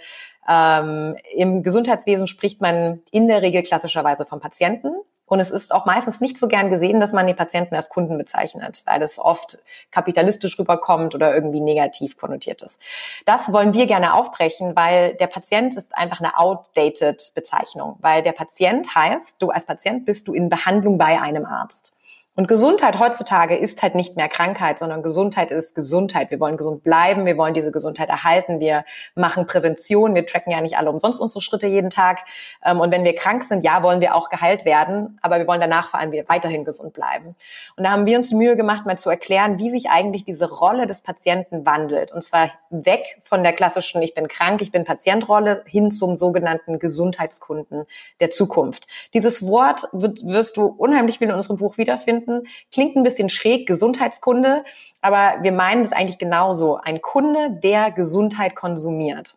ähm, 0.48 1.16
im 1.34 1.62
Gesundheitswesen 1.62 2.26
spricht 2.26 2.60
man 2.60 3.02
in 3.10 3.28
der 3.28 3.42
Regel 3.42 3.62
klassischerweise 3.62 4.24
vom 4.24 4.40
Patienten. 4.40 4.94
Und 5.26 5.40
es 5.40 5.50
ist 5.50 5.74
auch 5.74 5.86
meistens 5.86 6.20
nicht 6.20 6.36
so 6.36 6.48
gern 6.48 6.70
gesehen, 6.70 7.00
dass 7.00 7.12
man 7.12 7.26
die 7.26 7.34
Patienten 7.34 7.74
als 7.74 7.88
Kunden 7.88 8.18
bezeichnet, 8.18 8.82
weil 8.84 9.00
das 9.00 9.18
oft 9.18 9.58
kapitalistisch 9.90 10.58
rüberkommt 10.58 11.14
oder 11.14 11.34
irgendwie 11.34 11.60
negativ 11.60 12.16
konnotiert 12.16 12.62
ist. 12.62 12.80
Das 13.24 13.52
wollen 13.52 13.72
wir 13.72 13.86
gerne 13.86 14.14
aufbrechen, 14.14 14.76
weil 14.76 15.14
der 15.14 15.26
Patient 15.28 15.76
ist 15.76 15.96
einfach 15.96 16.20
eine 16.20 16.38
outdated 16.38 17.32
Bezeichnung, 17.34 17.96
weil 18.00 18.22
der 18.22 18.32
Patient 18.32 18.94
heißt, 18.94 19.40
du 19.40 19.50
als 19.50 19.64
Patient 19.64 20.04
bist 20.04 20.28
du 20.28 20.34
in 20.34 20.48
Behandlung 20.48 20.98
bei 20.98 21.20
einem 21.20 21.46
Arzt. 21.46 21.93
Und 22.36 22.48
Gesundheit 22.48 22.98
heutzutage 22.98 23.56
ist 23.56 23.80
halt 23.82 23.94
nicht 23.94 24.16
mehr 24.16 24.28
Krankheit, 24.28 24.80
sondern 24.80 25.04
Gesundheit 25.04 25.52
ist 25.52 25.76
Gesundheit. 25.76 26.32
Wir 26.32 26.40
wollen 26.40 26.56
gesund 26.56 26.82
bleiben, 26.82 27.26
wir 27.26 27.38
wollen 27.38 27.54
diese 27.54 27.70
Gesundheit 27.70 28.08
erhalten, 28.08 28.58
wir 28.58 28.84
machen 29.14 29.46
Prävention, 29.46 30.16
wir 30.16 30.26
tracken 30.26 30.50
ja 30.50 30.60
nicht 30.60 30.76
alle 30.76 30.90
umsonst 30.90 31.20
unsere 31.20 31.40
Schritte 31.40 31.68
jeden 31.68 31.90
Tag. 31.90 32.24
Ähm, 32.64 32.80
und 32.80 32.90
wenn 32.90 33.04
wir 33.04 33.14
krank 33.14 33.44
sind, 33.44 33.62
ja, 33.62 33.84
wollen 33.84 34.00
wir 34.00 34.16
auch 34.16 34.30
geheilt 34.30 34.64
werden, 34.64 35.16
aber 35.22 35.38
wir 35.38 35.46
wollen 35.46 35.60
danach 35.60 35.88
vor 35.88 36.00
allem 36.00 36.12
weiterhin 36.26 36.64
gesund 36.64 36.92
bleiben. 36.92 37.36
Und 37.76 37.84
da 37.84 37.92
haben 37.92 38.04
wir 38.04 38.16
uns 38.16 38.32
Mühe 38.32 38.56
gemacht, 38.56 38.84
mal 38.84 38.98
zu 38.98 39.10
erklären, 39.10 39.60
wie 39.60 39.70
sich 39.70 39.90
eigentlich 39.90 40.24
diese 40.24 40.50
Rolle 40.50 40.88
des 40.88 41.02
Patienten 41.02 41.64
wandelt. 41.64 42.10
Und 42.10 42.22
zwar 42.22 42.50
weg 42.70 43.20
von 43.22 43.44
der 43.44 43.52
klassischen 43.52 44.02
Ich 44.02 44.12
bin 44.12 44.26
krank, 44.26 44.60
ich 44.60 44.72
bin 44.72 44.84
Patientrolle 44.84 45.62
hin 45.66 45.92
zum 45.92 46.18
sogenannten 46.18 46.80
Gesundheitskunden 46.80 47.86
der 48.18 48.30
Zukunft. 48.30 48.88
Dieses 49.14 49.46
Wort 49.46 49.82
wirst 49.92 50.56
du 50.56 50.66
unheimlich 50.66 51.18
viel 51.18 51.28
in 51.28 51.34
unserem 51.34 51.58
Buch 51.58 51.78
wiederfinden 51.78 52.23
finden. 52.24 52.46
Klingt 52.72 52.96
ein 52.96 53.02
bisschen 53.02 53.28
schräg, 53.28 53.66
Gesundheitskunde, 53.66 54.64
aber 55.00 55.42
wir 55.42 55.52
meinen 55.52 55.84
es 55.84 55.92
eigentlich 55.92 56.18
genauso. 56.18 56.76
Ein 56.76 57.00
Kunde, 57.00 57.50
der 57.62 57.90
Gesundheit 57.90 58.56
konsumiert. 58.56 59.36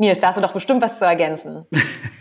Nils, 0.00 0.20
da 0.20 0.28
hast 0.28 0.36
du 0.36 0.40
doch 0.40 0.52
bestimmt 0.52 0.80
was 0.80 1.00
zu 1.00 1.04
ergänzen. 1.04 1.66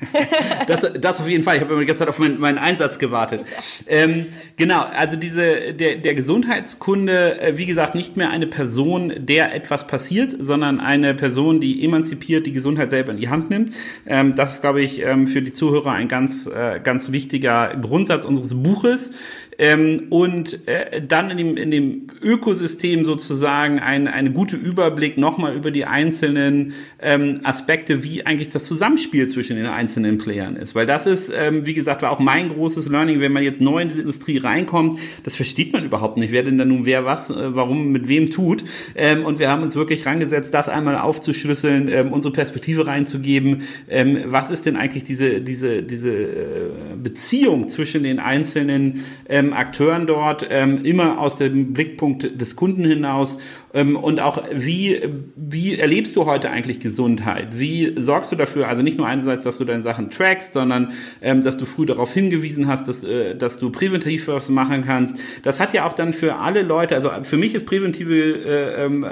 das, 0.68 0.92
das 1.00 1.20
auf 1.20 1.30
jeden 1.30 1.44
Fall. 1.44 1.58
Ich 1.58 1.62
habe 1.62 1.74
immer 1.74 1.82
die 1.82 1.86
ganze 1.86 2.00
Zeit 2.00 2.10
auf 2.10 2.18
meinen, 2.18 2.40
meinen 2.40 2.58
Einsatz 2.58 2.98
gewartet. 2.98 3.42
Ähm, 3.86 4.28
genau, 4.56 4.82
also 4.82 5.16
diese 5.16 5.76
der, 5.76 5.98
der 5.98 6.16
Gesundheitskunde, 6.16 7.40
äh, 7.40 7.58
wie 7.58 7.68
gesagt, 7.68 7.94
nicht 7.94 8.18
mehr 8.18 8.32
eine 8.32 8.48
Person, 8.48 9.14
der 9.20 9.54
etwas 9.54 9.86
passiert, 9.86 10.36
sondern 10.40 10.80
eine 10.80 11.14
Person, 11.14 11.60
die 11.60 11.86
emanzipiert 11.86 12.48
die 12.48 12.52
Gesundheit 12.52 12.90
selber 12.90 13.12
in 13.12 13.18
die 13.18 13.30
Hand 13.30 13.52
nimmt. 13.52 13.74
Ähm, 14.08 14.36
das 14.36 14.54
ist, 14.54 14.62
glaube 14.62 14.82
ich, 14.82 15.04
ähm, 15.04 15.28
für 15.28 15.44
die 15.44 15.54
Zuhörer 15.54 15.92
ein 15.92 16.08
ganz, 16.08 16.48
äh, 16.48 16.80
ganz 16.80 17.12
wichtiger 17.12 17.76
Grundsatz 17.80 18.26
unseres 18.26 18.56
Buches. 18.56 19.14
Ähm, 19.60 20.08
und 20.10 20.68
äh, 20.68 21.02
dann 21.02 21.32
in 21.32 21.38
dem, 21.38 21.58
in 21.58 21.72
dem 21.72 22.08
Ökosystem 22.22 23.06
sozusagen 23.06 23.80
ein, 23.80 24.08
eine 24.08 24.32
gute 24.32 24.56
Überblick 24.56 25.18
nochmal 25.18 25.56
über 25.56 25.72
die 25.72 25.86
einzelnen 25.86 26.74
ähm, 27.02 27.40
Aspekte, 27.44 28.04
wie 28.04 28.26
eigentlich 28.26 28.50
das 28.50 28.66
Zusammenspiel 28.66 29.28
zwischen 29.28 29.58
den 29.58 29.66
einzelnen 29.66 30.20
Playern 30.20 30.56
ist. 30.56 30.76
Weil 30.76 30.86
das 30.86 31.08
ist, 31.08 31.32
ähm, 31.36 31.66
wie 31.66 31.74
gesagt, 31.74 32.04
war 32.04 32.12
auch 32.12 32.20
mein 32.20 32.50
großes 32.50 32.88
Learning, 32.90 33.20
wenn 33.20 33.32
man 33.32 33.44
jetzt 33.44 33.62
neu 33.62 33.82
in 33.82 33.90
diese 33.90 34.02
Industrie 34.02 34.38
reinkommt, 34.38 35.00
das 35.24 35.36
versteht 35.36 35.74
man 35.74 35.84
überhaupt 35.84 36.18
nicht, 36.18 36.32
wer 36.32 36.44
denn 36.44 36.58
da 36.58 36.66
nun 36.66 36.86
wer 36.86 37.06
was, 37.06 37.30
äh, 37.30 37.56
warum, 37.56 37.92
mit 37.92 38.08
wem 38.08 38.30
tut. 38.30 38.64
Ähm, 38.96 39.26
und 39.26 39.40
wir 39.40 39.50
haben 39.50 39.64
uns 39.64 39.76
wirklich 39.76 40.06
rangesetzt, 40.06 40.54
das 40.54 40.70
einmal 40.70 40.98
aufzuschlüsseln, 40.98 41.90
ähm, 41.90 42.12
unsere 42.12 42.32
Perspektive 42.32 42.86
reinzugeben. 42.86 43.64
Ähm, 43.90 44.24
was 44.26 44.52
ist 44.52 44.66
denn 44.66 44.76
eigentlich 44.76 45.04
diese, 45.04 45.42
diese, 45.42 45.82
diese 45.82 46.12
äh, 46.12 46.70
Beziehung 47.02 47.68
zwischen 47.68 48.04
den 48.04 48.20
einzelnen 48.20 49.06
ähm, 49.30 49.47
ähm, 49.48 49.54
Akteuren 49.54 50.08
dort, 50.08 50.46
ähm, 50.50 50.84
immer 50.84 51.20
aus 51.20 51.38
dem 51.38 51.74
Blickpunkt 51.74 52.40
des 52.40 52.56
Kunden 52.56 52.84
hinaus 52.84 53.38
ähm, 53.74 53.96
und 53.96 54.20
auch 54.20 54.44
wie, 54.54 55.00
wie 55.36 55.78
erlebst 55.78 56.16
du 56.16 56.26
heute 56.26 56.50
eigentlich 56.50 56.80
Gesundheit? 56.80 57.60
Wie 57.60 57.94
sorgst 57.98 58.32
du 58.32 58.36
dafür, 58.36 58.68
also 58.68 58.82
nicht 58.82 58.98
nur 58.98 59.08
einerseits, 59.08 59.44
dass 59.44 59.58
du 59.58 59.66
deine 59.66 59.84
Sachen 59.84 60.10
trackst, 60.10 60.54
sondern 60.54 60.94
ähm, 61.22 61.42
dass 61.42 61.58
du 61.58 61.66
früh 61.66 61.86
darauf 61.86 62.14
hingewiesen 62.14 62.68
hast, 62.68 62.88
dass, 62.88 63.04
äh, 63.04 63.36
dass 63.36 63.60
du 63.60 63.70
präventiv 63.70 64.28
was 64.28 64.50
machen 64.50 64.84
kannst. 64.84 65.18
Das 65.44 65.60
hat 65.60 65.74
ja 65.74 65.86
auch 65.86 65.94
dann 65.94 66.14
für 66.14 66.38
alle 66.38 66.62
Leute, 66.62 66.96
also 66.96 67.12
für 67.24 67.38
mich 67.38 67.54
ist 67.54 67.66
präventive 67.66 68.16
äh, 68.16 68.86
ähm, 68.86 69.04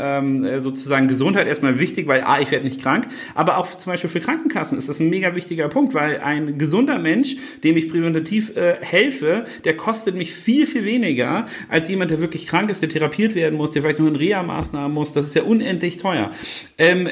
äh, 0.44 0.62
sozusagen 0.62 1.08
Gesundheit 1.08 1.48
erstmal 1.48 1.80
wichtig, 1.80 2.08
weil 2.08 2.22
A, 2.22 2.40
ich 2.40 2.50
werde 2.50 2.66
nicht 2.66 2.82
krank, 2.82 3.08
aber 3.36 3.58
auch 3.58 3.68
zum 3.78 3.92
Beispiel 3.92 4.10
für 4.10 4.20
Krankenkassen 4.20 4.78
ist 4.78 4.90
das 4.90 5.00
ein 5.00 5.10
mega 5.10 5.36
wichtiger 5.36 5.68
Punkt, 5.68 5.94
weil 5.94 6.22
ein 6.22 6.58
gesunder 6.58 6.98
Mensch, 6.98 7.36
dem 7.64 7.78
ich 7.78 7.90
präventativ 7.90 8.56
äh, 8.56 8.76
helfe, 8.82 9.46
der 9.64 9.78
kostet 9.78 10.16
mich 10.16 10.25
viel, 10.34 10.68
viel 10.68 10.86
weniger 10.86 11.48
als 11.70 11.90
jemand, 11.90 12.12
der 12.12 12.20
wirklich 12.20 12.48
krank 12.48 12.70
ist, 12.70 12.82
der 12.82 12.90
therapiert 12.90 13.36
werden 13.36 13.58
muss, 13.58 13.72
der 13.72 13.82
vielleicht 13.82 14.00
noch 14.00 14.08
in 14.08 14.16
Reha-Maßnahmen 14.16 14.94
muss. 14.94 15.14
Das 15.14 15.28
ist 15.28 15.36
ja 15.36 15.44
unendlich 15.44 15.98
teuer. 15.98 16.32
Ähm, 16.78 17.08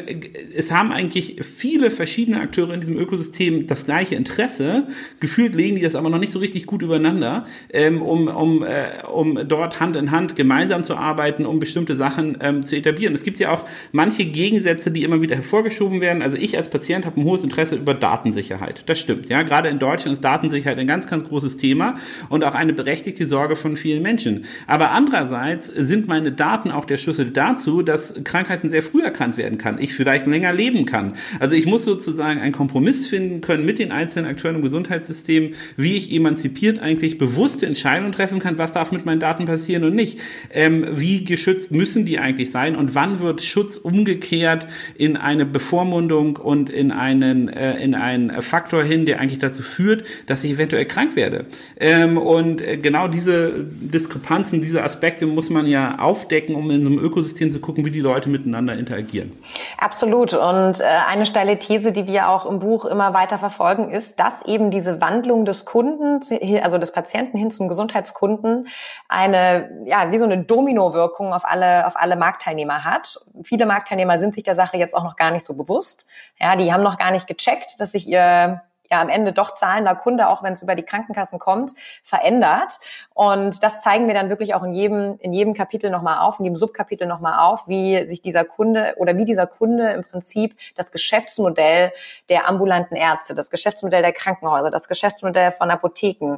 es 0.55 0.71
haben 0.71 0.91
eigentlich 0.91 1.37
viele 1.41 1.91
verschiedene 1.91 2.39
Akteure 2.41 2.73
in 2.73 2.81
diesem 2.81 2.97
Ökosystem 2.97 3.67
das 3.67 3.85
gleiche 3.85 4.15
Interesse. 4.15 4.87
Gefühlt 5.19 5.55
legen 5.55 5.75
die 5.75 5.81
das 5.81 5.95
aber 5.95 6.09
noch 6.09 6.19
nicht 6.19 6.33
so 6.33 6.39
richtig 6.39 6.65
gut 6.65 6.81
übereinander, 6.81 7.45
ähm, 7.71 8.01
um, 8.01 8.27
um, 8.27 8.63
äh, 8.63 9.05
um 9.11 9.47
dort 9.47 9.79
Hand 9.79 9.95
in 9.95 10.11
Hand 10.11 10.35
gemeinsam 10.35 10.83
zu 10.83 10.95
arbeiten, 10.95 11.45
um 11.45 11.59
bestimmte 11.59 11.95
Sachen 11.95 12.37
ähm, 12.41 12.65
zu 12.65 12.75
etablieren. 12.75 13.13
Es 13.13 13.23
gibt 13.23 13.39
ja 13.39 13.51
auch 13.51 13.65
manche 13.91 14.25
Gegensätze, 14.25 14.91
die 14.91 15.03
immer 15.03 15.21
wieder 15.21 15.35
hervorgeschoben 15.35 16.01
werden. 16.01 16.21
Also 16.21 16.37
ich 16.37 16.57
als 16.57 16.69
Patient 16.69 17.05
habe 17.05 17.19
ein 17.19 17.23
hohes 17.25 17.43
Interesse 17.43 17.75
über 17.75 17.93
Datensicherheit. 17.93 18.83
Das 18.87 18.99
stimmt. 18.99 19.29
Ja, 19.29 19.43
gerade 19.43 19.69
in 19.69 19.79
Deutschland 19.79 20.13
ist 20.13 20.23
Datensicherheit 20.23 20.77
ein 20.77 20.87
ganz, 20.87 21.07
ganz 21.07 21.23
großes 21.23 21.57
Thema 21.57 21.97
und 22.29 22.43
auch 22.43 22.55
eine 22.55 22.73
berechtigte 22.73 23.02
Sorge 23.25 23.55
von 23.55 23.75
vielen 23.75 24.01
Menschen. 24.01 24.45
Aber 24.67 24.91
andererseits 24.91 25.67
sind 25.67 26.07
meine 26.07 26.31
Daten 26.31 26.71
auch 26.71 26.85
der 26.85 26.97
Schlüssel 26.97 27.31
dazu, 27.31 27.81
dass 27.81 28.13
Krankheiten 28.23 28.69
sehr 28.69 28.83
früh 28.83 29.01
erkannt 29.01 29.37
werden 29.37 29.57
kann. 29.57 29.79
Ich 29.79 29.93
vielleicht 29.93 30.27
länger 30.27 30.53
leben 30.53 30.85
kann. 30.85 31.13
Also 31.39 31.55
ich 31.55 31.65
muss 31.65 31.83
sozusagen 31.83 32.39
einen 32.39 32.51
Kompromiss 32.53 33.07
finden 33.07 33.41
können 33.41 33.65
mit 33.65 33.79
den 33.79 33.91
einzelnen 33.91 34.29
Akteuren 34.29 34.57
im 34.57 34.61
Gesundheitssystem, 34.61 35.53
wie 35.77 35.97
ich 35.97 36.11
emanzipiert 36.11 36.79
eigentlich 36.79 37.17
bewusste 37.17 37.65
Entscheidungen 37.65 38.11
treffen 38.11 38.39
kann, 38.39 38.57
was 38.57 38.73
darf 38.73 38.91
mit 38.91 39.05
meinen 39.05 39.19
Daten 39.19 39.45
passieren 39.45 39.83
und 39.83 39.95
nicht. 39.95 40.19
Ähm, 40.51 40.85
wie 40.91 41.23
geschützt 41.25 41.71
müssen 41.71 42.05
die 42.05 42.19
eigentlich 42.19 42.51
sein 42.51 42.75
und 42.75 42.95
wann 42.95 43.19
wird 43.19 43.41
Schutz 43.41 43.77
umgekehrt 43.77 44.67
in 44.97 45.17
eine 45.17 45.45
Bevormundung 45.45 46.37
und 46.37 46.69
in 46.69 46.91
einen, 46.91 47.49
äh, 47.49 47.77
in 47.83 47.95
einen 47.95 48.41
Faktor 48.41 48.83
hin, 48.83 49.05
der 49.05 49.19
eigentlich 49.19 49.39
dazu 49.39 49.63
führt, 49.63 50.03
dass 50.27 50.43
ich 50.43 50.51
eventuell 50.51 50.85
krank 50.85 51.15
werde. 51.15 51.45
Ähm, 51.79 52.17
und 52.17 52.61
äh, 52.61 52.77
genau 52.93 53.07
diese 53.07 53.51
Diskrepanzen, 53.63 54.61
diese 54.61 54.83
Aspekte 54.83 55.25
muss 55.25 55.49
man 55.49 55.65
ja 55.65 55.97
aufdecken, 55.97 56.53
um 56.53 56.69
in 56.69 56.83
so 56.83 56.91
einem 56.91 56.99
Ökosystem 56.99 57.49
zu 57.49 57.59
gucken, 57.59 57.85
wie 57.85 57.89
die 57.89 58.01
Leute 58.01 58.29
miteinander 58.29 58.75
interagieren. 58.75 59.35
Absolut. 59.79 60.35
Und 60.35 60.79
äh, 60.79 60.83
eine 60.83 61.25
steile 61.25 61.57
These, 61.57 61.91
die 61.91 62.05
wir 62.05 62.29
auch 62.29 62.45
im 62.45 62.59
Buch 62.59 62.85
immer 62.85 63.15
weiter 63.15 63.39
verfolgen, 63.39 63.89
ist, 63.89 64.19
dass 64.19 64.45
eben 64.45 64.69
diese 64.69 65.01
Wandlung 65.01 65.43
des 65.43 65.65
Kunden, 65.65 66.19
also 66.61 66.77
des 66.77 66.91
Patienten 66.91 67.35
hin 67.35 67.49
zum 67.49 67.67
Gesundheitskunden, 67.67 68.67
eine, 69.09 69.71
ja, 69.87 70.11
wie 70.11 70.19
so 70.19 70.25
eine 70.25 70.43
Domino-Wirkung 70.43 71.33
auf 71.33 71.45
alle, 71.45 71.87
auf 71.87 71.93
alle 71.95 72.15
Marktteilnehmer 72.15 72.83
hat. 72.83 73.17
Viele 73.41 73.65
Marktteilnehmer 73.65 74.19
sind 74.19 74.35
sich 74.35 74.43
der 74.43 74.53
Sache 74.53 74.77
jetzt 74.77 74.93
auch 74.93 75.03
noch 75.03 75.15
gar 75.15 75.31
nicht 75.31 75.47
so 75.47 75.55
bewusst. 75.55 76.05
Ja, 76.39 76.55
die 76.55 76.71
haben 76.71 76.83
noch 76.83 76.99
gar 76.99 77.09
nicht 77.09 77.25
gecheckt, 77.25 77.79
dass 77.79 77.93
sich 77.93 78.07
ihr 78.07 78.61
ja 78.93 79.01
am 79.01 79.09
Ende 79.09 79.33
doch 79.33 79.55
zahlender 79.55 79.95
Kunde, 79.95 80.27
auch 80.27 80.43
wenn 80.43 80.53
es 80.53 80.61
über 80.61 80.75
die 80.75 80.83
Krankenkassen 80.83 81.39
kommt, 81.39 81.73
verändert. 82.03 82.79
Und 83.13 83.63
das 83.63 83.81
zeigen 83.81 84.07
wir 84.07 84.13
dann 84.13 84.29
wirklich 84.29 84.53
auch 84.55 84.63
in 84.63 84.73
jedem, 84.73 85.17
in 85.19 85.33
jedem 85.33 85.53
Kapitel 85.53 85.89
nochmal 85.89 86.19
auf, 86.19 86.39
in 86.39 86.45
jedem 86.45 86.57
Subkapitel 86.57 87.07
nochmal 87.07 87.39
auf, 87.39 87.67
wie 87.67 88.05
sich 88.05 88.21
dieser 88.21 88.45
Kunde 88.45 88.93
oder 88.97 89.17
wie 89.17 89.25
dieser 89.25 89.47
Kunde 89.47 89.91
im 89.91 90.03
Prinzip 90.03 90.55
das 90.75 90.91
Geschäftsmodell 90.91 91.91
der 92.29 92.47
ambulanten 92.47 92.95
Ärzte, 92.95 93.33
das 93.33 93.49
Geschäftsmodell 93.49 94.01
der 94.01 94.13
Krankenhäuser, 94.13 94.71
das 94.71 94.87
Geschäftsmodell 94.87 95.51
von 95.51 95.71
Apotheken 95.71 96.37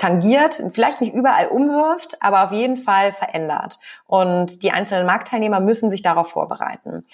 tangiert, 0.00 0.62
vielleicht 0.72 1.02
nicht 1.02 1.12
überall 1.12 1.48
umwirft, 1.48 2.16
aber 2.20 2.44
auf 2.44 2.52
jeden 2.52 2.78
Fall 2.78 3.12
verändert. 3.12 3.78
Und 4.06 4.62
die 4.62 4.72
einzelnen 4.72 5.06
Marktteilnehmer 5.06 5.60
müssen 5.60 5.90
sich 5.90 6.00
darauf 6.00 6.30
vorbereiten. 6.30 7.04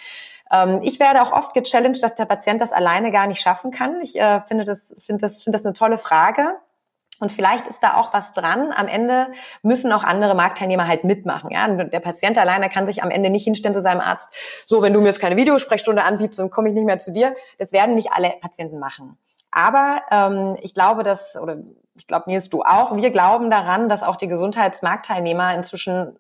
Ähm, 0.51 0.81
ich 0.83 1.01
werde 1.01 1.23
auch 1.23 1.33
oft 1.33 1.55
gechallenged, 1.55 2.03
dass 2.03 2.15
der 2.15 2.25
Patient 2.25 2.61
das 2.61 2.73
alleine 2.73 3.11
gar 3.11 3.27
nicht 3.27 3.41
schaffen 3.41 3.71
kann. 3.71 4.01
Ich 4.01 4.19
äh, 4.19 4.41
finde 4.43 4.65
das, 4.65 4.95
finde 4.99 5.23
das, 5.23 5.43
finde 5.43 5.59
das 5.59 5.67
eine 5.67 5.75
tolle 5.75 5.99
Frage. 5.99 6.57
Und 7.19 7.33
vielleicht 7.33 7.67
ist 7.67 7.83
da 7.83 7.95
auch 7.95 8.13
was 8.13 8.35
dran. 8.35 8.73
Am 8.77 8.89
Ende 8.89 9.29
müssen 9.63 9.91
auch 9.93 10.05
andere 10.05 10.35
Marktteilnehmer 10.35 10.87
halt 10.87 11.05
mitmachen. 11.05 11.51
Ja, 11.51 11.67
der 11.67 12.01
Patient 12.01 12.37
alleine 12.37 12.69
kann 12.69 12.87
sich 12.87 13.03
am 13.03 13.11
Ende 13.11 13.31
nicht 13.31 13.45
hinstellen 13.45 13.75
zu 13.75 13.81
seinem 13.81 14.01
Arzt. 14.01 14.29
So, 14.67 14.83
wenn 14.83 14.93
du 14.93 15.01
mir 15.01 15.07
jetzt 15.07 15.21
keine 15.21 15.37
Videosprechstunde 15.37 16.05
anbietest, 16.05 16.41
dann 16.41 16.51
komme 16.51 16.69
ich 16.69 16.75
nicht 16.75 16.85
mehr 16.85 16.99
zu 16.99 17.13
dir. 17.13 17.35
Das 17.59 17.73
werden 17.73 17.95
nicht 17.95 18.13
alle 18.13 18.35
Patienten 18.41 18.79
machen. 18.79 19.17
Aber 19.51 20.03
ähm, 20.11 20.59
ich 20.61 20.75
glaube, 20.75 21.03
dass 21.03 21.37
oder 21.37 21.57
ich 21.95 22.07
glaube, 22.07 22.31
ist 22.35 22.53
du 22.53 22.63
auch. 22.63 22.95
Wir 22.97 23.11
glauben 23.11 23.51
daran, 23.51 23.89
dass 23.89 24.03
auch 24.03 24.17
die 24.17 24.29
Gesundheitsmarktteilnehmer 24.29 25.55
inzwischen 25.55 26.19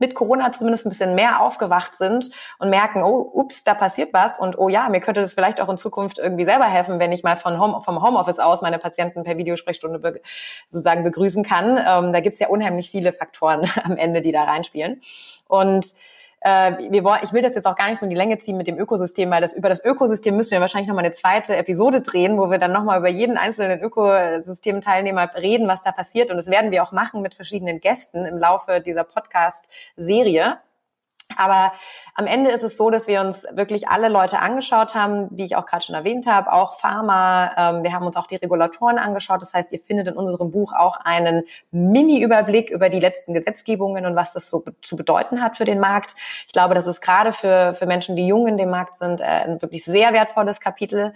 mit 0.00 0.14
Corona 0.14 0.50
zumindest 0.50 0.84
ein 0.84 0.88
bisschen 0.88 1.14
mehr 1.14 1.40
aufgewacht 1.40 1.96
sind 1.96 2.30
und 2.58 2.70
merken, 2.70 3.02
oh, 3.04 3.30
ups, 3.32 3.62
da 3.62 3.74
passiert 3.74 4.12
was 4.12 4.38
und 4.38 4.58
oh 4.58 4.68
ja, 4.68 4.88
mir 4.88 5.00
könnte 5.00 5.20
das 5.20 5.34
vielleicht 5.34 5.60
auch 5.60 5.68
in 5.68 5.78
Zukunft 5.78 6.18
irgendwie 6.18 6.44
selber 6.44 6.64
helfen, 6.64 6.98
wenn 6.98 7.12
ich 7.12 7.22
mal 7.22 7.36
von 7.36 7.60
Home, 7.60 7.80
vom 7.82 8.02
Homeoffice 8.02 8.40
aus 8.40 8.62
meine 8.62 8.78
Patienten 8.78 9.22
per 9.22 9.36
Videosprechstunde 9.36 10.00
be 10.00 10.20
sozusagen 10.66 11.04
begrüßen 11.04 11.44
kann. 11.44 11.76
Ähm, 11.76 12.12
da 12.12 12.20
gibt's 12.20 12.40
ja 12.40 12.48
unheimlich 12.48 12.90
viele 12.90 13.12
Faktoren 13.12 13.70
am 13.84 13.96
Ende, 13.96 14.20
die 14.20 14.32
da 14.32 14.44
reinspielen. 14.44 15.00
Und 15.46 15.86
äh, 16.40 16.90
wir 16.90 17.04
wollen, 17.04 17.20
ich 17.22 17.32
will 17.32 17.42
das 17.42 17.54
jetzt 17.54 17.66
auch 17.66 17.76
gar 17.76 17.88
nicht 17.88 18.00
so 18.00 18.06
in 18.06 18.10
die 18.10 18.16
Länge 18.16 18.38
ziehen 18.38 18.56
mit 18.56 18.66
dem 18.66 18.78
Ökosystem, 18.78 19.30
weil 19.30 19.40
das 19.40 19.52
über 19.52 19.68
das 19.68 19.84
Ökosystem 19.84 20.36
müssen 20.36 20.52
wir 20.52 20.60
wahrscheinlich 20.60 20.88
nochmal 20.88 21.04
eine 21.04 21.14
zweite 21.14 21.56
Episode 21.56 22.00
drehen, 22.00 22.38
wo 22.38 22.50
wir 22.50 22.58
dann 22.58 22.72
nochmal 22.72 22.98
über 22.98 23.08
jeden 23.08 23.36
einzelnen 23.36 23.80
Ökosystemteilnehmer 23.80 25.34
reden, 25.34 25.68
was 25.68 25.82
da 25.82 25.92
passiert. 25.92 26.30
Und 26.30 26.38
das 26.38 26.48
werden 26.48 26.70
wir 26.70 26.82
auch 26.82 26.92
machen 26.92 27.20
mit 27.20 27.34
verschiedenen 27.34 27.80
Gästen 27.80 28.24
im 28.24 28.38
Laufe 28.38 28.80
dieser 28.80 29.04
Podcast-Serie. 29.04 30.58
Aber 31.36 31.72
am 32.14 32.26
Ende 32.26 32.50
ist 32.50 32.62
es 32.62 32.76
so, 32.76 32.90
dass 32.90 33.06
wir 33.06 33.20
uns 33.20 33.44
wirklich 33.52 33.88
alle 33.88 34.08
Leute 34.08 34.40
angeschaut 34.40 34.94
haben, 34.94 35.34
die 35.34 35.44
ich 35.44 35.56
auch 35.56 35.66
gerade 35.66 35.84
schon 35.84 35.94
erwähnt 35.94 36.26
habe, 36.26 36.52
auch 36.52 36.78
Pharma. 36.78 37.52
Ähm, 37.56 37.82
wir 37.82 37.92
haben 37.92 38.06
uns 38.06 38.16
auch 38.16 38.26
die 38.26 38.36
Regulatoren 38.36 38.98
angeschaut. 38.98 39.40
Das 39.40 39.54
heißt, 39.54 39.72
ihr 39.72 39.78
findet 39.78 40.08
in 40.08 40.14
unserem 40.14 40.50
Buch 40.50 40.72
auch 40.72 40.98
einen 41.02 41.44
Mini-Überblick 41.70 42.70
über 42.70 42.88
die 42.88 43.00
letzten 43.00 43.34
Gesetzgebungen 43.34 44.06
und 44.06 44.16
was 44.16 44.32
das 44.32 44.50
so 44.50 44.64
zu 44.82 44.96
bedeuten 44.96 45.42
hat 45.42 45.56
für 45.56 45.64
den 45.64 45.80
Markt. 45.80 46.14
Ich 46.46 46.52
glaube, 46.52 46.74
das 46.74 46.86
ist 46.86 47.00
gerade 47.00 47.32
für, 47.32 47.74
für 47.74 47.86
Menschen, 47.86 48.16
die 48.16 48.26
jung 48.26 48.46
in 48.46 48.56
dem 48.56 48.70
Markt 48.70 48.96
sind, 48.96 49.20
äh, 49.20 49.24
ein 49.24 49.62
wirklich 49.62 49.84
sehr 49.84 50.12
wertvolles 50.12 50.60
Kapitel. 50.60 51.14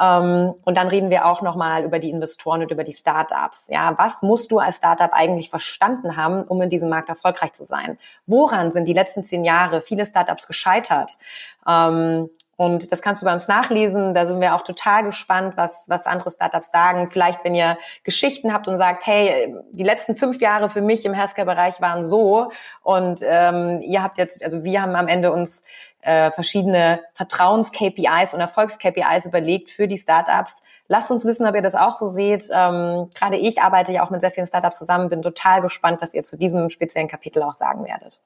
Ähm, 0.00 0.54
und 0.64 0.76
dann 0.76 0.88
reden 0.88 1.10
wir 1.10 1.26
auch 1.26 1.42
nochmal 1.42 1.84
über 1.84 1.98
die 1.98 2.10
Investoren 2.10 2.62
und 2.62 2.70
über 2.70 2.84
die 2.84 2.92
Startups. 2.92 3.68
Ja, 3.68 3.94
was 3.98 4.22
musst 4.22 4.50
du 4.50 4.58
als 4.58 4.78
Startup 4.78 5.12
eigentlich 5.12 5.50
verstanden 5.50 6.16
haben, 6.16 6.42
um 6.44 6.60
in 6.62 6.70
diesem 6.70 6.88
Markt 6.88 7.08
erfolgreich 7.08 7.52
zu 7.52 7.64
sein? 7.64 7.98
Woran 8.26 8.72
sind 8.72 8.86
die 8.86 8.94
letzten 8.94 9.24
zehn 9.24 9.44
Jahre 9.44 9.80
viele 9.80 10.06
Startups 10.06 10.46
gescheitert? 10.46 11.18
Ähm, 11.66 12.30
und 12.56 12.92
das 12.92 13.02
kannst 13.02 13.22
du 13.22 13.26
bei 13.26 13.32
uns 13.32 13.48
nachlesen. 13.48 14.14
Da 14.14 14.26
sind 14.26 14.40
wir 14.40 14.54
auch 14.54 14.62
total 14.62 15.02
gespannt, 15.02 15.54
was, 15.56 15.86
was 15.88 16.06
andere 16.06 16.30
Startups 16.30 16.70
sagen. 16.70 17.08
Vielleicht, 17.08 17.42
wenn 17.44 17.56
ihr 17.56 17.76
Geschichten 18.04 18.52
habt 18.52 18.68
und 18.68 18.76
sagt, 18.76 19.04
hey, 19.06 19.52
die 19.72 19.82
letzten 19.82 20.14
fünf 20.14 20.40
Jahre 20.40 20.68
für 20.68 20.82
mich 20.82 21.04
im 21.04 21.12
Healthcare-Bereich 21.12 21.80
waren 21.80 22.04
so 22.04 22.52
und 22.82 23.20
ähm, 23.24 23.80
ihr 23.80 24.02
habt 24.02 24.16
jetzt, 24.18 24.44
also 24.44 24.62
wir 24.62 24.80
haben 24.80 24.94
am 24.94 25.08
Ende 25.08 25.32
uns 25.32 25.64
äh, 26.02 26.30
verschiedene 26.30 27.00
Vertrauens-KPIs 27.14 28.34
und 28.34 28.40
Erfolgs-KPIs 28.40 29.26
überlegt 29.26 29.70
für 29.70 29.88
die 29.88 29.98
Startups. 29.98 30.62
Lasst 30.88 31.10
uns 31.10 31.24
wissen, 31.24 31.46
ob 31.46 31.54
ihr 31.54 31.62
das 31.62 31.74
auch 31.74 31.94
so 31.94 32.08
seht. 32.08 32.48
Ähm, 32.52 33.08
Gerade 33.14 33.36
ich 33.36 33.62
arbeite 33.62 33.92
ja 33.92 34.04
auch 34.04 34.10
mit 34.10 34.20
sehr 34.20 34.30
vielen 34.30 34.46
Startups 34.46 34.78
zusammen, 34.78 35.08
bin 35.08 35.22
total 35.22 35.62
gespannt, 35.62 35.98
was 36.00 36.12
ihr 36.12 36.22
zu 36.22 36.36
diesem 36.36 36.70
speziellen 36.70 37.08
Kapitel 37.08 37.42
auch 37.42 37.54
sagen 37.54 37.84
werdet. 37.84 38.20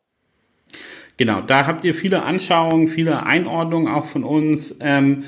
Genau, 1.16 1.40
da 1.40 1.66
habt 1.66 1.84
ihr 1.84 1.94
viele 1.94 2.24
Anschauungen, 2.24 2.88
viele 2.88 3.24
Einordnungen 3.24 3.92
auch 3.92 4.04
von 4.04 4.24
uns. 4.24 4.76
Ähm, 4.80 5.24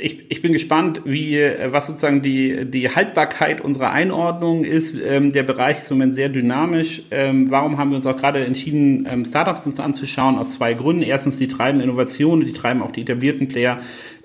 ich, 0.00 0.30
ich 0.30 0.42
bin 0.42 0.52
gespannt, 0.52 1.02
wie 1.04 1.38
äh, 1.38 1.72
was 1.72 1.86
sozusagen 1.86 2.22
die, 2.22 2.64
die 2.64 2.88
Haltbarkeit 2.88 3.60
unserer 3.60 3.90
Einordnung 3.90 4.64
ist. 4.64 4.94
Ähm, 5.02 5.32
der 5.32 5.42
Bereich 5.42 5.78
ist 5.78 5.90
im 5.90 5.98
Moment 5.98 6.14
sehr 6.14 6.28
dynamisch. 6.28 7.02
Ähm, 7.10 7.50
warum 7.50 7.78
haben 7.78 7.90
wir 7.90 7.96
uns 7.96 8.06
auch 8.06 8.16
gerade 8.16 8.44
entschieden, 8.44 9.06
ähm, 9.10 9.24
Startups 9.24 9.66
uns 9.66 9.80
anzuschauen? 9.80 10.38
Aus 10.38 10.50
zwei 10.50 10.74
Gründen. 10.74 11.02
Erstens, 11.02 11.38
die 11.38 11.48
treiben 11.48 11.80
Innovationen, 11.80 12.46
die 12.46 12.52
treiben 12.52 12.82
auch 12.82 12.92
die 12.92 13.02
etablierten 13.02 13.48
Player 13.48 13.80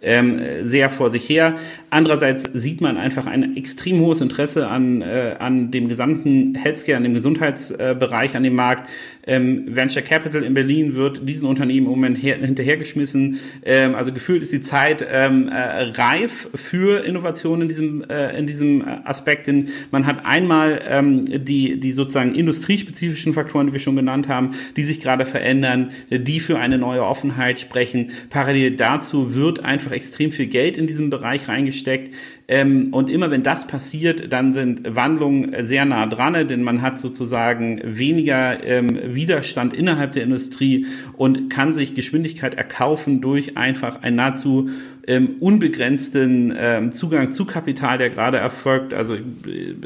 ähm, 0.06 0.40
sehr 0.64 0.90
vor 0.90 1.10
sich 1.10 1.28
her. 1.28 1.56
Andererseits 1.90 2.44
sieht 2.54 2.82
man 2.82 2.98
einfach 2.98 3.26
ein 3.26 3.58
extrem 3.58 4.00
hohes 4.00 4.22
Interesse 4.22 4.68
an, 4.68 5.02
äh, 5.02 5.36
an 5.40 5.72
dem 5.72 5.90
gesamten 5.90 6.56
Healthcare, 6.56 6.98
an 6.98 7.04
dem 7.04 7.14
Gesundheitsbereich, 7.14 8.34
äh, 8.34 8.38
an 8.38 8.44
dem 8.44 8.56
Markt. 8.56 8.90
Ähm, 9.28 9.76
Venture 9.76 10.04
Capital 10.04 10.44
in 10.44 10.54
Berlin 10.54 10.96
wird 10.96 11.28
diesen 11.28 11.48
Unternehmen 11.48 11.88
im 11.88 11.92
Moment 11.92 12.22
her, 12.22 12.38
hinterhergeschmissen. 12.38 13.40
Ähm, 13.64 13.96
also 13.96 14.14
gefühlt 14.14 14.44
ist 14.44 14.54
die 14.54 14.62
Zeit 14.62 15.06
ähm, 15.10 15.48
äh, 15.48 15.56
reif 15.56 16.50
für 16.54 17.04
Innovationen 17.04 17.64
in 17.64 17.68
diesem, 17.70 18.04
äh, 18.04 18.38
in 18.38 18.46
diesem 18.46 18.84
Aspekt. 19.06 19.48
Denn 19.48 19.70
man 19.92 20.06
hat 20.06 20.26
einmal 20.26 20.82
ähm, 20.88 21.22
die, 21.46 21.80
die 21.80 21.92
sozusagen 21.92 22.36
industriespezifischen 22.36 23.34
Faktoren, 23.34 23.68
die 23.68 23.74
wir 23.74 23.80
schon 23.80 23.96
genannt 23.96 24.28
haben, 24.28 24.52
die 24.76 24.84
sich 24.84 25.00
gerade 25.00 25.26
verändern, 25.26 25.92
die 26.12 26.40
für 26.40 26.60
eine 26.60 26.78
neue 26.78 27.04
Offenheit 27.04 27.60
sprechen. 27.60 28.12
Parallel 28.30 28.76
dazu 28.76 29.34
wird 29.34 29.64
einfach 29.64 29.92
extrem 29.96 30.32
viel 30.32 30.48
Geld 30.48 30.78
in 30.78 30.88
diesem 30.88 31.10
Bereich 31.10 31.48
reingesteckt. 31.48 32.14
Ähm, 32.48 32.94
und 32.94 33.10
immer 33.10 33.32
wenn 33.32 33.44
das 33.44 33.66
passiert, 33.66 34.32
dann 34.32 34.52
sind 34.52 34.96
Wandlungen 34.96 35.66
sehr 35.66 35.86
nah 35.86 36.06
dran, 36.06 36.48
denn 36.48 36.62
man 36.62 36.82
hat 36.82 37.00
sozusagen 37.00 37.82
weniger 37.84 38.64
ähm, 38.64 39.16
Widerstand 39.16 39.74
innerhalb 39.74 40.14
der 40.14 40.24
Industrie 40.24 40.86
und 41.18 41.50
kann 41.50 41.74
sich 41.74 41.96
Geschwindigkeit 41.96 42.54
erkaufen 42.54 43.22
durch 43.22 43.58
einfach 43.58 44.04
ein 44.04 44.16
nahezu 44.16 44.70
ähm, 45.08 45.36
unbegrenzten 45.40 46.54
ähm, 46.58 46.92
Zugang 46.92 47.32
zu 47.32 47.46
Kapital, 47.46 47.98
der 47.98 48.10
gerade 48.10 48.38
erfolgt. 48.38 48.94
Also 48.94 49.16
äh, 49.16 49.20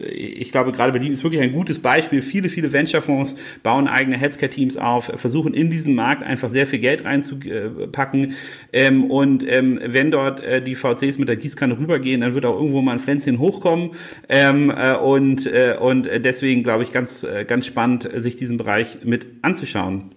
ich 0.09 0.51
glaube, 0.51 0.71
gerade 0.71 0.91
Berlin 0.91 1.11
ist 1.11 1.23
wirklich 1.23 1.41
ein 1.41 1.51
gutes 1.51 1.79
Beispiel. 1.79 2.21
Viele, 2.21 2.49
viele 2.49 2.71
Venture-Fonds 2.71 3.35
bauen 3.61 3.87
eigene 3.87 4.17
Healthcare-Teams 4.17 4.77
auf, 4.77 5.11
versuchen 5.15 5.53
in 5.53 5.69
diesen 5.71 5.93
Markt 5.93 6.23
einfach 6.23 6.49
sehr 6.49 6.67
viel 6.67 6.79
Geld 6.79 7.03
reinzupacken. 7.03 8.33
Ähm, 8.71 9.11
und 9.11 9.45
ähm, 9.47 9.79
wenn 9.85 10.11
dort 10.11 10.41
äh, 10.41 10.61
die 10.61 10.75
VCs 10.75 11.17
mit 11.17 11.27
der 11.27 11.35
Gießkanne 11.35 11.77
rübergehen, 11.77 12.21
dann 12.21 12.33
wird 12.33 12.45
auch 12.49 12.59
irgendwo 12.59 12.81
mal 12.81 12.93
ein 12.93 12.99
Pflänzchen 12.99 13.39
hochkommen. 13.39 13.91
Ähm, 14.27 14.69
äh, 14.75 14.95
und, 14.95 15.45
äh, 15.45 15.77
und 15.79 16.05
deswegen 16.05 16.63
glaube 16.63 16.83
ich 16.83 16.91
ganz, 16.91 17.23
äh, 17.23 17.45
ganz 17.45 17.65
spannend, 17.65 18.09
sich 18.15 18.35
diesen 18.35 18.57
Bereich 18.57 18.99
mit 19.03 19.27
anzuschauen. 19.41 20.11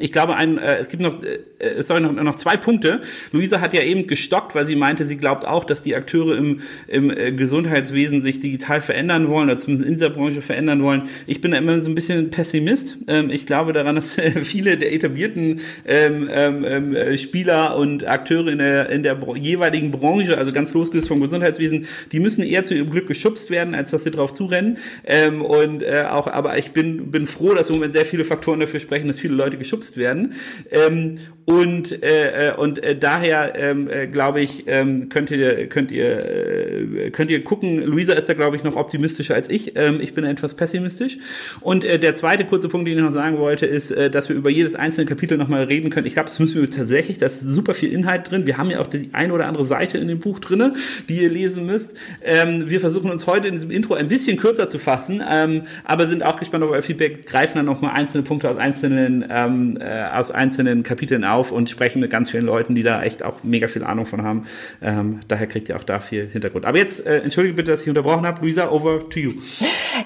Ich 0.00 0.10
glaube, 0.10 0.34
ein, 0.34 0.58
äh, 0.58 0.78
es 0.78 0.88
gibt 0.88 1.04
noch, 1.04 1.22
äh, 1.22 1.38
es 1.60 1.86
soll 1.86 2.00
noch, 2.00 2.12
noch 2.12 2.34
zwei 2.34 2.56
Punkte. 2.56 3.00
Luisa 3.30 3.60
hat 3.60 3.74
ja 3.74 3.82
eben 3.82 4.08
gestockt, 4.08 4.56
weil 4.56 4.66
sie 4.66 4.74
meinte, 4.74 5.04
sie 5.04 5.16
glaubt 5.16 5.46
auch, 5.46 5.62
dass 5.64 5.82
die 5.82 5.94
Akteure 5.94 6.36
im, 6.36 6.62
im 6.88 7.10
äh, 7.10 7.30
Gesundheitswesen 7.30 8.20
sich 8.20 8.40
digital 8.40 8.80
verändern 8.80 9.28
wollen 9.28 9.44
oder 9.44 9.56
zumindest 9.56 9.86
in 9.86 9.94
dieser 9.94 10.10
Branche 10.10 10.42
verändern 10.42 10.82
wollen. 10.82 11.02
Ich 11.28 11.40
bin 11.40 11.52
da 11.52 11.58
immer 11.58 11.80
so 11.80 11.88
ein 11.88 11.94
bisschen 11.94 12.30
Pessimist. 12.30 12.96
Ähm, 13.06 13.30
ich 13.30 13.46
glaube 13.46 13.72
daran, 13.72 13.94
dass 13.94 14.18
äh, 14.18 14.32
viele 14.32 14.76
der 14.78 14.92
etablierten 14.92 15.60
ähm, 15.86 16.28
ähm, 16.28 16.96
ähm, 16.96 17.16
Spieler 17.16 17.76
und 17.76 18.04
Akteure 18.04 18.48
in 18.48 18.58
der, 18.58 18.88
in 18.90 19.04
der 19.04 19.16
jeweiligen 19.36 19.92
Branche, 19.92 20.36
also 20.36 20.50
ganz 20.50 20.74
losgelöst 20.74 21.06
vom 21.06 21.20
Gesundheitswesen, 21.20 21.86
die 22.10 22.18
müssen 22.18 22.42
eher 22.42 22.64
zu 22.64 22.74
ihrem 22.74 22.90
Glück 22.90 23.06
geschubst 23.06 23.48
werden, 23.48 23.76
als 23.76 23.92
dass 23.92 24.02
sie 24.02 24.10
drauf 24.10 24.32
zurennen. 24.32 24.78
Ähm, 25.04 25.40
und 25.40 25.84
äh, 25.84 26.06
auch, 26.10 26.26
aber 26.26 26.58
ich 26.58 26.72
bin, 26.72 27.12
bin 27.12 27.28
froh, 27.28 27.54
dass 27.54 27.68
im 27.68 27.76
Moment 27.76 27.92
sehr 27.92 28.06
viele 28.06 28.24
Faktoren 28.24 28.58
dafür 28.58 28.80
sprechen, 28.80 29.06
dass 29.06 29.20
viele 29.20 29.34
Leute 29.34 29.56
geschubst 29.56 29.83
genutzt 29.84 29.96
werden. 29.96 30.34
Ähm, 30.70 31.16
und 31.46 32.02
äh, 32.02 32.50
äh, 32.50 32.56
und 32.56 32.82
äh, 32.82 32.96
daher 32.96 33.54
ähm, 33.56 33.90
äh, 33.90 34.06
glaube 34.06 34.40
ich 34.40 34.64
ähm, 34.66 35.10
könnt 35.10 35.30
ihr 35.30 35.66
könnt 35.68 35.90
ihr 35.90 36.24
äh, 36.24 37.10
könnt 37.10 37.30
ihr 37.30 37.44
gucken. 37.44 37.82
Luisa 37.82 38.14
ist 38.14 38.30
da 38.30 38.34
glaube 38.34 38.56
ich 38.56 38.64
noch 38.64 38.76
optimistischer 38.76 39.34
als 39.34 39.50
ich. 39.50 39.76
Ähm, 39.76 40.00
ich 40.00 40.14
bin 40.14 40.24
etwas 40.24 40.54
pessimistisch. 40.54 41.18
Und 41.60 41.84
äh, 41.84 41.98
der 41.98 42.14
zweite 42.14 42.46
kurze 42.46 42.68
Punkt 42.68 42.88
den 42.88 42.96
ich 42.96 43.04
noch 43.04 43.12
sagen 43.12 43.38
wollte 43.38 43.66
ist 43.66 43.90
äh, 43.90 44.10
dass 44.10 44.30
wir 44.30 44.36
über 44.36 44.48
jedes 44.48 44.74
einzelne 44.74 45.06
Kapitel 45.06 45.36
noch 45.36 45.48
mal 45.48 45.64
reden 45.64 45.90
können. 45.90 46.06
Ich 46.06 46.14
glaube 46.14 46.30
das 46.30 46.38
müssen 46.38 46.62
wir 46.62 46.70
tatsächlich 46.70 47.18
da 47.18 47.26
ist 47.26 47.40
super 47.40 47.74
viel 47.74 47.92
Inhalt 47.92 48.30
drin. 48.30 48.46
Wir 48.46 48.56
haben 48.56 48.70
ja 48.70 48.80
auch 48.80 48.86
die 48.86 49.10
eine 49.12 49.34
oder 49.34 49.44
andere 49.44 49.66
Seite 49.66 49.98
in 49.98 50.08
dem 50.08 50.20
Buch 50.20 50.38
drinne 50.40 50.72
die 51.10 51.22
ihr 51.22 51.28
lesen 51.28 51.66
müsst. 51.66 51.94
Ähm, 52.22 52.70
wir 52.70 52.80
versuchen 52.80 53.10
uns 53.10 53.26
heute 53.26 53.48
in 53.48 53.54
diesem 53.54 53.70
Intro 53.70 53.92
ein 53.92 54.08
bisschen 54.08 54.38
kürzer 54.38 54.70
zu 54.70 54.78
fassen 54.78 55.22
ähm, 55.30 55.64
aber 55.84 56.06
sind 56.06 56.22
auch 56.22 56.38
gespannt 56.38 56.64
auf 56.64 56.70
euer 56.70 56.82
Feedback 56.82 57.26
greifen 57.26 57.56
dann 57.56 57.66
noch 57.66 57.82
mal 57.82 57.90
einzelne 57.90 58.22
Punkte 58.24 58.48
aus 58.48 58.56
einzelnen 58.56 59.26
ähm, 59.28 59.73
äh, 59.80 60.08
aus 60.12 60.30
einzelnen 60.30 60.82
Kapiteln 60.82 61.24
auf 61.24 61.52
und 61.52 61.70
sprechen 61.70 62.00
mit 62.00 62.10
ganz 62.10 62.30
vielen 62.30 62.44
Leuten, 62.44 62.74
die 62.74 62.82
da 62.82 63.02
echt 63.02 63.22
auch 63.22 63.42
mega 63.42 63.68
viel 63.68 63.84
Ahnung 63.84 64.06
von 64.06 64.22
haben. 64.22 64.46
Ähm, 64.82 65.20
daher 65.28 65.46
kriegt 65.46 65.68
ihr 65.68 65.76
auch 65.76 65.84
da 65.84 66.00
viel 66.00 66.28
Hintergrund. 66.28 66.64
Aber 66.64 66.78
jetzt, 66.78 67.06
äh, 67.06 67.20
entschuldige 67.20 67.54
bitte, 67.54 67.70
dass 67.70 67.82
ich 67.82 67.88
unterbrochen 67.88 68.26
habe. 68.26 68.40
Luisa, 68.40 68.70
over 68.70 69.08
to 69.08 69.18
you. 69.18 69.32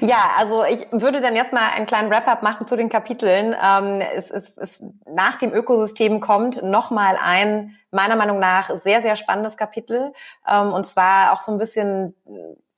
Ja, 0.00 0.30
also 0.38 0.64
ich 0.64 0.86
würde 0.92 1.22
dann 1.22 1.34
jetzt 1.34 1.52
mal 1.52 1.70
einen 1.74 1.86
kleinen 1.86 2.10
Wrap-up 2.10 2.42
machen 2.42 2.66
zu 2.66 2.76
den 2.76 2.90
Kapiteln. 2.90 3.54
Ähm, 3.60 4.02
es, 4.14 4.30
es, 4.30 4.56
es, 4.56 4.84
nach 5.10 5.36
dem 5.36 5.52
Ökosystem 5.52 6.20
kommt 6.20 6.62
nochmal 6.62 7.16
ein, 7.22 7.74
meiner 7.90 8.14
Meinung 8.14 8.38
nach, 8.38 8.76
sehr, 8.76 9.00
sehr 9.00 9.16
spannendes 9.16 9.56
Kapitel. 9.56 10.12
Ähm, 10.46 10.72
und 10.72 10.86
zwar 10.86 11.32
auch 11.32 11.40
so 11.40 11.52
ein 11.52 11.58
bisschen 11.58 12.14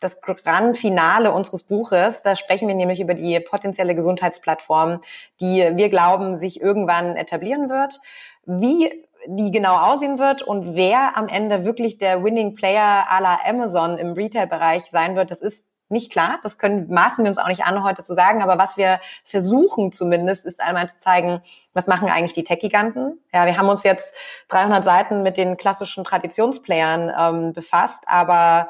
das 0.00 0.20
Grand 0.20 0.76
Finale 0.76 1.32
unseres 1.32 1.62
Buches. 1.62 2.22
Da 2.22 2.34
sprechen 2.34 2.68
wir 2.68 2.74
nämlich 2.74 3.00
über 3.00 3.14
die 3.14 3.38
potenzielle 3.40 3.94
Gesundheitsplattform, 3.94 5.00
die 5.40 5.70
wir 5.74 5.88
glauben, 5.88 6.38
sich 6.38 6.60
irgendwann 6.60 7.16
etablieren 7.16 7.68
wird. 7.68 8.00
Wie 8.46 9.04
die 9.26 9.50
genau 9.50 9.76
aussehen 9.76 10.18
wird 10.18 10.42
und 10.42 10.74
wer 10.74 11.16
am 11.16 11.28
Ende 11.28 11.64
wirklich 11.64 11.98
der 11.98 12.24
Winning 12.24 12.54
Player 12.54 13.06
à 13.10 13.20
la 13.20 13.38
Amazon 13.44 13.98
im 13.98 14.12
Retail-Bereich 14.12 14.84
sein 14.84 15.14
wird, 15.14 15.30
das 15.30 15.42
ist 15.42 15.68
nicht 15.90 16.12
klar. 16.12 16.38
Das 16.42 16.56
können, 16.56 16.88
maßen 16.88 17.24
wir 17.24 17.28
uns 17.28 17.38
auch 17.38 17.48
nicht 17.48 17.64
an, 17.64 17.82
heute 17.82 18.04
zu 18.04 18.14
sagen. 18.14 18.42
Aber 18.42 18.58
was 18.58 18.76
wir 18.76 19.00
versuchen 19.24 19.92
zumindest, 19.92 20.46
ist 20.46 20.60
einmal 20.60 20.88
zu 20.88 20.98
zeigen, 20.98 21.42
was 21.74 21.88
machen 21.88 22.08
eigentlich 22.08 22.32
die 22.32 22.44
Tech-Giganten? 22.44 23.18
Ja, 23.34 23.44
wir 23.44 23.56
haben 23.58 23.68
uns 23.68 23.82
jetzt 23.82 24.14
300 24.48 24.84
Seiten 24.84 25.22
mit 25.22 25.36
den 25.36 25.56
klassischen 25.56 26.04
Traditionsplayern 26.04 27.12
ähm, 27.18 27.52
befasst, 27.52 28.04
aber 28.06 28.68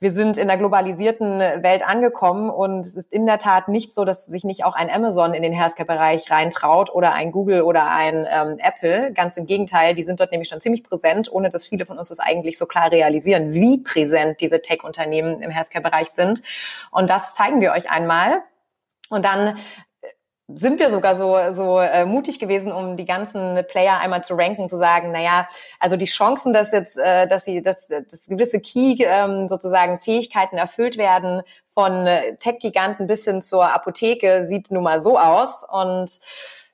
wir 0.00 0.12
sind 0.12 0.38
in 0.38 0.48
der 0.48 0.56
globalisierten 0.56 1.40
Welt 1.62 1.86
angekommen 1.86 2.48
und 2.48 2.86
es 2.86 2.96
ist 2.96 3.12
in 3.12 3.26
der 3.26 3.38
Tat 3.38 3.68
nicht 3.68 3.92
so, 3.92 4.06
dass 4.06 4.24
sich 4.24 4.44
nicht 4.44 4.64
auch 4.64 4.74
ein 4.74 4.88
Amazon 4.88 5.34
in 5.34 5.42
den 5.42 5.52
Healthcare-Bereich 5.52 6.30
reintraut 6.30 6.88
oder 6.88 7.12
ein 7.12 7.32
Google 7.32 7.62
oder 7.62 7.92
ein 7.92 8.26
ähm, 8.30 8.58
Apple. 8.58 9.12
Ganz 9.12 9.36
im 9.36 9.44
Gegenteil, 9.44 9.94
die 9.94 10.02
sind 10.02 10.18
dort 10.18 10.30
nämlich 10.30 10.48
schon 10.48 10.62
ziemlich 10.62 10.84
präsent, 10.84 11.30
ohne 11.30 11.50
dass 11.50 11.66
viele 11.66 11.84
von 11.84 11.98
uns 11.98 12.08
das 12.08 12.18
eigentlich 12.18 12.56
so 12.56 12.64
klar 12.64 12.90
realisieren, 12.90 13.52
wie 13.52 13.82
präsent 13.82 14.40
diese 14.40 14.62
Tech-Unternehmen 14.62 15.42
im 15.42 15.50
Healthcare-Bereich 15.50 16.08
sind. 16.08 16.42
Und 16.90 17.10
das 17.10 17.34
zeigen 17.34 17.60
wir 17.60 17.72
euch 17.72 17.90
einmal. 17.90 18.42
Und 19.10 19.26
dann 19.26 19.58
sind 20.54 20.78
wir 20.78 20.90
sogar 20.90 21.16
so, 21.16 21.36
so 21.52 21.78
äh, 21.80 22.04
mutig 22.04 22.38
gewesen, 22.38 22.72
um 22.72 22.96
die 22.96 23.04
ganzen 23.04 23.64
Player 23.68 23.98
einmal 23.98 24.22
zu 24.24 24.34
ranken, 24.34 24.68
zu 24.68 24.76
sagen, 24.76 25.12
naja, 25.12 25.46
also 25.78 25.96
die 25.96 26.06
Chancen, 26.06 26.52
dass 26.52 26.72
jetzt, 26.72 26.96
äh, 26.96 27.26
dass 27.26 27.44
sie, 27.44 27.62
dass, 27.62 27.88
dass 27.88 28.26
gewisse 28.26 28.60
Key 28.60 28.96
ähm, 29.00 29.48
sozusagen 29.48 29.98
Fähigkeiten 29.98 30.56
erfüllt 30.56 30.96
werden, 30.96 31.42
von 31.74 32.06
äh, 32.06 32.36
Tech-Giganten 32.36 33.06
bis 33.06 33.24
hin 33.24 33.42
zur 33.42 33.72
Apotheke, 33.72 34.46
sieht 34.48 34.70
nun 34.70 34.82
mal 34.82 35.00
so 35.00 35.18
aus. 35.18 35.64
Und 35.64 36.20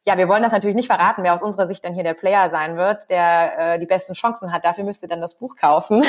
ja, 0.04 0.18
wir 0.18 0.28
wollen 0.28 0.42
das 0.42 0.52
natürlich 0.52 0.76
nicht 0.76 0.86
verraten, 0.86 1.22
wer 1.22 1.34
aus 1.34 1.42
unserer 1.42 1.66
Sicht 1.66 1.84
dann 1.84 1.94
hier 1.94 2.04
der 2.04 2.14
Player 2.14 2.50
sein 2.50 2.76
wird, 2.76 3.10
der 3.10 3.74
äh, 3.74 3.78
die 3.78 3.86
besten 3.86 4.14
Chancen 4.14 4.52
hat. 4.52 4.64
Dafür 4.64 4.84
müsst 4.84 5.02
ihr 5.02 5.08
dann 5.08 5.20
das 5.20 5.34
Buch 5.34 5.56
kaufen. 5.56 6.04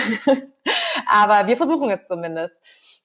Aber 1.12 1.48
wir 1.48 1.58
versuchen 1.58 1.90
es 1.90 2.08
zumindest. 2.08 2.62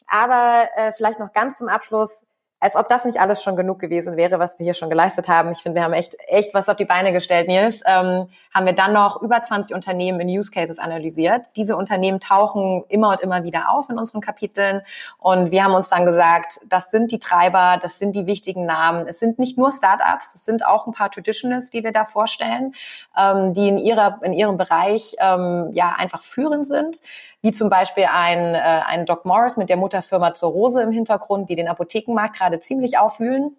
Aber 0.06 0.68
äh, 0.76 0.92
vielleicht 0.92 1.18
noch 1.18 1.32
ganz 1.32 1.58
zum 1.58 1.68
Abschluss 1.68 2.24
als 2.62 2.76
ob 2.76 2.88
das 2.88 3.04
nicht 3.04 3.18
alles 3.18 3.42
schon 3.42 3.56
genug 3.56 3.80
gewesen 3.80 4.16
wäre, 4.16 4.38
was 4.38 4.60
wir 4.60 4.64
hier 4.64 4.74
schon 4.74 4.88
geleistet 4.88 5.26
haben. 5.26 5.50
Ich 5.50 5.58
finde, 5.58 5.80
wir 5.80 5.82
haben 5.82 5.94
echt, 5.94 6.14
echt 6.28 6.54
was 6.54 6.68
auf 6.68 6.76
die 6.76 6.84
Beine 6.84 7.12
gestellt, 7.12 7.48
Nils. 7.48 7.80
Ähm, 7.84 8.28
haben 8.54 8.66
wir 8.66 8.72
dann 8.72 8.92
noch 8.92 9.20
über 9.20 9.42
20 9.42 9.74
Unternehmen 9.74 10.20
in 10.20 10.28
Use 10.28 10.52
Cases 10.52 10.78
analysiert. 10.78 11.46
Diese 11.56 11.76
Unternehmen 11.76 12.20
tauchen 12.20 12.84
immer 12.88 13.08
und 13.10 13.20
immer 13.20 13.42
wieder 13.42 13.68
auf 13.70 13.90
in 13.90 13.98
unseren 13.98 14.20
Kapiteln. 14.20 14.82
Und 15.18 15.50
wir 15.50 15.64
haben 15.64 15.74
uns 15.74 15.88
dann 15.88 16.06
gesagt, 16.06 16.60
das 16.68 16.92
sind 16.92 17.10
die 17.10 17.18
Treiber, 17.18 17.80
das 17.82 17.98
sind 17.98 18.14
die 18.14 18.26
wichtigen 18.26 18.64
Namen. 18.64 19.08
Es 19.08 19.18
sind 19.18 19.40
nicht 19.40 19.58
nur 19.58 19.72
Startups, 19.72 20.32
es 20.36 20.44
sind 20.44 20.64
auch 20.64 20.86
ein 20.86 20.92
paar 20.92 21.10
Traditionals, 21.10 21.72
die 21.72 21.82
wir 21.82 21.90
da 21.90 22.04
vorstellen, 22.04 22.74
ähm, 23.18 23.54
die 23.54 23.66
in 23.66 23.78
ihrer, 23.78 24.20
in 24.22 24.32
ihrem 24.32 24.56
Bereich, 24.56 25.16
ähm, 25.18 25.70
ja, 25.72 25.96
einfach 25.98 26.22
führend 26.22 26.64
sind 26.64 27.00
wie 27.42 27.50
zum 27.50 27.68
Beispiel 27.68 28.06
ein, 28.12 28.54
äh, 28.54 28.80
ein 28.86 29.04
Doc 29.04 29.24
Morris 29.24 29.56
mit 29.56 29.68
der 29.68 29.76
Mutterfirma 29.76 30.32
zur 30.34 30.52
Rose 30.52 30.82
im 30.82 30.92
Hintergrund, 30.92 31.50
die 31.50 31.56
den 31.56 31.68
Apothekenmarkt 31.68 32.36
gerade 32.36 32.60
ziemlich 32.60 32.98
aufwühlen. 32.98 33.56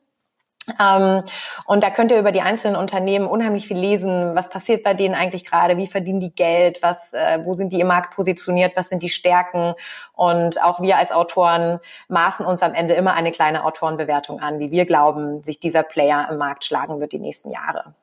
Ähm, 0.79 1.23
und 1.65 1.83
da 1.83 1.89
könnt 1.89 2.11
ihr 2.11 2.19
über 2.19 2.31
die 2.31 2.41
einzelnen 2.41 2.77
Unternehmen 2.77 3.27
unheimlich 3.27 3.67
viel 3.67 3.77
lesen. 3.77 4.35
Was 4.35 4.49
passiert 4.49 4.83
bei 4.83 4.93
denen 4.93 5.15
eigentlich 5.15 5.45
gerade? 5.45 5.77
Wie 5.77 5.87
verdienen 5.87 6.21
die 6.21 6.33
Geld? 6.33 6.81
Was, 6.81 7.13
äh, 7.13 7.39
wo 7.43 7.53
sind 7.53 7.73
die 7.73 7.81
im 7.81 7.87
Markt 7.87 8.15
positioniert? 8.15 8.77
Was 8.77 8.89
sind 8.89 9.03
die 9.03 9.09
Stärken? 9.09 9.75
Und 10.13 10.63
auch 10.63 10.81
wir 10.81 10.97
als 10.97 11.11
Autoren 11.11 11.79
maßen 12.07 12.45
uns 12.45 12.63
am 12.63 12.73
Ende 12.73 12.93
immer 12.93 13.13
eine 13.13 13.31
kleine 13.31 13.65
Autorenbewertung 13.65 14.39
an, 14.39 14.59
wie 14.59 14.71
wir 14.71 14.85
glauben, 14.85 15.43
sich 15.43 15.59
dieser 15.59 15.83
Player 15.83 16.27
im 16.31 16.37
Markt 16.37 16.63
schlagen 16.63 16.99
wird 16.99 17.11
die 17.11 17.19
nächsten 17.19 17.51
Jahre 17.51 17.93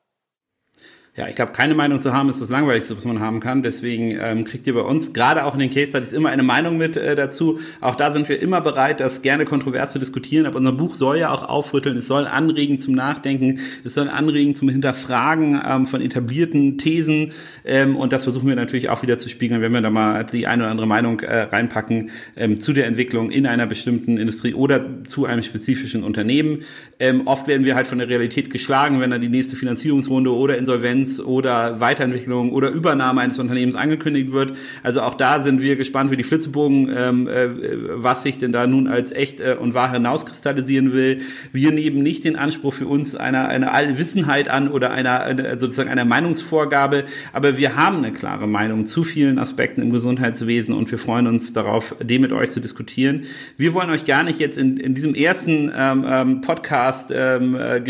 ja, 1.13 1.27
ich 1.27 1.35
glaube, 1.35 1.51
keine 1.51 1.75
Meinung 1.75 1.99
zu 1.99 2.13
haben 2.13 2.29
ist 2.29 2.39
das 2.39 2.49
Langweiligste, 2.49 2.95
was 2.95 3.03
man 3.03 3.19
haben 3.19 3.41
kann. 3.41 3.63
Deswegen 3.63 4.17
ähm, 4.17 4.45
kriegt 4.45 4.65
ihr 4.65 4.73
bei 4.73 4.79
uns, 4.79 5.11
gerade 5.11 5.43
auch 5.43 5.53
in 5.55 5.59
den 5.59 5.69
Case 5.69 5.87
Studies, 5.87 6.13
immer 6.13 6.29
eine 6.29 6.41
Meinung 6.41 6.77
mit 6.77 6.95
äh, 6.95 7.17
dazu. 7.17 7.59
Auch 7.81 7.95
da 7.95 8.13
sind 8.13 8.29
wir 8.29 8.41
immer 8.41 8.61
bereit, 8.61 9.01
das 9.01 9.21
gerne 9.21 9.43
kontrovers 9.43 9.91
zu 9.91 9.99
diskutieren. 9.99 10.45
Aber 10.45 10.55
unser 10.55 10.71
Buch 10.71 10.95
soll 10.95 11.17
ja 11.17 11.29
auch 11.29 11.43
aufrütteln, 11.43 11.97
es 11.97 12.07
soll 12.07 12.27
anregen 12.27 12.79
zum 12.79 12.95
Nachdenken, 12.95 13.59
es 13.83 13.93
soll 13.93 14.07
anregen 14.07 14.55
zum 14.55 14.69
Hinterfragen 14.69 15.61
ähm, 15.67 15.85
von 15.85 15.99
etablierten 15.99 16.77
Thesen. 16.77 17.33
Ähm, 17.65 17.97
und 17.97 18.13
das 18.13 18.23
versuchen 18.23 18.47
wir 18.47 18.55
natürlich 18.55 18.87
auch 18.87 19.01
wieder 19.01 19.17
zu 19.17 19.27
spiegeln, 19.27 19.59
wenn 19.59 19.73
wir 19.73 19.81
da 19.81 19.89
mal 19.89 20.23
die 20.23 20.47
eine 20.47 20.63
oder 20.63 20.71
andere 20.71 20.87
Meinung 20.87 21.19
äh, 21.19 21.41
reinpacken 21.41 22.11
ähm, 22.37 22.61
zu 22.61 22.71
der 22.71 22.85
Entwicklung 22.85 23.31
in 23.31 23.45
einer 23.47 23.67
bestimmten 23.67 24.17
Industrie 24.17 24.53
oder 24.53 25.03
zu 25.09 25.25
einem 25.25 25.43
spezifischen 25.43 26.05
Unternehmen. 26.05 26.59
Ähm, 26.99 27.27
oft 27.27 27.49
werden 27.49 27.65
wir 27.65 27.75
halt 27.75 27.87
von 27.87 27.97
der 27.97 28.07
Realität 28.07 28.49
geschlagen, 28.49 29.01
wenn 29.01 29.11
da 29.11 29.17
die 29.17 29.27
nächste 29.27 29.57
Finanzierungsrunde 29.57 30.33
oder 30.33 30.57
Insolvenz 30.57 31.00
Insolvenz 31.01 31.19
oder 31.19 31.79
Weiterentwicklung 31.79 32.51
oder 32.51 32.69
Übernahme 32.69 33.21
eines 33.21 33.39
Unternehmens 33.39 33.75
angekündigt 33.75 34.31
wird. 34.31 34.57
Also 34.83 35.01
auch 35.01 35.15
da 35.15 35.41
sind 35.41 35.61
wir 35.61 35.75
gespannt 35.75 36.11
wie 36.11 36.17
die 36.17 36.23
Flitzebogen, 36.23 36.89
ähm, 36.95 37.27
äh, 37.27 37.49
was 37.95 38.23
sich 38.23 38.39
denn 38.39 38.51
da 38.51 38.67
nun 38.67 38.87
als 38.87 39.11
echt 39.11 39.39
äh, 39.39 39.55
und 39.59 39.73
wahr 39.73 39.91
hinauskristallisieren 39.91 40.93
will. 40.93 41.21
Wir 41.51 41.71
nehmen 41.71 42.03
nicht 42.03 42.23
den 42.23 42.35
Anspruch 42.35 42.73
für 42.73 42.87
uns 42.87 43.15
einer 43.15 43.49
eine 43.49 43.71
Allwissenheit 43.71 44.49
an 44.49 44.69
oder 44.69 44.91
einer 44.91 45.21
eine, 45.21 45.59
sozusagen 45.59 45.89
einer 45.89 46.05
Meinungsvorgabe, 46.05 47.05
aber 47.33 47.57
wir 47.57 47.75
haben 47.75 47.97
eine 47.97 48.11
klare 48.11 48.47
Meinung 48.47 48.85
zu 48.85 49.03
vielen 49.03 49.39
Aspekten 49.39 49.81
im 49.81 49.91
Gesundheitswesen 49.91 50.73
und 50.73 50.91
wir 50.91 50.99
freuen 50.99 51.27
uns 51.27 51.53
darauf, 51.53 51.95
dem 52.01 52.21
mit 52.21 52.31
euch 52.31 52.51
zu 52.51 52.59
diskutieren. 52.59 53.23
Wir 53.57 53.73
wollen 53.73 53.89
euch 53.89 54.05
gar 54.05 54.23
nicht 54.23 54.39
jetzt 54.39 54.57
in, 54.57 54.77
in 54.77 54.95
diesem 54.95 55.15
ersten 55.15 55.71
ähm, 55.75 56.05
ähm, 56.07 56.41
Podcast 56.41 57.11
ähm, 57.13 57.55
äh, 57.55 57.81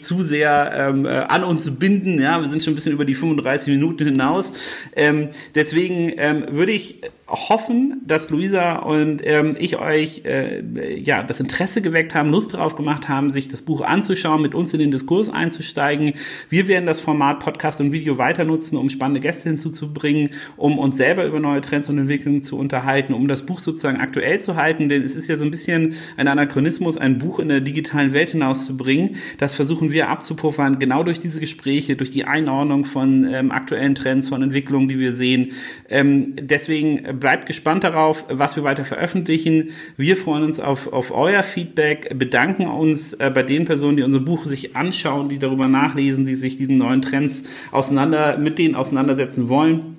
zu 0.00 0.22
sehr 0.22 0.72
ähm, 0.74 1.04
äh, 1.04 1.08
an 1.08 1.44
uns 1.44 1.66
binden. 1.78 2.20
Ja, 2.20 2.45
wir 2.46 2.50
sind 2.50 2.62
schon 2.62 2.72
ein 2.72 2.76
bisschen 2.76 2.92
über 2.92 3.04
die 3.04 3.14
35 3.14 3.68
Minuten 3.68 4.04
hinaus. 4.04 4.52
Ähm, 4.94 5.30
deswegen 5.54 6.12
ähm, 6.16 6.46
würde 6.50 6.72
ich 6.72 7.00
hoffen, 7.28 8.02
dass 8.06 8.30
Luisa 8.30 8.76
und 8.76 9.20
ähm, 9.24 9.56
ich 9.58 9.78
euch 9.78 10.22
äh, 10.24 11.00
ja 11.00 11.24
das 11.24 11.40
Interesse 11.40 11.82
geweckt 11.82 12.14
haben, 12.14 12.30
Lust 12.30 12.54
darauf 12.54 12.76
gemacht 12.76 13.08
haben, 13.08 13.30
sich 13.30 13.48
das 13.48 13.62
Buch 13.62 13.80
anzuschauen, 13.80 14.40
mit 14.42 14.54
uns 14.54 14.72
in 14.72 14.78
den 14.78 14.92
Diskurs 14.92 15.28
einzusteigen. 15.28 16.14
Wir 16.50 16.68
werden 16.68 16.86
das 16.86 17.00
Format 17.00 17.40
Podcast 17.40 17.80
und 17.80 17.90
Video 17.90 18.16
weiter 18.18 18.44
nutzen, 18.44 18.76
um 18.76 18.90
spannende 18.90 19.20
Gäste 19.20 19.48
hinzuzubringen, 19.48 20.30
um 20.56 20.78
uns 20.78 20.96
selber 20.96 21.26
über 21.26 21.40
neue 21.40 21.60
Trends 21.62 21.88
und 21.88 21.98
Entwicklungen 21.98 22.42
zu 22.42 22.56
unterhalten, 22.56 23.12
um 23.12 23.26
das 23.26 23.44
Buch 23.44 23.58
sozusagen 23.58 23.98
aktuell 23.98 24.40
zu 24.40 24.54
halten, 24.54 24.88
denn 24.88 25.02
es 25.02 25.16
ist 25.16 25.26
ja 25.26 25.36
so 25.36 25.44
ein 25.44 25.50
bisschen 25.50 25.94
ein 26.16 26.28
Anachronismus, 26.28 26.96
ein 26.96 27.18
Buch 27.18 27.40
in 27.40 27.48
der 27.48 27.60
digitalen 27.60 28.12
Welt 28.12 28.30
hinauszubringen. 28.30 29.16
Das 29.38 29.54
versuchen 29.54 29.90
wir 29.90 30.10
abzupuffern, 30.10 30.78
genau 30.78 31.02
durch 31.02 31.18
diese 31.18 31.40
Gespräche, 31.40 31.96
durch 31.96 32.12
die 32.12 32.24
Einordnung 32.36 32.84
von 32.84 33.26
ähm, 33.32 33.50
aktuellen 33.50 33.94
Trends, 33.94 34.28
von 34.28 34.42
Entwicklungen, 34.42 34.88
die 34.88 34.98
wir 34.98 35.12
sehen. 35.12 35.52
Ähm, 35.88 36.34
deswegen 36.38 37.18
bleibt 37.18 37.46
gespannt 37.46 37.84
darauf, 37.84 38.24
was 38.28 38.56
wir 38.56 38.64
weiter 38.64 38.84
veröffentlichen. 38.84 39.70
Wir 39.96 40.16
freuen 40.16 40.44
uns 40.44 40.60
auf, 40.60 40.92
auf 40.92 41.12
euer 41.12 41.42
Feedback, 41.42 42.18
bedanken 42.18 42.66
uns 42.66 43.14
äh, 43.14 43.30
bei 43.34 43.42
den 43.42 43.64
Personen, 43.64 43.96
die 43.96 44.02
unser 44.02 44.20
Buch 44.20 44.44
sich 44.44 44.76
anschauen, 44.76 45.30
die 45.30 45.38
darüber 45.38 45.66
nachlesen, 45.66 46.26
die 46.26 46.34
sich 46.34 46.58
diesen 46.58 46.76
neuen 46.76 47.00
Trends 47.00 47.44
auseinander, 47.72 48.36
mit 48.36 48.58
denen 48.58 48.74
auseinandersetzen 48.74 49.48
wollen. 49.48 49.95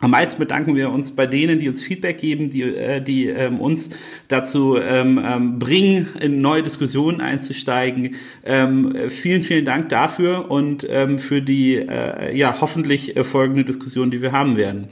Am 0.00 0.12
meisten 0.12 0.38
bedanken 0.38 0.76
wir 0.76 0.90
uns 0.90 1.16
bei 1.16 1.26
denen, 1.26 1.58
die 1.58 1.68
uns 1.68 1.82
Feedback 1.82 2.18
geben, 2.18 2.50
die, 2.50 2.62
äh, 2.62 3.00
die 3.00 3.28
ähm, 3.28 3.60
uns 3.60 3.90
dazu 4.28 4.76
ähm, 4.76 5.20
ähm, 5.24 5.58
bringen, 5.58 6.08
in 6.20 6.38
neue 6.38 6.62
Diskussionen 6.62 7.20
einzusteigen. 7.20 8.14
Ähm, 8.44 9.10
vielen, 9.10 9.42
vielen 9.42 9.64
Dank 9.64 9.88
dafür 9.88 10.50
und 10.50 10.86
ähm, 10.90 11.18
für 11.18 11.42
die 11.42 11.76
äh, 11.76 12.36
ja 12.36 12.60
hoffentlich 12.60 13.14
folgende 13.22 13.64
Diskussion, 13.64 14.10
die 14.10 14.22
wir 14.22 14.30
haben 14.30 14.56
werden. 14.56 14.88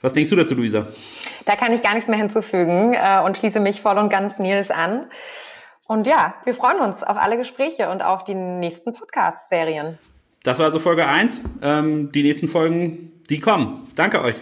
Was 0.00 0.14
denkst 0.14 0.30
du 0.30 0.36
dazu, 0.36 0.54
Luisa? 0.54 0.86
Da 1.44 1.56
kann 1.56 1.72
ich 1.72 1.82
gar 1.82 1.92
nichts 1.92 2.08
mehr 2.08 2.18
hinzufügen 2.18 2.94
äh, 2.94 3.20
und 3.22 3.36
schließe 3.36 3.60
mich 3.60 3.82
voll 3.82 3.98
und 3.98 4.08
ganz 4.08 4.38
Nils 4.38 4.70
an. 4.70 5.06
Und 5.88 6.06
ja, 6.06 6.34
wir 6.44 6.54
freuen 6.54 6.80
uns 6.80 7.02
auf 7.02 7.18
alle 7.18 7.36
Gespräche 7.36 7.90
und 7.90 8.02
auf 8.02 8.24
die 8.24 8.34
nächsten 8.34 8.94
Podcast-Serien. 8.94 9.98
Das 10.42 10.58
war 10.58 10.66
also 10.66 10.78
Folge 10.78 11.06
1. 11.06 11.40
Ähm, 11.62 12.12
die 12.12 12.22
nächsten 12.22 12.48
Folgen, 12.48 13.09
die 13.30 13.40
kommen. 13.40 13.88
Danke 13.94 14.20
euch. 14.20 14.36